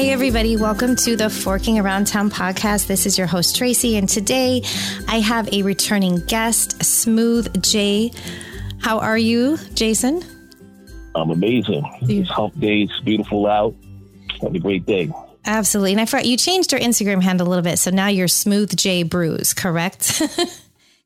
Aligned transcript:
Hey, 0.00 0.12
everybody, 0.12 0.56
welcome 0.56 0.96
to 0.96 1.14
the 1.14 1.28
Forking 1.28 1.78
Around 1.78 2.06
Town 2.06 2.30
podcast. 2.30 2.86
This 2.86 3.04
is 3.04 3.18
your 3.18 3.26
host, 3.26 3.54
Tracy, 3.54 3.98
and 3.98 4.08
today 4.08 4.62
I 5.06 5.20
have 5.20 5.52
a 5.52 5.62
returning 5.62 6.24
guest, 6.24 6.82
Smooth 6.82 7.62
J. 7.62 8.10
How 8.78 8.98
are 8.98 9.18
you, 9.18 9.58
Jason? 9.74 10.22
I'm 11.14 11.28
amazing. 11.28 11.84
It's 12.00 12.30
hump 12.30 12.58
day, 12.58 12.84
it's 12.84 12.98
beautiful 13.00 13.46
out. 13.46 13.74
Have 14.40 14.54
a 14.54 14.58
great 14.58 14.86
day. 14.86 15.12
Absolutely. 15.44 15.92
And 15.92 16.00
I 16.00 16.06
forgot 16.06 16.24
you 16.24 16.38
changed 16.38 16.72
your 16.72 16.80
Instagram 16.80 17.22
handle 17.22 17.46
a 17.46 17.50
little 17.50 17.62
bit, 17.62 17.78
so 17.78 17.90
now 17.90 18.06
you're 18.06 18.26
Smooth 18.26 18.74
Jay 18.74 19.02
Brews, 19.02 19.52
correct? 19.52 20.22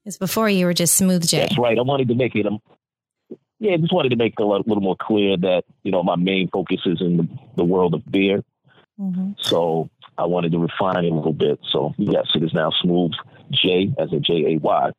Because 0.04 0.18
before 0.18 0.48
you 0.48 0.66
were 0.66 0.74
just 0.74 0.95
Smooth 0.95 1.26
J. 1.26 1.40
That's 1.40 1.58
right. 1.58 1.76
I 1.76 1.82
wanted 1.82 2.06
to 2.08 2.14
make 2.14 2.36
it. 2.36 2.46
Um, 2.46 2.61
yeah, 3.58 3.72
I 3.72 3.76
just 3.79 3.92
wanted 3.92 4.11
to 4.11 4.16
make 4.16 4.34
it 4.38 4.42
a 4.42 4.46
little 4.46 4.82
more 4.82 4.96
clear 5.00 5.36
that 5.38 5.64
you 5.82 5.90
know 5.90 6.04
my 6.04 6.14
main 6.14 6.48
focus 6.48 6.82
is 6.86 7.00
in 7.00 7.17
the, 7.17 7.29
the 7.56 7.64
world 7.64 7.95
of 7.95 8.08
beer. 8.08 8.45
Mm-hmm. 9.00 9.32
So 9.40 9.89
I 10.16 10.26
wanted 10.26 10.53
to 10.53 10.58
refine 10.58 11.04
it 11.04 11.11
a 11.11 11.14
little 11.14 11.32
bit. 11.32 11.58
So 11.71 11.94
yes, 11.98 12.26
it 12.34 12.43
is 12.43 12.53
now 12.53 12.71
Smooth 12.82 13.12
J 13.50 13.93
as 13.98 14.12
a 14.12 14.20
J 14.20 14.54
A 14.54 14.58
Y 14.58 14.90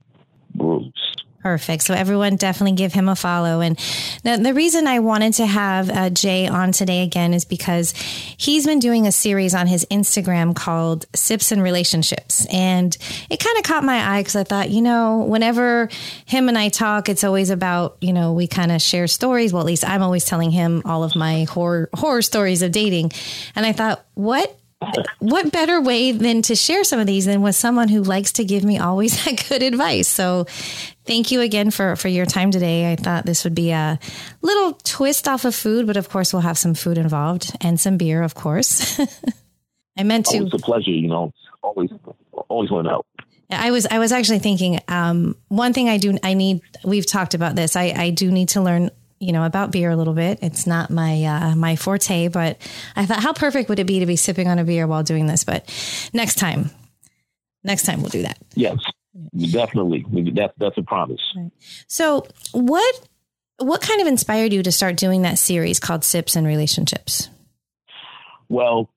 Brews. 0.54 1.16
Perfect. 1.45 1.84
So 1.84 1.94
everyone 1.94 2.38
definitely 2.38 2.76
give 2.76 2.91
him 2.91 3.08
a 3.08 3.16
follow. 3.16 3.62
And 3.62 3.80
now 4.23 4.35
the 4.35 4.55
reason 4.55 4.88
I 4.88 4.98
wanted 4.98 5.34
to 5.34 5.45
have 5.45 5.91
uh, 5.91 6.09
Jay 6.09 6.48
on 6.48 6.71
today 6.71 7.04
again 7.04 7.35
is 7.35 7.45
because 7.45 7.91
he's 7.91 8.66
been 8.66 8.80
doing 8.80 9.05
a 9.05 9.12
series 9.12 9.54
on 9.54 9.68
his 9.68 9.85
Instagram 9.91 10.55
called 10.55 11.05
Sips 11.13 11.52
and 11.52 11.62
Relationships. 11.62 12.48
And 12.52 12.98
it 13.30 13.40
kind 13.40 13.58
of 13.59 13.63
caught 13.63 13.84
my 13.84 14.16
eye 14.16 14.21
because 14.21 14.35
I 14.35 14.44
thought, 14.44 14.71
you 14.71 14.81
know, 14.81 15.20
whenever 15.20 15.88
him 16.26 16.49
and 16.49 16.58
I 16.58 16.70
talk, 16.70 17.09
it's 17.09 17.23
always 17.23 17.52
about, 17.52 17.98
you 18.02 18.12
know, 18.12 18.34
we 18.34 18.48
kind 18.48 18.71
of 18.71 18.82
share 18.82 19.05
stories. 19.05 19.54
Well, 19.54 19.62
at 19.62 19.68
least 19.68 19.88
I'm 19.88 20.02
always 20.02 20.26
telling 20.26 20.49
him 20.49 20.82
all 20.84 21.04
of 21.04 21.16
my 21.16 21.43
horror, 21.43 21.91
horror 21.93 22.23
stories 22.23 22.63
of 22.63 22.71
dating. 22.71 23.12
And 23.55 23.68
I 23.68 23.71
thought, 23.71 24.04
what 24.16 24.57
what 25.20 25.51
better 25.51 25.81
way 25.81 26.12
than 26.12 26.41
to 26.43 26.55
share 26.55 26.84
some 26.84 26.99
of 26.99 27.07
these 27.07 27.26
than 27.26 27.41
with 27.41 27.55
someone 27.55 27.87
who 27.87 28.04
likes 28.04 28.34
to 28.34 28.43
give 28.43 28.63
me 28.63 28.77
always 28.77 29.23
that 29.26 29.48
good 29.48 29.63
advice. 29.63 30.07
So 30.07 30.45
thank 31.05 31.32
you 31.32 31.41
again 31.41 31.71
for, 31.71 31.95
for 31.95 32.07
your 32.07 32.26
time 32.26 32.51
today. 32.51 32.91
I 32.91 32.95
thought 32.95 33.26
this 33.26 33.43
would 33.43 33.55
be 33.55 33.71
a 33.71 33.99
little 34.41 34.73
twist 34.84 35.27
off 35.27 35.45
of 35.45 35.55
food, 35.55 35.87
but 35.87 35.98
of 35.98 36.09
course 36.09 36.34
we'll 36.34 36.41
have 36.41 36.57
some 36.57 36.73
food 36.73 36.98
involved 36.98 37.55
and 37.62 37.79
some 37.79 37.98
beer, 37.98 38.21
of 38.21 38.35
course. 38.35 38.99
I 39.98 40.04
meant 40.04 40.26
to. 40.27 40.37
It's 40.37 40.54
a 40.54 40.57
pleasure, 40.57 40.91
you 40.91 41.07
know, 41.07 41.32
always, 41.62 41.89
always 42.49 42.70
want 42.70 42.85
to 42.85 42.91
help. 42.91 43.07
I 43.49 43.71
was 43.71 43.85
I 43.85 43.99
was 43.99 44.12
actually 44.12 44.39
thinking 44.39 44.79
um, 44.87 45.35
one 45.49 45.71
thing 45.71 45.87
I 45.87 45.98
do 45.98 46.17
I 46.23 46.34
need 46.34 46.62
we've 46.84 47.05
talked 47.05 47.35
about 47.35 47.55
this 47.55 47.76
I, 47.76 47.93
I 47.95 48.10
do 48.10 48.32
need 48.32 48.49
to 48.49 48.62
learn 48.62 48.89
you 49.20 49.32
know 49.32 49.46
about 49.46 49.71
beer 49.71 49.90
a 49.90 49.96
little 49.96 50.13
bit. 50.13 50.40
It's 50.41 50.68
not 50.68 50.90
my 50.90 51.24
uh, 51.24 51.55
my 51.55 51.76
forte, 51.76 52.27
but 52.27 52.58
I 52.96 53.05
thought 53.05 53.22
how 53.22 53.34
perfect 53.34 53.70
would 53.70 53.80
it 53.80 53.88
be 53.88 53.99
to 53.99 54.05
be 54.05 54.16
sipping 54.16 54.48
on 54.48 54.60
a 54.60 54.63
beer 54.63 54.88
while 54.88 55.04
doing 55.04 55.26
this? 55.27 55.44
But 55.44 55.70
next 56.13 56.35
time, 56.35 56.70
next 57.63 57.84
time 57.84 58.02
we'll 58.02 58.10
do 58.10 58.24
that. 58.24 58.38
Yes, 58.55 58.77
definitely. 59.52 60.05
That, 60.34 60.54
that's 60.57 60.77
a 60.77 60.84
promise. 60.84 61.22
Right. 61.35 61.52
So 61.88 62.27
what 62.52 63.07
what 63.57 63.82
kind 63.82 64.02
of 64.02 64.07
inspired 64.07 64.53
you 64.53 64.63
to 64.63 64.72
start 64.72 64.97
doing 64.97 65.22
that 65.22 65.38
series 65.38 65.79
called 65.79 66.03
Sips 66.03 66.35
and 66.35 66.46
Relationships? 66.46 67.29
Well, 68.50 68.90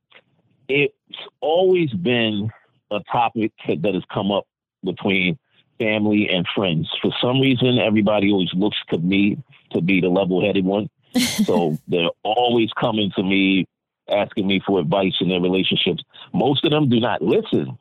it's 0.68 0.94
always 1.40 1.92
been 1.92 2.50
a 2.90 3.00
topic 3.10 3.52
that 3.66 3.94
has 3.94 4.02
come 4.12 4.30
up 4.30 4.46
between 4.84 5.38
family 5.78 6.28
and 6.28 6.46
friends. 6.54 6.88
For 7.00 7.12
some 7.20 7.40
reason, 7.40 7.78
everybody 7.78 8.30
always 8.30 8.52
looks 8.52 8.76
to 8.90 8.98
me 8.98 9.38
to 9.72 9.80
be 9.80 10.00
the 10.00 10.08
level 10.08 10.44
headed 10.44 10.64
one. 10.64 10.88
so 11.44 11.78
they're 11.88 12.10
always 12.22 12.70
coming 12.78 13.10
to 13.16 13.22
me 13.22 13.66
asking 14.08 14.46
me 14.46 14.60
for 14.66 14.80
advice 14.80 15.14
in 15.20 15.28
their 15.28 15.40
relationships. 15.40 16.02
Most 16.32 16.64
of 16.64 16.70
them 16.70 16.88
do 16.88 17.00
not 17.00 17.22
listen, 17.22 17.78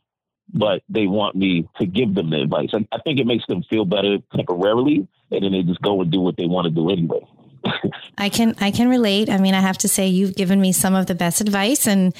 but 0.53 0.81
they 0.89 1.07
want 1.07 1.35
me 1.35 1.67
to 1.79 1.85
give 1.85 2.15
them 2.15 2.29
the 2.29 2.41
advice. 2.41 2.69
I, 2.73 2.87
I 2.91 2.99
think 2.99 3.19
it 3.19 3.27
makes 3.27 3.45
them 3.47 3.63
feel 3.63 3.85
better 3.85 4.17
temporarily, 4.35 5.07
and 5.31 5.43
then 5.43 5.51
they 5.51 5.63
just 5.63 5.81
go 5.81 6.01
and 6.01 6.11
do 6.11 6.19
what 6.19 6.37
they 6.37 6.45
want 6.45 6.65
to 6.65 6.71
do 6.71 6.89
anyway. 6.89 7.25
I 8.17 8.29
can 8.29 8.55
I 8.61 8.71
can 8.71 8.89
relate. 8.89 9.29
I 9.29 9.37
mean, 9.37 9.53
I 9.53 9.61
have 9.61 9.77
to 9.79 9.87
say 9.87 10.07
you've 10.07 10.35
given 10.35 10.61
me 10.61 10.71
some 10.71 10.95
of 10.95 11.05
the 11.07 11.15
best 11.15 11.41
advice 11.41 11.87
and 11.87 12.13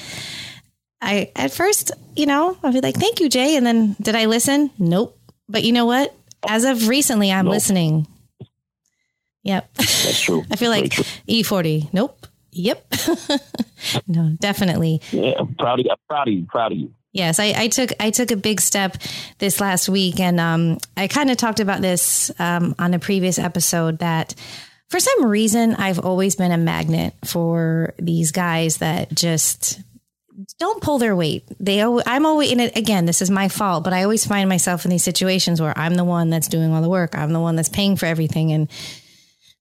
I 1.00 1.30
at 1.36 1.52
first, 1.52 1.92
you 2.16 2.26
know, 2.26 2.58
I'll 2.62 2.72
be 2.72 2.80
like, 2.80 2.96
"Thank 2.96 3.20
you, 3.20 3.28
Jay." 3.28 3.56
And 3.56 3.64
then 3.64 3.96
did 4.00 4.16
I 4.16 4.26
listen? 4.26 4.70
Nope. 4.78 5.16
But 5.48 5.62
you 5.62 5.72
know 5.72 5.86
what? 5.86 6.14
As 6.46 6.64
of 6.64 6.88
recently, 6.88 7.32
I'm 7.32 7.46
nope. 7.46 7.54
listening. 7.54 8.06
Yep. 9.48 9.74
That's 9.76 10.20
true. 10.20 10.44
I 10.50 10.56
feel 10.56 10.70
like 10.70 10.92
E-40. 11.26 11.92
Nope. 11.94 12.26
Yep. 12.52 12.92
no, 14.06 14.36
definitely. 14.38 15.00
Yeah, 15.10 15.32
I'm 15.38 15.54
proud 15.54 15.80
of 15.80 15.86
you. 15.86 15.90
I'm 15.90 15.98
proud 16.06 16.28
of 16.28 16.34
you. 16.34 16.46
Proud 16.46 16.72
of 16.72 16.78
you. 16.78 16.94
Yes, 17.12 17.40
I, 17.40 17.54
I, 17.56 17.68
took 17.68 17.90
I 17.98 18.10
took 18.10 18.30
a 18.30 18.36
big 18.36 18.60
step 18.60 18.98
this 19.38 19.58
last 19.58 19.88
week, 19.88 20.20
and 20.20 20.38
um, 20.38 20.78
I 20.98 21.08
kind 21.08 21.30
of 21.30 21.38
talked 21.38 21.60
about 21.60 21.80
this 21.80 22.30
um, 22.38 22.74
on 22.78 22.92
a 22.92 22.98
previous 22.98 23.38
episode 23.38 24.00
that 24.00 24.34
for 24.88 25.00
some 25.00 25.24
reason 25.24 25.74
I've 25.74 25.98
always 25.98 26.36
been 26.36 26.52
a 26.52 26.58
magnet 26.58 27.14
for 27.24 27.94
these 27.98 28.32
guys 28.32 28.78
that 28.78 29.14
just 29.14 29.80
don't 30.58 30.82
pull 30.82 30.98
their 30.98 31.16
weight. 31.16 31.44
They, 31.58 31.82
I'm 31.82 32.26
always 32.26 32.52
in 32.52 32.60
it 32.60 32.76
again. 32.76 33.06
This 33.06 33.22
is 33.22 33.30
my 33.30 33.48
fault, 33.48 33.82
but 33.82 33.94
I 33.94 34.02
always 34.02 34.26
find 34.26 34.46
myself 34.46 34.84
in 34.84 34.90
these 34.90 35.02
situations 35.02 35.60
where 35.60 35.76
I'm 35.76 35.94
the 35.94 36.04
one 36.04 36.28
that's 36.28 36.48
doing 36.48 36.72
all 36.74 36.82
the 36.82 36.88
work. 36.90 37.16
I'm 37.16 37.32
the 37.32 37.40
one 37.40 37.56
that's 37.56 37.70
paying 37.70 37.96
for 37.96 38.04
everything, 38.04 38.52
and 38.52 38.68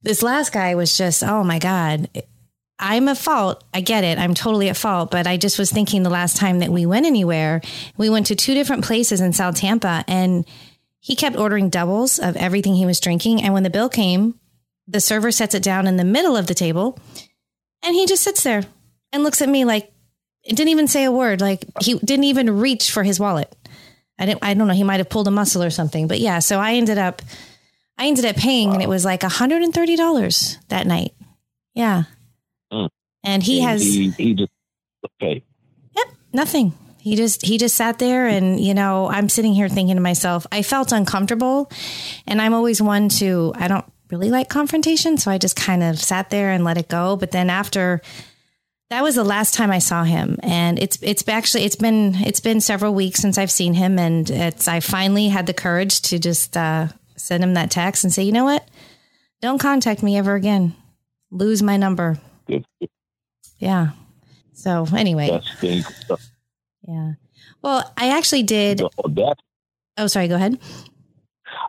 this 0.01 0.21
last 0.23 0.53
guy 0.53 0.75
was 0.75 0.97
just, 0.97 1.23
oh 1.23 1.43
my 1.43 1.59
god. 1.59 2.09
I'm 2.79 3.07
at 3.07 3.17
fault. 3.17 3.63
I 3.73 3.81
get 3.81 4.03
it. 4.03 4.19
I'm 4.19 4.35
totally 4.35 4.69
at 4.69 4.77
fault. 4.77 5.09
But 5.09 5.25
I 5.25 5.37
just 5.37 5.57
was 5.57 5.71
thinking 5.71 6.03
the 6.03 6.11
last 6.11 6.37
time 6.37 6.59
that 6.59 6.69
we 6.69 6.85
went 6.85 7.07
anywhere, 7.07 7.61
we 7.97 8.09
went 8.09 8.27
to 8.27 8.35
two 8.35 8.53
different 8.53 8.85
places 8.85 9.19
in 9.19 9.33
South 9.33 9.55
Tampa 9.55 10.05
and 10.07 10.45
he 10.99 11.15
kept 11.15 11.37
ordering 11.37 11.69
doubles 11.69 12.19
of 12.19 12.35
everything 12.35 12.75
he 12.75 12.85
was 12.85 12.99
drinking. 12.99 13.41
And 13.41 13.53
when 13.53 13.63
the 13.63 13.71
bill 13.71 13.89
came, 13.89 14.39
the 14.87 15.01
server 15.01 15.31
sets 15.31 15.55
it 15.55 15.63
down 15.63 15.87
in 15.87 15.97
the 15.97 16.03
middle 16.03 16.37
of 16.37 16.47
the 16.47 16.53
table 16.53 16.99
and 17.83 17.95
he 17.95 18.05
just 18.05 18.23
sits 18.23 18.43
there 18.43 18.63
and 19.11 19.23
looks 19.23 19.41
at 19.41 19.49
me 19.49 19.65
like, 19.65 19.91
it 20.43 20.55
didn't 20.55 20.69
even 20.69 20.87
say 20.87 21.03
a 21.03 21.11
word. 21.11 21.41
Like 21.41 21.65
he 21.81 21.97
didn't 21.99 22.25
even 22.25 22.59
reach 22.59 22.91
for 22.91 23.03
his 23.03 23.19
wallet. 23.19 23.53
I 24.19 24.25
didn't, 24.27 24.43
I 24.43 24.53
don't 24.53 24.67
know. 24.67 24.73
He 24.73 24.83
might 24.83 24.99
have 24.99 25.09
pulled 25.09 25.27
a 25.27 25.31
muscle 25.31 25.63
or 25.63 25.69
something, 25.69 26.07
but 26.07 26.19
yeah. 26.19 26.39
So 26.39 26.59
I 26.59 26.75
ended 26.75 26.97
up, 26.97 27.21
I 27.97 28.07
ended 28.07 28.25
up 28.25 28.35
paying 28.35 28.69
wow. 28.69 28.73
and 28.75 28.83
it 28.83 28.89
was 28.89 29.03
like 29.03 29.21
$130 29.21 30.67
that 30.67 30.87
night. 30.87 31.13
Yeah. 31.73 32.03
Mm. 32.71 32.89
And 33.23 33.43
he, 33.43 33.55
he 33.55 33.61
has, 33.61 33.81
he, 33.81 34.09
he 34.11 34.33
just, 34.33 34.51
okay. 35.21 35.43
Yep. 35.95 36.07
Nothing. 36.33 36.73
He 36.99 37.15
just, 37.15 37.45
he 37.45 37.57
just 37.57 37.75
sat 37.75 37.99
there 37.99 38.27
and, 38.27 38.59
you 38.59 38.73
know, 38.73 39.07
I'm 39.09 39.29
sitting 39.29 39.53
here 39.53 39.69
thinking 39.69 39.95
to 39.95 40.01
myself, 40.01 40.45
I 40.51 40.61
felt 40.61 40.91
uncomfortable 40.91 41.71
and 42.27 42.41
I'm 42.41 42.53
always 42.53 42.81
one 42.81 43.09
to, 43.09 43.53
I 43.55 43.67
don't 43.67 43.85
really 44.11 44.29
like 44.29 44.49
confrontation. 44.49 45.17
So 45.17 45.31
I 45.31 45.37
just 45.37 45.55
kind 45.55 45.83
of 45.83 45.99
sat 45.99 46.29
there 46.29 46.51
and 46.51 46.63
let 46.63 46.77
it 46.77 46.89
go. 46.89 47.15
But 47.15 47.31
then 47.31 47.49
after, 47.49 48.01
that 48.89 49.03
was 49.03 49.15
the 49.15 49.23
last 49.23 49.53
time 49.53 49.69
I 49.69 49.79
saw 49.79 50.03
him, 50.03 50.37
and 50.41 50.79
it's 50.79 50.97
it's 51.01 51.27
actually 51.27 51.65
it's 51.65 51.75
been 51.75 52.15
it's 52.15 52.39
been 52.39 52.61
several 52.61 52.93
weeks 52.93 53.19
since 53.19 53.37
I've 53.37 53.51
seen 53.51 53.73
him, 53.73 53.99
and 53.99 54.29
it's 54.29 54.67
I 54.67 54.79
finally 54.79 55.27
had 55.27 55.45
the 55.45 55.53
courage 55.53 56.01
to 56.03 56.19
just 56.19 56.55
uh, 56.55 56.87
send 57.17 57.43
him 57.43 57.53
that 57.55 57.71
text 57.71 58.03
and 58.03 58.13
say, 58.13 58.23
you 58.23 58.31
know 58.31 58.45
what, 58.45 58.67
don't 59.41 59.59
contact 59.59 60.03
me 60.03 60.17
ever 60.17 60.35
again. 60.35 60.75
Lose 61.31 61.61
my 61.61 61.77
number. 61.77 62.19
Yeah. 63.59 63.91
So 64.53 64.85
anyway. 64.95 65.41
Yeah. 66.87 67.13
Well, 67.61 67.91
I 67.97 68.17
actually 68.17 68.43
did. 68.43 68.81
Oh, 69.97 70.07
sorry. 70.07 70.27
Go 70.27 70.35
ahead. 70.35 70.59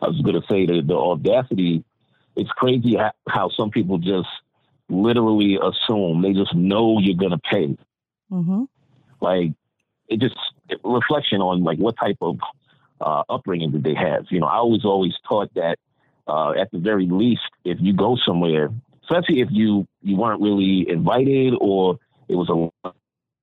I 0.01 0.07
was 0.07 0.21
going 0.21 0.39
to 0.39 0.47
say 0.47 0.65
that 0.65 0.87
the 0.87 0.95
audacity. 0.95 1.83
It's 2.35 2.49
crazy 2.51 2.97
how 3.27 3.49
some 3.49 3.69
people 3.69 3.97
just 3.97 4.29
literally 4.87 5.59
assume 5.61 6.21
they 6.21 6.33
just 6.33 6.55
know 6.55 6.99
you're 6.99 7.17
going 7.17 7.31
to 7.31 7.39
pay. 7.39 7.77
Mm-hmm. 8.31 8.63
Like 9.19 9.51
it 10.07 10.19
just 10.21 10.37
it, 10.69 10.79
reflection 10.83 11.41
on 11.41 11.63
like 11.63 11.79
what 11.79 11.97
type 11.97 12.17
of 12.21 12.39
uh, 13.01 13.23
upbringing 13.29 13.71
that 13.71 13.83
they 13.83 13.95
have. 13.95 14.25
You 14.29 14.39
know, 14.39 14.47
I 14.47 14.61
was 14.61 14.85
always 14.85 15.13
taught 15.27 15.53
that 15.55 15.77
uh, 16.27 16.51
at 16.51 16.71
the 16.71 16.79
very 16.79 17.07
least, 17.07 17.41
if 17.63 17.77
you 17.79 17.93
go 17.93 18.17
somewhere, 18.25 18.69
especially 19.03 19.41
if 19.41 19.49
you 19.51 19.87
you 20.01 20.15
weren't 20.15 20.41
really 20.41 20.87
invited 20.87 21.55
or 21.59 21.99
it 22.27 22.35
was 22.35 22.49
a 22.49 22.91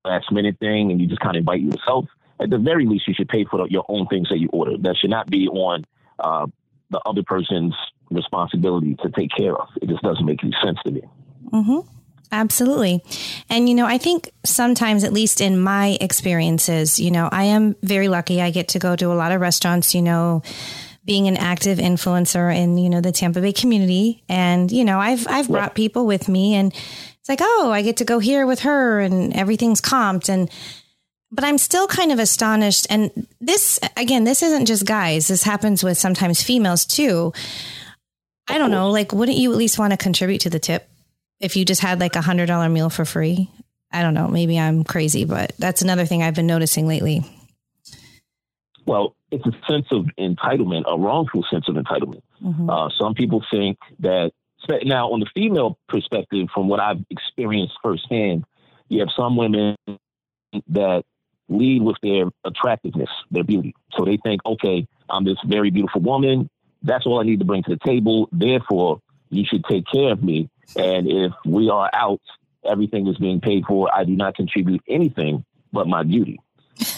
last 0.06 0.30
minute 0.30 0.58
thing 0.60 0.90
and 0.90 1.00
you 1.00 1.06
just 1.06 1.20
kind 1.20 1.36
of 1.36 1.40
invite 1.40 1.60
yourself, 1.60 2.06
at 2.40 2.50
the 2.50 2.58
very 2.58 2.86
least, 2.86 3.08
you 3.08 3.14
should 3.14 3.28
pay 3.28 3.44
for 3.44 3.58
the, 3.58 3.66
your 3.70 3.84
own 3.88 4.06
things 4.06 4.28
that 4.28 4.38
you 4.38 4.48
order. 4.52 4.76
That 4.78 4.96
should 4.96 5.10
not 5.10 5.28
be 5.28 5.48
on 5.48 5.84
uh, 6.18 6.46
the 6.90 7.00
other 7.04 7.22
person's 7.22 7.74
responsibility 8.10 8.94
to 9.02 9.10
take 9.10 9.30
care 9.36 9.56
of. 9.56 9.68
It 9.82 9.88
just 9.88 10.02
doesn't 10.02 10.24
make 10.24 10.42
any 10.44 10.54
sense 10.62 10.78
to 10.84 10.92
me. 10.92 11.02
Mm-hmm. 11.52 11.88
Absolutely. 12.32 13.02
And, 13.48 13.68
you 13.68 13.74
know, 13.74 13.86
I 13.86 13.98
think 13.98 14.30
sometimes, 14.44 15.04
at 15.04 15.12
least 15.12 15.40
in 15.40 15.60
my 15.60 15.96
experiences, 16.00 16.98
you 16.98 17.10
know, 17.10 17.28
I 17.30 17.44
am 17.44 17.76
very 17.82 18.08
lucky. 18.08 18.42
I 18.42 18.50
get 18.50 18.68
to 18.68 18.78
go 18.78 18.96
to 18.96 19.12
a 19.12 19.14
lot 19.14 19.32
of 19.32 19.40
restaurants, 19.40 19.94
you 19.94 20.02
know, 20.02 20.42
being 21.04 21.28
an 21.28 21.36
active 21.36 21.78
influencer 21.78 22.54
in, 22.54 22.78
you 22.78 22.90
know, 22.90 23.00
the 23.00 23.12
Tampa 23.12 23.40
Bay 23.40 23.52
community. 23.52 24.24
And, 24.28 24.72
you 24.72 24.84
know, 24.84 24.98
I've, 24.98 25.26
I've 25.28 25.48
brought 25.48 25.76
people 25.76 26.04
with 26.04 26.28
me 26.28 26.54
and 26.54 26.74
it's 26.74 27.28
like, 27.28 27.38
oh, 27.40 27.70
I 27.72 27.82
get 27.82 27.98
to 27.98 28.04
go 28.04 28.18
here 28.18 28.44
with 28.44 28.60
her 28.60 29.00
and 29.00 29.32
everything's 29.32 29.80
comped. 29.80 30.28
And, 30.28 30.50
but 31.30 31.44
I'm 31.44 31.58
still 31.58 31.86
kind 31.86 32.10
of 32.10 32.18
astonished. 32.18 32.88
And 32.90 33.28
this, 33.40 33.78
again, 33.96 34.24
this 34.24 34.42
isn't 34.42 34.66
just 34.66 34.84
guys. 34.84 35.28
This 35.28 35.44
happens 35.44 35.84
with 35.84 35.96
sometimes 35.96 36.42
females 36.42 36.84
too. 36.84 37.32
I 38.48 38.58
don't 38.58 38.72
know. 38.72 38.90
Like, 38.90 39.12
wouldn't 39.12 39.38
you 39.38 39.52
at 39.52 39.58
least 39.58 39.78
want 39.78 39.92
to 39.92 39.96
contribute 39.96 40.40
to 40.40 40.50
the 40.50 40.58
tip 40.58 40.88
if 41.40 41.56
you 41.56 41.64
just 41.64 41.80
had 41.80 42.00
like 42.00 42.16
a 42.16 42.22
hundred 42.22 42.46
dollar 42.46 42.68
meal 42.68 42.90
for 42.90 43.04
free? 43.04 43.50
I 43.92 44.02
don't 44.02 44.14
know. 44.14 44.28
Maybe 44.28 44.58
I'm 44.58 44.84
crazy, 44.84 45.24
but 45.24 45.52
that's 45.58 45.82
another 45.82 46.06
thing 46.06 46.22
I've 46.22 46.34
been 46.34 46.46
noticing 46.46 46.86
lately. 46.86 47.24
Well, 48.84 49.16
it's 49.30 49.44
a 49.46 49.52
sense 49.70 49.86
of 49.90 50.06
entitlement, 50.18 50.84
a 50.86 50.98
wrongful 50.98 51.44
sense 51.50 51.68
of 51.68 51.74
entitlement. 51.74 52.22
Mm-hmm. 52.42 52.70
Uh, 52.70 52.88
some 52.98 53.14
people 53.14 53.44
think 53.50 53.78
that 54.00 54.32
now 54.84 55.10
on 55.10 55.20
the 55.20 55.26
female 55.34 55.78
perspective, 55.88 56.48
from 56.54 56.68
what 56.68 56.80
I've 56.80 57.04
experienced 57.10 57.74
firsthand, 57.82 58.44
you 58.88 59.00
have 59.00 59.08
some 59.16 59.36
women 59.36 59.76
that 60.68 61.02
lead 61.48 61.82
with 61.82 61.96
their 62.02 62.24
attractiveness, 62.44 63.10
their 63.30 63.44
beauty. 63.44 63.74
So 63.96 64.04
they 64.04 64.18
think, 64.22 64.40
okay, 64.44 64.86
I'm 65.08 65.24
this 65.24 65.38
very 65.46 65.70
beautiful 65.70 66.00
woman. 66.00 66.48
That's 66.82 67.06
all 67.06 67.20
I 67.20 67.24
need 67.24 67.40
to 67.40 67.44
bring 67.44 67.62
to 67.64 67.70
the 67.70 67.80
table. 67.84 68.28
Therefore, 68.32 69.00
you 69.30 69.44
should 69.48 69.64
take 69.64 69.84
care 69.92 70.12
of 70.12 70.22
me. 70.22 70.48
And 70.74 71.08
if 71.08 71.32
we 71.44 71.70
are 71.70 71.90
out, 71.92 72.20
everything 72.68 73.06
is 73.06 73.16
being 73.18 73.40
paid 73.40 73.64
for. 73.66 73.92
I 73.94 74.04
do 74.04 74.16
not 74.16 74.34
contribute 74.34 74.82
anything 74.88 75.44
but 75.72 75.86
my 75.86 76.02
beauty. 76.02 76.40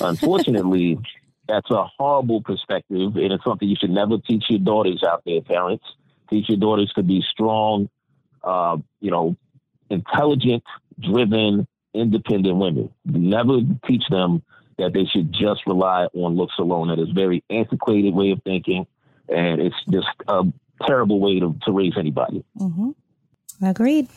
Unfortunately, 0.00 0.98
that's 1.48 1.70
a 1.70 1.84
horrible 1.98 2.42
perspective, 2.42 3.16
and 3.16 3.32
it's 3.32 3.44
something 3.44 3.68
you 3.68 3.76
should 3.78 3.90
never 3.90 4.18
teach 4.18 4.44
your 4.48 4.60
daughters 4.60 5.02
out 5.06 5.22
there, 5.26 5.40
parents. 5.40 5.84
Teach 6.30 6.48
your 6.48 6.58
daughters 6.58 6.92
to 6.94 7.02
be 7.02 7.24
strong, 7.30 7.88
uh, 8.44 8.76
you 9.00 9.10
know, 9.10 9.36
intelligent, 9.90 10.62
driven, 11.00 11.66
independent 11.94 12.56
women. 12.56 12.90
Never 13.04 13.60
teach 13.86 14.04
them 14.10 14.42
that 14.76 14.92
they 14.92 15.06
should 15.06 15.32
just 15.32 15.66
rely 15.66 16.06
on 16.12 16.36
looks 16.36 16.58
alone. 16.58 16.88
That 16.88 16.98
is 16.98 17.10
a 17.10 17.14
very 17.14 17.42
antiquated 17.50 18.14
way 18.14 18.30
of 18.30 18.42
thinking, 18.44 18.86
and 19.28 19.60
it's 19.60 19.76
just 19.90 20.06
a 20.28 20.44
terrible 20.86 21.18
way 21.18 21.40
to, 21.40 21.56
to 21.64 21.72
raise 21.72 21.94
anybody. 21.96 22.44
Mm-hmm. 22.58 22.90
Agreed. 23.62 24.08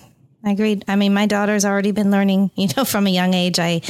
I 0.43 0.51
agreed. 0.51 0.85
I 0.87 0.95
mean, 0.95 1.13
my 1.13 1.27
daughter's 1.27 1.65
already 1.65 1.91
been 1.91 2.09
learning, 2.09 2.51
you 2.55 2.67
know, 2.75 2.83
from 2.83 3.05
a 3.05 3.11
young 3.11 3.33
age. 3.33 3.59
I 3.59 3.81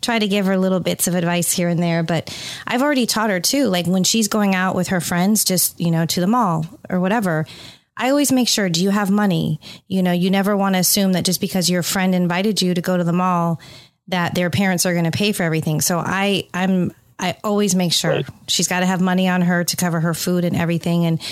try 0.00 0.18
to 0.18 0.26
give 0.26 0.46
her 0.46 0.58
little 0.58 0.80
bits 0.80 1.06
of 1.06 1.14
advice 1.14 1.52
here 1.52 1.68
and 1.68 1.80
there, 1.80 2.02
but 2.02 2.36
I've 2.66 2.82
already 2.82 3.06
taught 3.06 3.30
her 3.30 3.38
too. 3.38 3.66
Like 3.66 3.86
when 3.86 4.02
she's 4.02 4.26
going 4.26 4.54
out 4.54 4.74
with 4.74 4.88
her 4.88 5.00
friends, 5.00 5.44
just, 5.44 5.80
you 5.80 5.92
know, 5.92 6.04
to 6.06 6.20
the 6.20 6.26
mall 6.26 6.66
or 6.90 6.98
whatever, 6.98 7.46
I 7.96 8.10
always 8.10 8.32
make 8.32 8.48
sure, 8.48 8.68
do 8.68 8.82
you 8.82 8.90
have 8.90 9.10
money? 9.10 9.60
You 9.86 10.02
know, 10.02 10.12
you 10.12 10.30
never 10.30 10.56
want 10.56 10.74
to 10.74 10.80
assume 10.80 11.12
that 11.12 11.24
just 11.24 11.40
because 11.40 11.70
your 11.70 11.84
friend 11.84 12.14
invited 12.14 12.60
you 12.60 12.74
to 12.74 12.80
go 12.80 12.96
to 12.96 13.04
the 13.04 13.12
mall, 13.12 13.60
that 14.08 14.34
their 14.34 14.50
parents 14.50 14.86
are 14.86 14.92
going 14.92 15.04
to 15.04 15.12
pay 15.12 15.30
for 15.30 15.44
everything. 15.44 15.80
So 15.80 15.98
I, 15.98 16.48
I'm, 16.52 16.92
I 17.22 17.36
always 17.44 17.76
make 17.76 17.92
sure 17.92 18.10
right. 18.10 18.28
she's 18.48 18.66
got 18.66 18.80
to 18.80 18.86
have 18.86 19.00
money 19.00 19.28
on 19.28 19.42
her 19.42 19.62
to 19.62 19.76
cover 19.76 20.00
her 20.00 20.12
food 20.12 20.44
and 20.44 20.56
everything. 20.56 21.06
And 21.06 21.22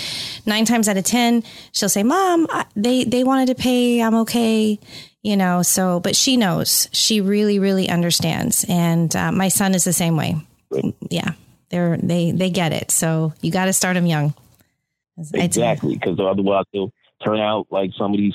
nine 0.45 0.63
times 0.63 0.87
out 0.87 0.95
of 0.95 1.03
10, 1.03 1.43
she'll 1.73 1.89
say, 1.89 2.01
mom, 2.01 2.47
they, 2.77 3.03
they 3.03 3.25
wanted 3.25 3.47
to 3.47 3.55
pay. 3.55 4.01
I'm 4.01 4.15
okay. 4.15 4.79
You 5.21 5.35
know, 5.35 5.61
so, 5.61 5.99
but 5.99 6.15
she 6.15 6.37
knows 6.37 6.87
she 6.93 7.19
really, 7.19 7.59
really 7.59 7.89
understands. 7.89 8.65
And 8.69 9.13
uh, 9.13 9.33
my 9.33 9.49
son 9.49 9.75
is 9.75 9.83
the 9.83 9.91
same 9.91 10.15
way. 10.15 10.35
Right. 10.69 10.95
Yeah. 11.09 11.33
They're, 11.69 11.97
they, 11.97 12.31
they 12.31 12.49
get 12.49 12.71
it. 12.71 12.89
So 12.89 13.33
you 13.41 13.51
got 13.51 13.65
to 13.65 13.73
start 13.73 13.95
them 13.95 14.05
young. 14.05 14.33
Exactly. 15.33 15.95
Because 15.95 16.19
otherwise 16.19 16.65
they'll 16.71 16.93
turn 17.23 17.39
out 17.39 17.67
like 17.69 17.91
some 17.97 18.13
of 18.13 18.17
these 18.17 18.33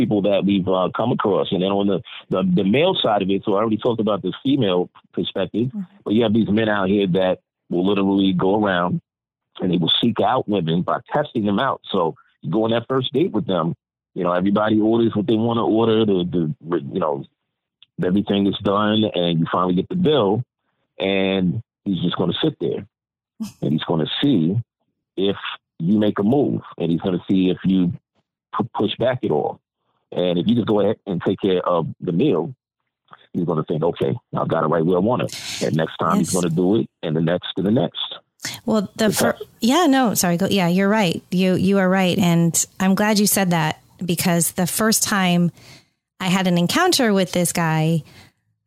people 0.00 0.22
that 0.22 0.44
we've 0.44 0.66
uh, 0.66 0.88
come 0.96 1.12
across. 1.12 1.52
And 1.52 1.62
then 1.62 1.70
on 1.70 1.86
the, 1.86 2.02
the, 2.30 2.42
the 2.42 2.64
male 2.64 2.94
side 2.94 3.20
of 3.22 3.28
it, 3.28 3.42
so 3.44 3.54
I 3.54 3.58
already 3.58 3.76
talked 3.76 4.00
about 4.00 4.22
the 4.22 4.32
female 4.42 4.88
perspective, 5.12 5.68
mm-hmm. 5.68 5.82
but 6.04 6.14
you 6.14 6.22
have 6.22 6.32
these 6.32 6.48
men 6.48 6.68
out 6.68 6.88
here 6.88 7.06
that 7.08 7.40
will 7.68 7.86
literally 7.86 8.32
go 8.32 8.62
around 8.62 9.02
and 9.60 9.70
they 9.70 9.76
will 9.76 9.92
seek 10.00 10.20
out 10.20 10.48
women 10.48 10.82
by 10.82 11.00
testing 11.12 11.44
them 11.44 11.58
out. 11.58 11.82
So 11.90 12.14
you 12.40 12.50
go 12.50 12.64
on 12.64 12.70
that 12.70 12.86
first 12.88 13.12
date 13.12 13.32
with 13.32 13.46
them, 13.46 13.74
you 14.14 14.24
know, 14.24 14.32
everybody 14.32 14.80
orders 14.80 15.14
what 15.14 15.26
they 15.26 15.36
want 15.36 15.58
to 15.58 15.62
order. 15.62 16.06
The, 16.06 16.54
the 16.62 16.78
you 16.92 17.00
know, 17.00 17.24
everything 18.02 18.46
is 18.46 18.58
done, 18.62 19.04
and 19.14 19.40
you 19.40 19.46
finally 19.52 19.74
get 19.74 19.88
the 19.88 19.96
bill, 19.96 20.42
and 20.98 21.62
he's 21.84 22.02
just 22.02 22.16
going 22.16 22.32
to 22.32 22.38
sit 22.42 22.56
there, 22.58 22.86
and 23.62 23.72
he's 23.72 23.84
going 23.84 24.04
to 24.04 24.10
see 24.22 24.58
if 25.16 25.36
you 25.78 25.98
make 25.98 26.18
a 26.18 26.22
move, 26.22 26.62
and 26.78 26.90
he's 26.90 27.00
going 27.00 27.18
to 27.18 27.24
see 27.30 27.50
if 27.50 27.58
you 27.64 27.92
push 28.74 28.96
back 28.96 29.20
at 29.24 29.30
all. 29.30 29.60
And 30.12 30.38
if 30.38 30.46
you 30.46 30.54
just 30.54 30.66
go 30.66 30.80
ahead 30.80 30.96
and 31.06 31.22
take 31.22 31.40
care 31.40 31.60
of 31.66 31.86
the 32.00 32.12
meal, 32.12 32.54
he's 33.32 33.44
going 33.44 33.58
to 33.58 33.64
think, 33.64 33.82
okay, 33.82 34.14
I've 34.36 34.48
got 34.48 34.64
it 34.64 34.68
right 34.68 34.84
where 34.84 34.96
I 34.96 35.00
want 35.00 35.22
it. 35.22 35.62
And 35.62 35.76
next 35.76 35.96
time 35.98 36.18
yes. 36.18 36.30
he's 36.30 36.32
going 36.32 36.48
to 36.48 36.54
do 36.54 36.76
it, 36.76 36.90
and 37.02 37.14
the 37.14 37.20
next 37.20 37.52
to 37.56 37.62
the 37.62 37.70
next. 37.70 38.16
Well, 38.64 38.90
the 38.96 39.12
fir- 39.12 39.38
yeah, 39.60 39.86
no, 39.86 40.14
sorry, 40.14 40.36
go, 40.36 40.46
yeah, 40.46 40.68
you're 40.68 40.88
right. 40.88 41.22
You 41.30 41.54
you 41.54 41.78
are 41.78 41.88
right, 41.88 42.18
and 42.18 42.66
I'm 42.78 42.94
glad 42.94 43.18
you 43.18 43.26
said 43.26 43.50
that 43.50 43.82
because 44.04 44.52
the 44.52 44.66
first 44.66 45.02
time 45.02 45.52
I 46.18 46.28
had 46.28 46.46
an 46.46 46.56
encounter 46.56 47.12
with 47.12 47.32
this 47.32 47.52
guy, 47.52 48.02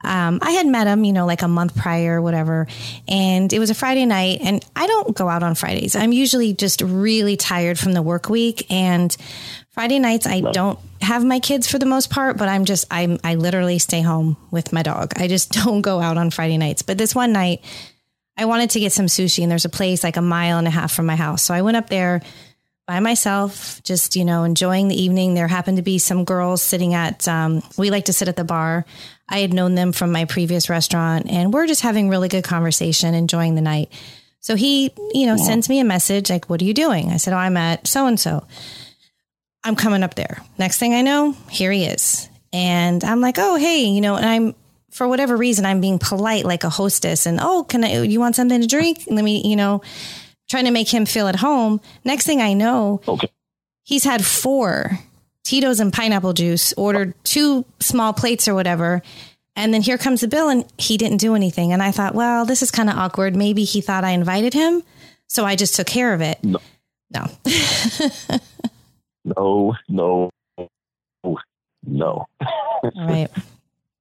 um, 0.04 0.40
I 0.42 0.52
had 0.52 0.68
met 0.68 0.88
him, 0.88 1.04
you 1.04 1.14
know, 1.14 1.26
like 1.26 1.42
a 1.42 1.48
month 1.48 1.76
prior, 1.76 2.18
or 2.18 2.22
whatever, 2.22 2.68
and 3.08 3.52
it 3.52 3.60
was 3.60 3.70
a 3.70 3.76
Friday 3.76 4.06
night. 4.06 4.40
And 4.42 4.64
I 4.76 4.88
don't 4.88 5.16
go 5.16 5.30
out 5.30 5.44
on 5.44 5.56
Fridays. 5.56 5.96
I'm 5.96 6.12
usually 6.12 6.54
just 6.54 6.82
really 6.82 7.38
tired 7.38 7.80
from 7.80 7.94
the 7.94 8.02
work 8.02 8.30
week, 8.30 8.72
and 8.72 9.16
Friday 9.70 10.00
nights 10.00 10.28
I 10.28 10.42
don't 10.42 10.78
have 11.02 11.26
my 11.26 11.40
kids 11.40 11.68
for 11.68 11.80
the 11.80 11.86
most 11.86 12.10
part, 12.10 12.38
but 12.38 12.48
I'm 12.48 12.66
just 12.66 12.86
I'm 12.92 13.20
I 13.24 13.36
literally 13.36 13.80
stay 13.80 14.02
home 14.02 14.38
with 14.52 14.72
my 14.72 14.84
dog. 14.84 15.14
I 15.18 15.28
just 15.28 15.52
don't 15.64 15.82
go 15.82 16.00
out 16.00 16.18
on 16.18 16.32
Friday 16.32 16.58
nights. 16.58 16.82
But 16.82 16.98
this 16.98 17.16
one 17.16 17.34
night 17.34 17.64
I 18.38 18.46
wanted 18.46 18.72
to 18.72 18.80
get 18.80 18.92
some 18.92 19.06
sushi 19.06 19.44
and 19.44 19.52
there's 19.52 19.66
a 19.66 19.70
place 19.70 20.04
like 20.04 20.18
a 20.18 20.22
mile 20.22 20.58
and 20.58 20.68
a 20.68 20.72
half 20.72 20.92
from 20.92 21.06
my 21.06 21.16
house. 21.16 21.44
So 21.44 21.54
I 21.54 21.62
went 21.62 21.78
up 21.78 21.90
there 21.90 22.22
by 22.88 23.00
myself, 23.00 23.82
just, 23.84 24.16
you 24.16 24.26
know, 24.26 24.44
enjoying 24.44 24.88
the 24.88 25.02
evening. 25.02 25.34
There 25.34 25.48
happened 25.48 25.78
to 25.78 25.84
be 25.84 26.00
some 26.00 26.26
girls 26.26 26.62
sitting 26.62 26.94
at, 26.94 27.28
um, 27.28 27.62
we 27.78 27.92
like 27.92 28.06
to 28.06 28.14
sit 28.14 28.28
at 28.28 28.36
the 28.36 28.44
bar. 28.44 28.86
I 29.34 29.40
had 29.40 29.52
known 29.52 29.74
them 29.74 29.94
from 29.94 30.12
my 30.12 30.26
previous 30.26 30.70
restaurant 30.70 31.26
and 31.28 31.52
we're 31.52 31.66
just 31.66 31.82
having 31.82 32.08
really 32.08 32.28
good 32.30 32.44
conversation, 32.44 33.16
enjoying 33.16 33.56
the 33.56 33.62
night. 33.62 33.92
So 34.42 34.56
he, 34.56 34.92
you 35.12 35.26
know, 35.26 35.36
yeah. 35.36 35.44
sends 35.44 35.68
me 35.68 35.80
a 35.80 35.84
message 35.84 36.30
like, 36.30 36.52
what 36.52 36.62
are 36.62 36.66
you 36.66 36.74
doing? 36.76 37.10
I 37.10 37.18
said, 37.18 37.34
oh, 37.34 37.38
I'm 37.38 37.58
at 37.58 37.88
so 37.88 38.06
and 38.06 38.20
so. 38.20 38.46
I'm 39.64 39.76
coming 39.76 40.04
up 40.04 40.14
there. 40.14 40.44
Next 40.60 40.78
thing 40.78 40.94
I 40.94 41.02
know, 41.02 41.32
here 41.50 41.72
he 41.72 41.84
is. 41.84 42.30
And 42.52 43.04
I'm 43.04 43.22
like, 43.22 43.40
oh, 43.40 43.56
hey, 43.56 43.86
you 43.86 44.02
know, 44.02 44.18
and 44.18 44.26
I'm, 44.26 44.56
for 44.92 45.08
whatever 45.08 45.36
reason, 45.36 45.66
I'm 45.66 45.82
being 45.82 45.98
polite 45.98 46.46
like 46.46 46.64
a 46.64 46.70
hostess 46.70 47.26
and, 47.26 47.40
oh, 47.42 47.64
can 47.64 47.84
I, 47.84 48.04
you 48.04 48.20
want 48.20 48.36
something 48.36 48.62
to 48.62 48.68
drink? 48.68 49.06
Let 49.08 49.24
me, 49.24 49.42
you 49.50 49.56
know, 49.56 49.82
trying 50.48 50.66
to 50.66 50.72
make 50.72 50.94
him 50.94 51.08
feel 51.08 51.28
at 51.28 51.38
home. 51.38 51.82
Next 52.06 52.28
thing 52.28 52.40
I 52.40 52.54
know, 52.54 53.02
okay. 53.08 53.32
he's 53.82 54.04
had 54.04 54.24
four 54.24 55.00
Tito's 55.44 55.80
and 55.80 55.92
pineapple 55.92 56.34
juice, 56.34 56.74
ordered 56.74 57.14
two 57.24 57.66
small 57.80 58.14
plates 58.14 58.48
or 58.48 58.56
whatever. 58.56 59.02
And 59.56 59.74
then 59.74 59.82
here 59.82 59.98
comes 59.98 60.22
the 60.22 60.28
bill 60.28 60.50
and 60.50 60.66
he 60.78 60.98
didn't 60.98 61.18
do 61.18 61.36
anything. 61.36 61.74
And 61.74 61.84
I 61.84 61.92
thought, 61.92 62.16
well, 62.16 62.46
this 62.46 62.64
is 62.64 62.72
kind 62.72 62.90
of 62.90 62.98
awkward. 62.98 63.36
Maybe 63.36 63.64
he 63.66 63.82
thought 63.82 64.04
I 64.04 64.12
invited 64.12 64.54
him. 64.54 64.84
So 65.28 65.46
I 65.46 65.56
just 65.56 65.76
took 65.76 65.88
care 65.88 66.14
of 66.14 66.22
it. 66.22 66.44
No. 66.44 66.60
No. 67.12 67.28
No, 69.26 69.74
no, 69.88 70.30
no. 71.86 72.26
right. 72.96 73.30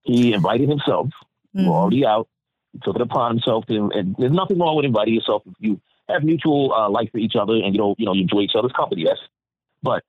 he 0.03 0.33
invited 0.33 0.69
himself. 0.69 1.09
Mm-hmm. 1.55 1.67
We're 1.67 1.75
already 1.75 2.05
out. 2.05 2.29
He 2.73 2.81
took 2.83 2.97
it 2.97 3.03
upon 3.03 3.33
himself, 3.33 3.67
to, 3.67 3.91
and 3.95 4.17
there's 4.19 4.33
nothing 4.33 4.59
wrong 4.59 4.77
with 4.77 4.85
inviting 4.85 5.15
yourself 5.15 5.43
if 5.47 5.55
you 5.61 5.81
have 6.09 6.25
mutual 6.25 6.73
uh, 6.73 6.89
like 6.89 7.13
for 7.13 7.19
each 7.19 7.37
other 7.37 7.55
and 7.55 7.75
you 7.75 7.79
know, 7.79 7.95
you 7.99 8.07
know, 8.07 8.15
you 8.15 8.23
enjoy 8.23 8.41
each 8.41 8.57
other's 8.57 8.73
company. 8.73 9.05
That's, 9.05 9.21
but 9.83 10.03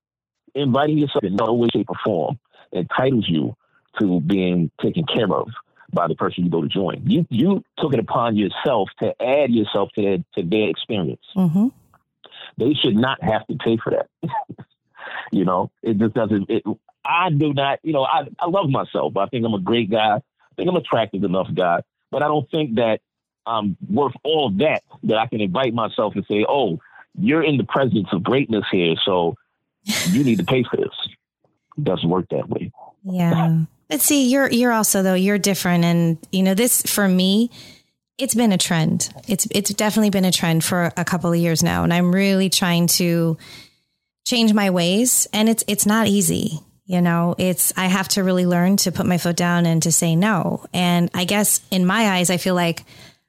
inviting 0.55 0.97
yourself 0.97 1.23
in 1.23 1.35
no 1.35 1.53
way, 1.53 1.67
shape, 1.73 1.89
or 1.89 1.95
form 2.03 2.39
entitles 2.71 3.25
you 3.27 3.55
to 3.99 4.19
being 4.21 4.71
taken 4.81 5.05
care 5.05 5.31
of 5.31 5.49
by 5.91 6.07
the 6.07 6.15
person 6.15 6.43
you 6.43 6.49
go 6.49 6.61
to 6.61 6.67
join. 6.67 7.03
You 7.05 7.25
you 7.29 7.63
took 7.77 7.93
it 7.93 7.99
upon 7.99 8.35
yourself 8.35 8.89
to 8.99 9.13
add 9.21 9.51
yourself 9.51 9.89
to 9.95 10.01
their 10.01 10.17
to 10.35 10.49
their 10.49 10.69
experience. 10.69 11.25
Mm-hmm. 11.35 11.67
They 12.57 12.73
should 12.73 12.95
not 12.95 13.23
have 13.23 13.45
to 13.47 13.55
pay 13.55 13.77
for 13.77 13.91
that. 13.91 14.09
You 15.31 15.45
know, 15.45 15.71
it 15.81 15.97
just 15.97 16.13
doesn't. 16.13 16.49
It, 16.49 16.63
I 17.03 17.29
do 17.31 17.53
not. 17.53 17.79
You 17.83 17.93
know, 17.93 18.03
I 18.03 18.27
I 18.39 18.47
love 18.47 18.69
myself. 18.69 19.17
I 19.17 19.25
think 19.25 19.45
I'm 19.45 19.53
a 19.53 19.59
great 19.59 19.89
guy. 19.89 20.17
I 20.17 20.55
think 20.55 20.69
I'm 20.69 20.75
attractive 20.75 21.23
enough 21.23 21.47
guy. 21.53 21.81
But 22.11 22.21
I 22.21 22.27
don't 22.27 22.49
think 22.51 22.75
that 22.75 23.01
I'm 23.45 23.75
worth 23.89 24.13
all 24.23 24.47
of 24.47 24.59
that 24.59 24.83
that 25.03 25.17
I 25.17 25.25
can 25.25 25.41
invite 25.41 25.73
myself 25.73 26.13
and 26.15 26.25
say, 26.29 26.45
"Oh, 26.47 26.79
you're 27.19 27.43
in 27.43 27.57
the 27.57 27.63
presence 27.63 28.07
of 28.11 28.23
greatness 28.23 28.65
here, 28.71 28.95
so 29.03 29.35
you 29.83 30.23
need 30.23 30.37
to 30.39 30.45
pay 30.45 30.63
for 30.63 30.77
this." 30.77 30.93
It 31.77 31.83
doesn't 31.83 32.09
work 32.09 32.27
that 32.29 32.49
way. 32.49 32.71
Yeah. 33.03 33.61
But 33.89 34.01
see, 34.01 34.29
you're 34.29 34.49
you're 34.49 34.71
also 34.71 35.03
though 35.03 35.13
you're 35.13 35.37
different, 35.37 35.83
and 35.85 36.17
you 36.31 36.43
know 36.43 36.53
this 36.53 36.81
for 36.83 37.07
me. 37.07 37.49
It's 38.17 38.35
been 38.35 38.51
a 38.51 38.57
trend. 38.57 39.09
It's 39.27 39.47
it's 39.51 39.73
definitely 39.73 40.11
been 40.11 40.25
a 40.25 40.31
trend 40.31 40.63
for 40.63 40.91
a 40.95 41.03
couple 41.03 41.31
of 41.31 41.39
years 41.39 41.63
now, 41.63 41.83
and 41.83 41.93
I'm 41.93 42.13
really 42.13 42.49
trying 42.49 42.87
to 42.87 43.37
change 44.25 44.53
my 44.53 44.69
ways 44.69 45.27
and 45.33 45.49
it's 45.49 45.65
it's 45.67 45.85
not 45.85 46.07
easy 46.07 46.59
You 46.85 47.01
know, 47.01 47.35
it's, 47.37 47.71
I 47.77 47.87
have 47.87 48.09
to 48.09 48.23
really 48.23 48.45
learn 48.45 48.75
to 48.77 48.91
put 48.91 49.05
my 49.05 49.17
foot 49.17 49.37
down 49.37 49.65
and 49.65 49.81
to 49.83 49.91
say 49.91 50.15
no. 50.15 50.65
And 50.73 51.09
I 51.13 51.23
guess 51.23 51.61
in 51.71 51.85
my 51.85 52.09
eyes, 52.09 52.29
I 52.29 52.37
feel 52.37 52.55
like 52.55 52.83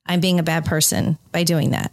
I'm 0.05 0.21
being 0.21 0.41
a 0.41 0.43
bad 0.43 0.65
person 0.65 1.19
by 1.31 1.45
doing 1.45 1.71
that. 1.71 1.93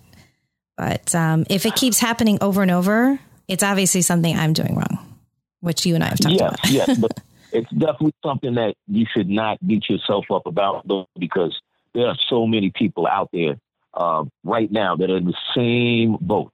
But 0.76 1.14
um, 1.14 1.46
if 1.50 1.68
it 1.68 1.76
keeps 1.76 2.00
happening 2.00 2.40
over 2.42 2.64
and 2.64 2.72
over, 2.72 3.20
it's 3.52 3.64
obviously 3.64 4.02
something 4.02 4.34
I'm 4.36 4.54
doing 4.54 4.76
wrong, 4.76 5.20
which 5.60 5.86
you 5.86 5.94
and 5.94 6.04
I 6.04 6.08
have 6.08 6.20
talked 6.20 6.40
yes, 6.40 6.54
about. 6.54 6.72
yes, 6.72 6.98
but 6.98 7.20
it's 7.52 7.70
definitely 7.72 8.14
something 8.24 8.56
that 8.56 8.76
you 8.88 9.06
should 9.14 9.28
not 9.28 9.60
beat 9.68 9.90
yourself 9.90 10.32
up 10.32 10.46
about, 10.46 10.88
though, 10.88 11.10
because 11.20 11.60
there 11.94 12.08
are 12.08 12.16
so 12.30 12.48
many 12.48 12.70
people 12.70 13.06
out 13.06 13.30
there 13.34 13.58
uh, 13.94 14.24
right 14.46 14.72
now 14.72 14.96
that 14.96 15.12
are 15.12 15.18
in 15.18 15.26
the 15.26 15.38
same 15.54 16.18
boat. 16.22 16.54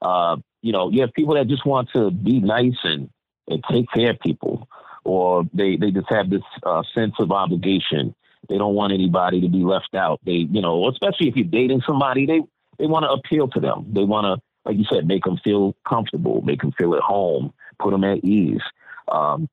Uh, 0.00 0.36
you 0.62 0.72
know, 0.72 0.88
you 0.88 1.00
have 1.00 1.12
people 1.14 1.34
that 1.34 1.48
just 1.48 1.66
want 1.66 1.90
to 1.94 2.12
be 2.12 2.38
nice 2.38 2.78
and, 2.84 3.10
and 3.48 3.64
take 3.68 3.90
care 3.90 4.10
of 4.10 4.20
people, 4.20 4.68
or 5.02 5.44
they, 5.52 5.74
they 5.74 5.90
just 5.90 6.08
have 6.10 6.30
this 6.30 6.42
uh, 6.62 6.84
sense 6.94 7.14
of 7.18 7.32
obligation. 7.32 8.14
They 8.48 8.56
don't 8.56 8.74
want 8.74 8.92
anybody 8.92 9.40
to 9.40 9.48
be 9.48 9.64
left 9.64 9.96
out. 9.96 10.20
They, 10.24 10.46
you 10.48 10.62
know, 10.62 10.88
especially 10.88 11.26
if 11.26 11.34
you're 11.34 11.44
dating 11.44 11.82
somebody, 11.84 12.24
they, 12.24 12.40
they 12.78 12.86
want 12.86 13.04
to 13.04 13.10
appeal 13.10 13.48
to 13.48 13.60
them. 13.60 13.86
They 13.92 14.04
want 14.04 14.26
to, 14.26 14.49
like 14.64 14.76
you 14.76 14.84
said, 14.84 15.06
make 15.06 15.24
them 15.24 15.38
feel 15.42 15.74
comfortable, 15.88 16.42
make 16.42 16.60
them 16.60 16.72
feel 16.72 16.94
at 16.94 17.02
home, 17.02 17.52
put 17.78 17.90
them 17.90 18.04
at 18.04 18.24
ease. 18.24 18.62
Um, 19.08 19.48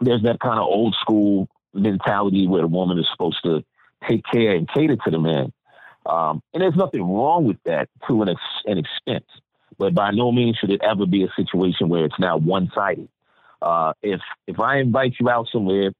there's 0.00 0.22
that 0.22 0.40
kind 0.40 0.58
of 0.58 0.66
old 0.66 0.96
school 1.00 1.48
mentality 1.74 2.46
where 2.46 2.62
the 2.62 2.68
woman 2.68 2.98
is 2.98 3.06
supposed 3.10 3.38
to 3.44 3.64
take 4.08 4.22
care 4.24 4.54
and 4.54 4.68
cater 4.68 4.96
to 4.96 5.10
the 5.10 5.18
man. 5.18 5.52
Um, 6.06 6.42
and 6.54 6.62
there's 6.62 6.76
nothing 6.76 7.02
wrong 7.02 7.44
with 7.44 7.58
that 7.64 7.88
to 8.08 8.22
an, 8.22 8.30
ex- 8.30 8.40
an 8.64 8.78
extent, 8.78 9.26
but 9.76 9.94
by 9.94 10.10
no 10.10 10.32
means 10.32 10.56
should 10.56 10.70
it 10.70 10.80
ever 10.82 11.04
be 11.04 11.24
a 11.24 11.28
situation 11.36 11.88
where 11.88 12.04
it's 12.04 12.18
now 12.18 12.38
one 12.38 12.70
sided. 12.74 13.08
Uh, 13.60 13.92
if 14.02 14.20
if 14.46 14.60
I 14.60 14.78
invite 14.78 15.14
you 15.20 15.28
out 15.28 15.48
somewhere, 15.52 15.92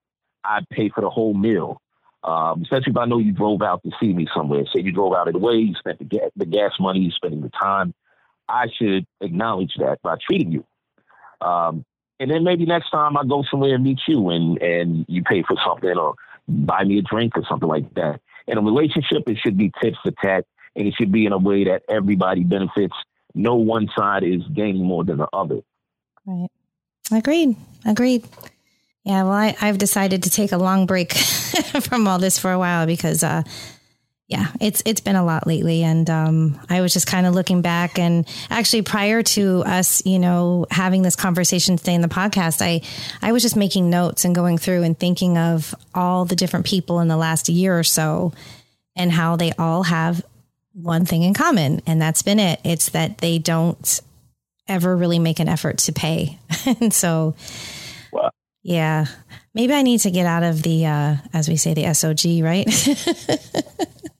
I 0.44 0.60
pay 0.70 0.88
for 0.88 1.00
the 1.00 1.10
whole 1.10 1.34
meal. 1.34 1.82
Um, 2.24 2.62
especially 2.62 2.92
if 2.92 2.96
I 2.96 3.04
know 3.04 3.18
you 3.18 3.32
drove 3.32 3.62
out 3.62 3.82
to 3.84 3.90
see 4.00 4.12
me 4.12 4.26
somewhere. 4.34 4.64
Say 4.74 4.82
you 4.82 4.92
drove 4.92 5.14
out 5.14 5.28
of 5.28 5.34
the 5.34 5.38
way, 5.38 5.54
you 5.54 5.74
spent 5.74 5.98
the, 5.98 6.04
ga- 6.04 6.30
the 6.36 6.46
gas 6.46 6.72
money, 6.80 7.00
you 7.00 7.10
spending 7.10 7.42
the 7.42 7.50
time. 7.50 7.94
I 8.48 8.66
should 8.76 9.06
acknowledge 9.20 9.72
that 9.78 10.00
by 10.02 10.16
treating 10.26 10.52
you. 10.52 10.64
Um, 11.40 11.84
and 12.20 12.30
then 12.30 12.44
maybe 12.44 12.66
next 12.66 12.90
time 12.90 13.16
I 13.16 13.24
go 13.24 13.44
somewhere 13.50 13.74
and 13.74 13.84
meet 13.84 14.00
you 14.08 14.30
and, 14.30 14.60
and 14.60 15.06
you 15.08 15.22
pay 15.22 15.42
for 15.42 15.56
something 15.64 15.96
or 15.96 16.14
buy 16.48 16.84
me 16.84 16.98
a 16.98 17.02
drink 17.02 17.36
or 17.36 17.44
something 17.48 17.68
like 17.68 17.94
that. 17.94 18.20
In 18.46 18.58
a 18.58 18.62
relationship, 18.62 19.22
it 19.26 19.38
should 19.38 19.56
be 19.56 19.70
tit 19.80 19.94
for 20.02 20.10
tat 20.22 20.44
and 20.74 20.88
it 20.88 20.94
should 20.94 21.12
be 21.12 21.26
in 21.26 21.32
a 21.32 21.38
way 21.38 21.64
that 21.64 21.82
everybody 21.88 22.42
benefits. 22.42 22.94
No 23.34 23.54
one 23.54 23.88
side 23.96 24.24
is 24.24 24.42
gaining 24.52 24.84
more 24.84 25.04
than 25.04 25.18
the 25.18 25.28
other. 25.32 25.60
Right. 26.26 26.48
Agreed. 27.12 27.56
Agreed. 27.86 28.26
Yeah, 29.04 29.22
well, 29.22 29.32
I, 29.32 29.54
have 29.60 29.78
decided 29.78 30.24
to 30.24 30.30
take 30.30 30.52
a 30.52 30.58
long 30.58 30.86
break 30.86 31.12
from 31.82 32.06
all 32.08 32.18
this 32.18 32.38
for 32.38 32.52
a 32.52 32.58
while 32.58 32.86
because, 32.86 33.22
uh, 33.22 33.42
yeah, 34.28 34.48
it's 34.60 34.82
it's 34.84 35.00
been 35.00 35.16
a 35.16 35.24
lot 35.24 35.46
lately, 35.46 35.82
and 35.82 36.08
um, 36.10 36.60
I 36.68 36.82
was 36.82 36.92
just 36.92 37.06
kind 37.06 37.26
of 37.26 37.34
looking 37.34 37.62
back, 37.62 37.98
and 37.98 38.28
actually, 38.50 38.82
prior 38.82 39.22
to 39.22 39.62
us, 39.64 40.04
you 40.04 40.18
know, 40.18 40.66
having 40.70 41.00
this 41.00 41.16
conversation 41.16 41.78
today 41.78 41.94
in 41.94 42.02
the 42.02 42.08
podcast, 42.08 42.60
I 42.60 42.82
I 43.26 43.32
was 43.32 43.42
just 43.42 43.56
making 43.56 43.88
notes 43.88 44.26
and 44.26 44.34
going 44.34 44.58
through 44.58 44.82
and 44.82 44.98
thinking 44.98 45.38
of 45.38 45.74
all 45.94 46.26
the 46.26 46.36
different 46.36 46.66
people 46.66 47.00
in 47.00 47.08
the 47.08 47.16
last 47.16 47.48
year 47.48 47.78
or 47.78 47.82
so, 47.82 48.34
and 48.94 49.10
how 49.10 49.36
they 49.36 49.52
all 49.52 49.84
have 49.84 50.22
one 50.74 51.06
thing 51.06 51.22
in 51.22 51.32
common, 51.32 51.80
and 51.86 52.00
that's 52.00 52.20
been 52.20 52.38
it. 52.38 52.60
It's 52.64 52.90
that 52.90 53.18
they 53.18 53.38
don't 53.38 54.00
ever 54.66 54.94
really 54.94 55.18
make 55.18 55.40
an 55.40 55.48
effort 55.48 55.78
to 55.78 55.92
pay, 55.92 56.38
and 56.80 56.92
so. 56.92 57.34
Yeah. 58.64 59.06
Maybe 59.54 59.72
I 59.72 59.80
need 59.80 60.00
to 60.00 60.10
get 60.10 60.26
out 60.26 60.42
of 60.42 60.62
the, 60.62 60.84
uh, 60.84 61.16
as 61.32 61.48
we 61.48 61.56
say, 61.56 61.72
the 61.72 61.84
SOG, 61.84 62.42
right? 62.42 62.66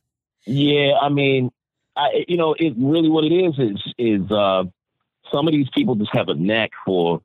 yeah. 0.48 0.94
I 1.00 1.08
mean, 1.08 1.50
I, 1.96 2.24
you 2.28 2.36
know, 2.36 2.54
it 2.58 2.74
really 2.76 3.08
what 3.08 3.24
it 3.24 3.32
is 3.32 3.58
is, 3.58 3.94
is, 3.98 4.30
uh, 4.30 4.64
some 5.32 5.46
of 5.46 5.52
these 5.52 5.68
people 5.74 5.94
just 5.94 6.14
have 6.14 6.28
a 6.28 6.34
knack 6.34 6.70
for 6.86 7.20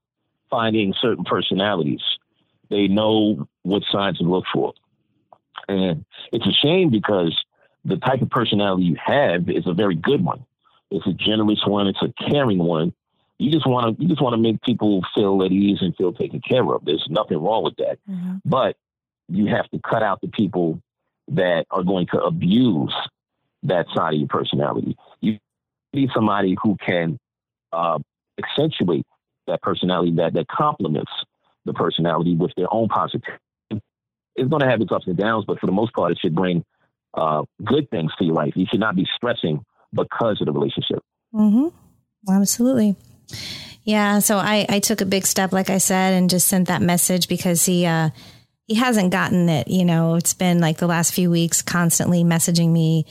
finding 0.50 0.94
certain 1.00 1.24
personalities. 1.24 2.02
They 2.70 2.88
know 2.88 3.48
what 3.62 3.84
signs 3.90 4.18
to 4.18 4.26
look 4.26 4.44
for. 4.54 4.74
And 5.70 6.04
it's 6.34 6.46
a 6.46 6.52
shame 6.52 6.90
because 6.90 7.42
the 7.86 7.96
type 7.98 8.22
of 8.22 8.30
personality 8.30 8.84
you 8.84 8.98
have 9.04 9.50
is 9.50 9.68
a 9.68 9.74
very 9.74 9.96
good 9.96 10.24
one. 10.24 10.46
It's 10.92 11.08
a 11.08 11.14
generous 11.14 11.62
one. 11.66 11.88
It's 11.88 12.02
a 12.02 12.14
caring 12.30 12.60
one 12.60 12.94
you 13.44 13.52
just 13.52 13.68
want 13.68 13.98
to 13.98 14.02
you 14.02 14.08
just 14.08 14.22
want 14.22 14.34
to 14.34 14.42
make 14.42 14.62
people 14.62 15.02
feel 15.14 15.44
at 15.44 15.52
ease 15.52 15.80
and 15.82 15.96
feel 15.96 16.14
taken 16.14 16.42
care 16.42 16.64
of. 16.74 16.86
There's 16.86 17.06
nothing 17.10 17.38
wrong 17.38 17.64
with 17.64 17.76
that, 17.78 17.98
mm-hmm. 18.10 18.38
but 18.46 18.78
you 19.28 19.48
have 19.48 19.70
to 19.72 19.80
cut 19.80 20.04
out 20.04 20.22
the 20.22 20.28
people 20.28 20.82
that 21.30 21.66
are 21.72 21.84
going 21.84 22.08
to 22.14 22.20
abuse 22.20 22.94
that 23.64 23.86
side 23.96 24.14
of 24.14 24.20
your 24.20 24.28
personality. 24.28 24.96
You 25.22 25.38
need 25.94 26.10
somebody 26.14 26.56
who 26.62 26.76
can 26.86 27.18
uh, 27.72 28.00
accentuate 28.38 29.06
that 29.48 29.62
personality 29.62 30.14
that 30.18 30.34
that 30.34 30.48
complements 30.48 31.12
the 31.66 31.74
personality 31.74 32.36
with 32.36 32.52
their 32.56 32.72
own 32.74 32.88
positivity. 32.90 33.40
It's 34.36 34.50
going 34.50 34.62
to 34.62 34.70
have 34.70 34.82
its 34.82 34.92
ups 34.92 35.08
and 35.08 35.18
downs, 35.18 35.46
but 35.46 35.60
for 35.60 35.68
the 35.68 35.72
most 35.72 35.94
part, 35.94 36.12
it 36.12 36.20
should 36.20 36.36
bring 36.36 36.64
uh, 37.14 37.44
good 37.64 37.90
things 37.90 38.12
to 38.18 38.26
your 38.26 38.34
life. 38.34 38.54
You 38.56 38.66
should 38.70 38.80
not 38.80 38.96
be 38.96 39.08
stressing 39.16 39.64
because 39.94 40.42
of 40.42 40.48
the 40.48 40.52
relationship. 40.52 41.00
Mm-hmm. 41.34 41.68
Absolutely. 42.32 42.96
Yeah, 43.84 44.20
so 44.20 44.38
I, 44.38 44.66
I 44.70 44.80
took 44.80 45.02
a 45.02 45.06
big 45.06 45.26
step, 45.26 45.52
like 45.52 45.70
I 45.70 45.78
said, 45.78 46.14
and 46.14 46.30
just 46.30 46.48
sent 46.48 46.68
that 46.70 46.82
message 46.82 47.28
because 47.28 47.66
he 47.66 47.86
uh, 47.86 48.10
he 48.68 48.76
hasn't 48.76 49.12
gotten 49.12 49.50
it. 49.50 49.68
You 49.68 49.86
know, 49.86 50.16
it's 50.16 50.34
been 50.34 50.60
like 50.60 50.78
the 50.78 50.88
last 50.88 51.14
few 51.14 51.30
weeks 51.30 51.62
constantly 51.62 52.24
messaging 52.24 52.72
me 52.72 53.06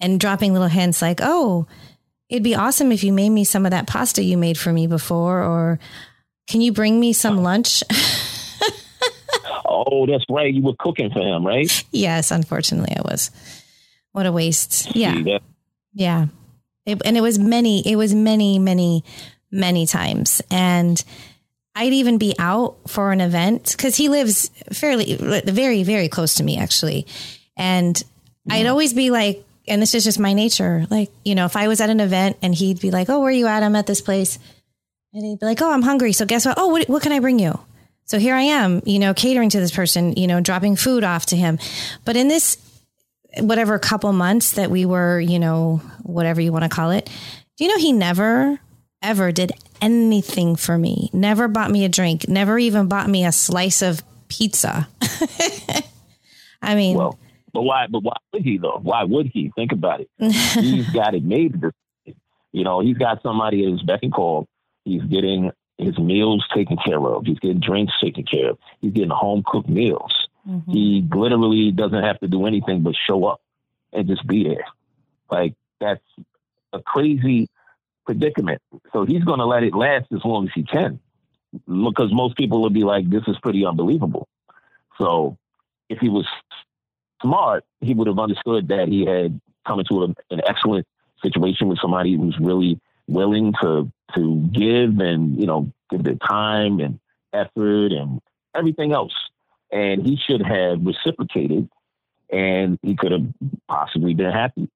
and 0.00 0.20
dropping 0.20 0.52
little 0.52 0.68
hints 0.68 1.02
like, 1.02 1.20
"Oh, 1.22 1.66
it'd 2.28 2.42
be 2.42 2.54
awesome 2.54 2.92
if 2.92 3.04
you 3.04 3.12
made 3.12 3.30
me 3.30 3.44
some 3.44 3.64
of 3.64 3.70
that 3.70 3.86
pasta 3.86 4.22
you 4.22 4.36
made 4.36 4.58
for 4.58 4.72
me 4.72 4.86
before," 4.86 5.42
or 5.42 5.78
"Can 6.48 6.60
you 6.60 6.72
bring 6.72 6.98
me 6.98 7.12
some 7.12 7.42
lunch?" 7.42 7.82
oh, 9.64 10.06
that's 10.06 10.24
right. 10.28 10.52
You 10.52 10.62
were 10.62 10.76
cooking 10.78 11.10
for 11.10 11.20
him, 11.20 11.46
right? 11.46 11.84
Yes, 11.92 12.30
unfortunately, 12.30 12.94
I 12.96 13.02
was. 13.02 13.30
What 14.12 14.26
a 14.26 14.32
waste. 14.32 14.94
Yeah, 14.96 15.38
yeah. 15.92 16.26
It, 16.86 17.02
and 17.04 17.16
it 17.16 17.20
was 17.20 17.38
many. 17.38 17.86
It 17.86 17.96
was 17.96 18.14
many, 18.14 18.58
many 18.58 19.04
many 19.50 19.86
times. 19.86 20.42
And 20.50 21.02
I'd 21.78 21.92
even 21.92 22.18
be 22.18 22.34
out 22.40 22.76
for 22.88 23.12
an 23.12 23.20
event 23.20 23.72
because 23.76 23.94
he 23.94 24.08
lives 24.08 24.50
fairly, 24.72 25.14
very, 25.14 25.84
very 25.84 26.08
close 26.08 26.34
to 26.34 26.42
me, 26.42 26.58
actually. 26.58 27.06
And 27.56 28.02
yeah. 28.46 28.56
I'd 28.56 28.66
always 28.66 28.92
be 28.92 29.10
like, 29.10 29.44
and 29.68 29.80
this 29.80 29.94
is 29.94 30.02
just 30.02 30.18
my 30.18 30.32
nature. 30.32 30.86
Like, 30.90 31.12
you 31.24 31.36
know, 31.36 31.44
if 31.44 31.54
I 31.54 31.68
was 31.68 31.80
at 31.80 31.88
an 31.88 32.00
event 32.00 32.36
and 32.42 32.52
he'd 32.52 32.80
be 32.80 32.90
like, 32.90 33.08
Oh, 33.08 33.20
where 33.20 33.28
are 33.28 33.32
you 33.32 33.46
at? 33.46 33.62
I'm 33.62 33.76
at 33.76 33.86
this 33.86 34.00
place. 34.00 34.40
And 35.14 35.24
he'd 35.24 35.38
be 35.38 35.46
like, 35.46 35.62
Oh, 35.62 35.70
I'm 35.70 35.82
hungry. 35.82 36.12
So 36.12 36.26
guess 36.26 36.46
what? 36.46 36.56
Oh, 36.58 36.66
what, 36.66 36.88
what 36.88 37.02
can 37.02 37.12
I 37.12 37.20
bring 37.20 37.38
you? 37.38 37.60
So 38.06 38.18
here 38.18 38.34
I 38.34 38.42
am, 38.42 38.82
you 38.84 38.98
know, 38.98 39.14
catering 39.14 39.50
to 39.50 39.60
this 39.60 39.70
person, 39.70 40.14
you 40.14 40.26
know, 40.26 40.40
dropping 40.40 40.74
food 40.74 41.04
off 41.04 41.26
to 41.26 41.36
him. 41.36 41.60
But 42.04 42.16
in 42.16 42.26
this, 42.26 42.58
whatever 43.38 43.78
couple 43.78 44.12
months 44.12 44.52
that 44.52 44.68
we 44.68 44.84
were, 44.84 45.20
you 45.20 45.38
know, 45.38 45.80
whatever 46.02 46.40
you 46.40 46.50
want 46.50 46.64
to 46.64 46.70
call 46.70 46.90
it, 46.90 47.08
do 47.56 47.64
you 47.64 47.70
know 47.70 47.76
he 47.76 47.92
never 47.92 48.58
ever 49.02 49.32
did 49.32 49.52
anything 49.80 50.56
for 50.56 50.78
me. 50.78 51.10
Never 51.12 51.48
bought 51.48 51.70
me 51.70 51.84
a 51.84 51.88
drink. 51.88 52.28
Never 52.28 52.58
even 52.58 52.88
bought 52.88 53.08
me 53.08 53.24
a 53.24 53.32
slice 53.32 53.82
of 53.82 54.02
pizza. 54.28 54.88
I 56.62 56.74
mean, 56.74 56.96
well, 56.96 57.18
but 57.52 57.62
why? 57.62 57.86
But 57.88 58.02
why 58.02 58.16
would 58.32 58.42
he 58.42 58.58
though? 58.58 58.80
Why 58.82 59.04
would 59.04 59.26
he? 59.26 59.52
Think 59.54 59.72
about 59.72 60.00
it. 60.00 60.10
he's 60.18 60.88
got 60.92 61.14
it 61.14 61.24
made. 61.24 61.60
You 62.52 62.64
know, 62.64 62.80
he's 62.80 62.98
got 62.98 63.22
somebody 63.22 63.64
at 63.64 63.72
his 63.72 63.82
beck 63.82 64.00
and 64.02 64.12
call. 64.12 64.48
He's 64.84 65.02
getting 65.02 65.52
his 65.76 65.98
meals 65.98 66.44
taken 66.54 66.76
care 66.76 67.00
of. 67.00 67.24
He's 67.24 67.38
getting 67.38 67.60
drinks 67.60 67.92
taken 68.02 68.24
care 68.24 68.50
of. 68.50 68.58
He's 68.80 68.92
getting 68.92 69.10
home 69.10 69.44
cooked 69.46 69.68
meals. 69.68 70.28
Mm-hmm. 70.48 70.72
He 70.72 71.08
literally 71.14 71.70
doesn't 71.72 72.02
have 72.02 72.18
to 72.20 72.28
do 72.28 72.46
anything 72.46 72.82
but 72.82 72.94
show 73.06 73.24
up 73.26 73.40
and 73.92 74.08
just 74.08 74.26
be 74.26 74.44
there. 74.44 74.64
Like 75.30 75.54
that's 75.80 76.02
a 76.72 76.80
crazy 76.80 77.48
predicament. 78.08 78.62
So 78.94 79.04
he's 79.04 79.22
going 79.22 79.38
to 79.38 79.44
let 79.44 79.62
it 79.64 79.74
last 79.74 80.06
as 80.14 80.24
long 80.24 80.46
as 80.46 80.52
he 80.54 80.64
can 80.64 80.98
because 81.66 82.10
most 82.10 82.38
people 82.38 82.62
would 82.62 82.72
be 82.72 82.82
like, 82.82 83.08
this 83.10 83.22
is 83.28 83.36
pretty 83.42 83.66
unbelievable. 83.66 84.26
So 84.96 85.36
if 85.90 85.98
he 85.98 86.08
was 86.08 86.26
smart, 87.20 87.64
he 87.82 87.92
would 87.92 88.06
have 88.06 88.18
understood 88.18 88.68
that 88.68 88.88
he 88.88 89.04
had 89.04 89.38
come 89.66 89.80
into 89.80 90.04
a, 90.04 90.06
an 90.30 90.40
excellent 90.48 90.86
situation 91.22 91.68
with 91.68 91.80
somebody 91.82 92.16
who's 92.16 92.36
really 92.40 92.80
willing 93.08 93.52
to 93.60 93.92
to 94.14 94.48
give 94.52 95.00
and 95.00 95.38
you 95.38 95.46
know 95.46 95.70
give 95.90 96.02
their 96.02 96.14
time 96.14 96.80
and 96.80 96.98
effort 97.34 97.92
and 97.92 98.20
everything 98.54 98.92
else. 98.92 99.12
And 99.70 100.02
he 100.02 100.16
should 100.16 100.40
have 100.40 100.78
reciprocated, 100.80 101.68
and 102.32 102.78
he 102.80 102.96
could 102.96 103.12
have 103.12 103.26
possibly 103.68 104.14
been 104.14 104.32
happy. 104.32 104.70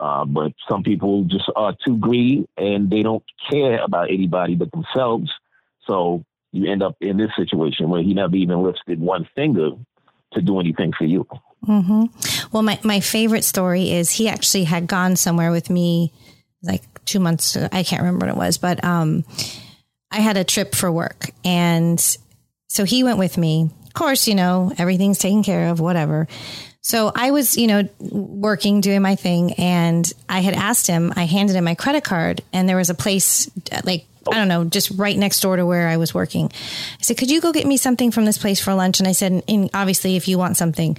Uh, 0.00 0.24
but 0.24 0.52
some 0.68 0.82
people 0.82 1.24
just 1.24 1.50
are 1.56 1.74
too 1.84 1.96
greedy 1.96 2.46
and 2.56 2.88
they 2.88 3.02
don't 3.02 3.24
care 3.50 3.82
about 3.82 4.10
anybody 4.10 4.54
but 4.54 4.70
themselves. 4.70 5.30
So 5.86 6.24
you 6.52 6.70
end 6.70 6.82
up 6.82 6.96
in 7.00 7.16
this 7.16 7.30
situation 7.36 7.88
where 7.88 8.02
he 8.02 8.14
never 8.14 8.36
even 8.36 8.62
lifted 8.62 9.00
one 9.00 9.28
finger 9.34 9.70
to 10.32 10.40
do 10.40 10.60
anything 10.60 10.92
for 10.96 11.04
you. 11.04 11.26
Mm-hmm. 11.66 12.04
Well, 12.52 12.62
my, 12.62 12.78
my 12.84 13.00
favorite 13.00 13.44
story 13.44 13.90
is 13.90 14.10
he 14.10 14.28
actually 14.28 14.64
had 14.64 14.86
gone 14.86 15.16
somewhere 15.16 15.50
with 15.50 15.68
me 15.68 16.12
like 16.62 16.82
two 17.04 17.20
months. 17.20 17.56
I 17.56 17.82
can't 17.82 18.02
remember 18.02 18.26
what 18.26 18.34
it 18.34 18.38
was, 18.38 18.58
but 18.58 18.84
um, 18.84 19.24
I 20.10 20.20
had 20.20 20.36
a 20.36 20.44
trip 20.44 20.74
for 20.74 20.90
work. 20.92 21.30
And 21.44 22.00
so 22.68 22.84
he 22.84 23.02
went 23.02 23.18
with 23.18 23.36
me. 23.36 23.70
Of 23.86 23.94
course, 23.94 24.28
you 24.28 24.34
know, 24.34 24.72
everything's 24.78 25.18
taken 25.18 25.42
care 25.42 25.70
of, 25.70 25.80
whatever. 25.80 26.28
So 26.80 27.12
I 27.14 27.32
was, 27.32 27.56
you 27.56 27.66
know, 27.66 27.88
working, 27.98 28.80
doing 28.80 29.02
my 29.02 29.16
thing, 29.16 29.52
and 29.54 30.10
I 30.28 30.40
had 30.40 30.54
asked 30.54 30.86
him, 30.86 31.12
I 31.16 31.24
handed 31.24 31.56
him 31.56 31.64
my 31.64 31.74
credit 31.74 32.04
card, 32.04 32.40
and 32.52 32.68
there 32.68 32.76
was 32.76 32.88
a 32.88 32.94
place 32.94 33.50
uh, 33.72 33.80
like 33.84 34.06
I 34.30 34.36
don't 34.36 34.48
know, 34.48 34.64
just 34.64 34.90
right 34.90 35.16
next 35.16 35.40
door 35.40 35.56
to 35.56 35.66
where 35.66 35.88
I 35.88 35.96
was 35.96 36.14
working. 36.14 36.50
I 36.52 37.02
said, 37.02 37.18
"Could 37.18 37.30
you 37.30 37.40
go 37.40 37.52
get 37.52 37.66
me 37.66 37.76
something 37.76 38.10
from 38.10 38.24
this 38.24 38.38
place 38.38 38.60
for 38.60 38.74
lunch?" 38.74 39.00
And 39.00 39.08
I 39.08 39.12
said, 39.12 39.42
"Obviously, 39.74 40.16
if 40.16 40.28
you 40.28 40.38
want 40.38 40.56
something, 40.56 40.98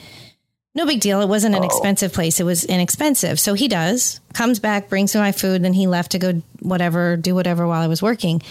no 0.75 0.85
big 0.85 0.99
deal. 0.99 1.21
It 1.21 1.29
wasn't 1.29 1.55
an 1.55 1.63
oh. 1.63 1.65
expensive 1.65 2.13
place. 2.13 2.39
It 2.39 2.43
was 2.43 2.63
inexpensive." 2.63 3.39
So 3.39 3.53
he 3.53 3.67
does, 3.67 4.19
comes 4.33 4.59
back, 4.59 4.89
brings 4.89 5.13
me 5.13 5.21
my 5.21 5.31
food, 5.31 5.63
then 5.63 5.73
he 5.73 5.87
left 5.87 6.11
to 6.11 6.19
go 6.19 6.41
whatever, 6.59 7.17
do 7.17 7.35
whatever 7.35 7.67
while 7.67 7.81
I 7.81 7.87
was 7.87 8.01
working. 8.01 8.41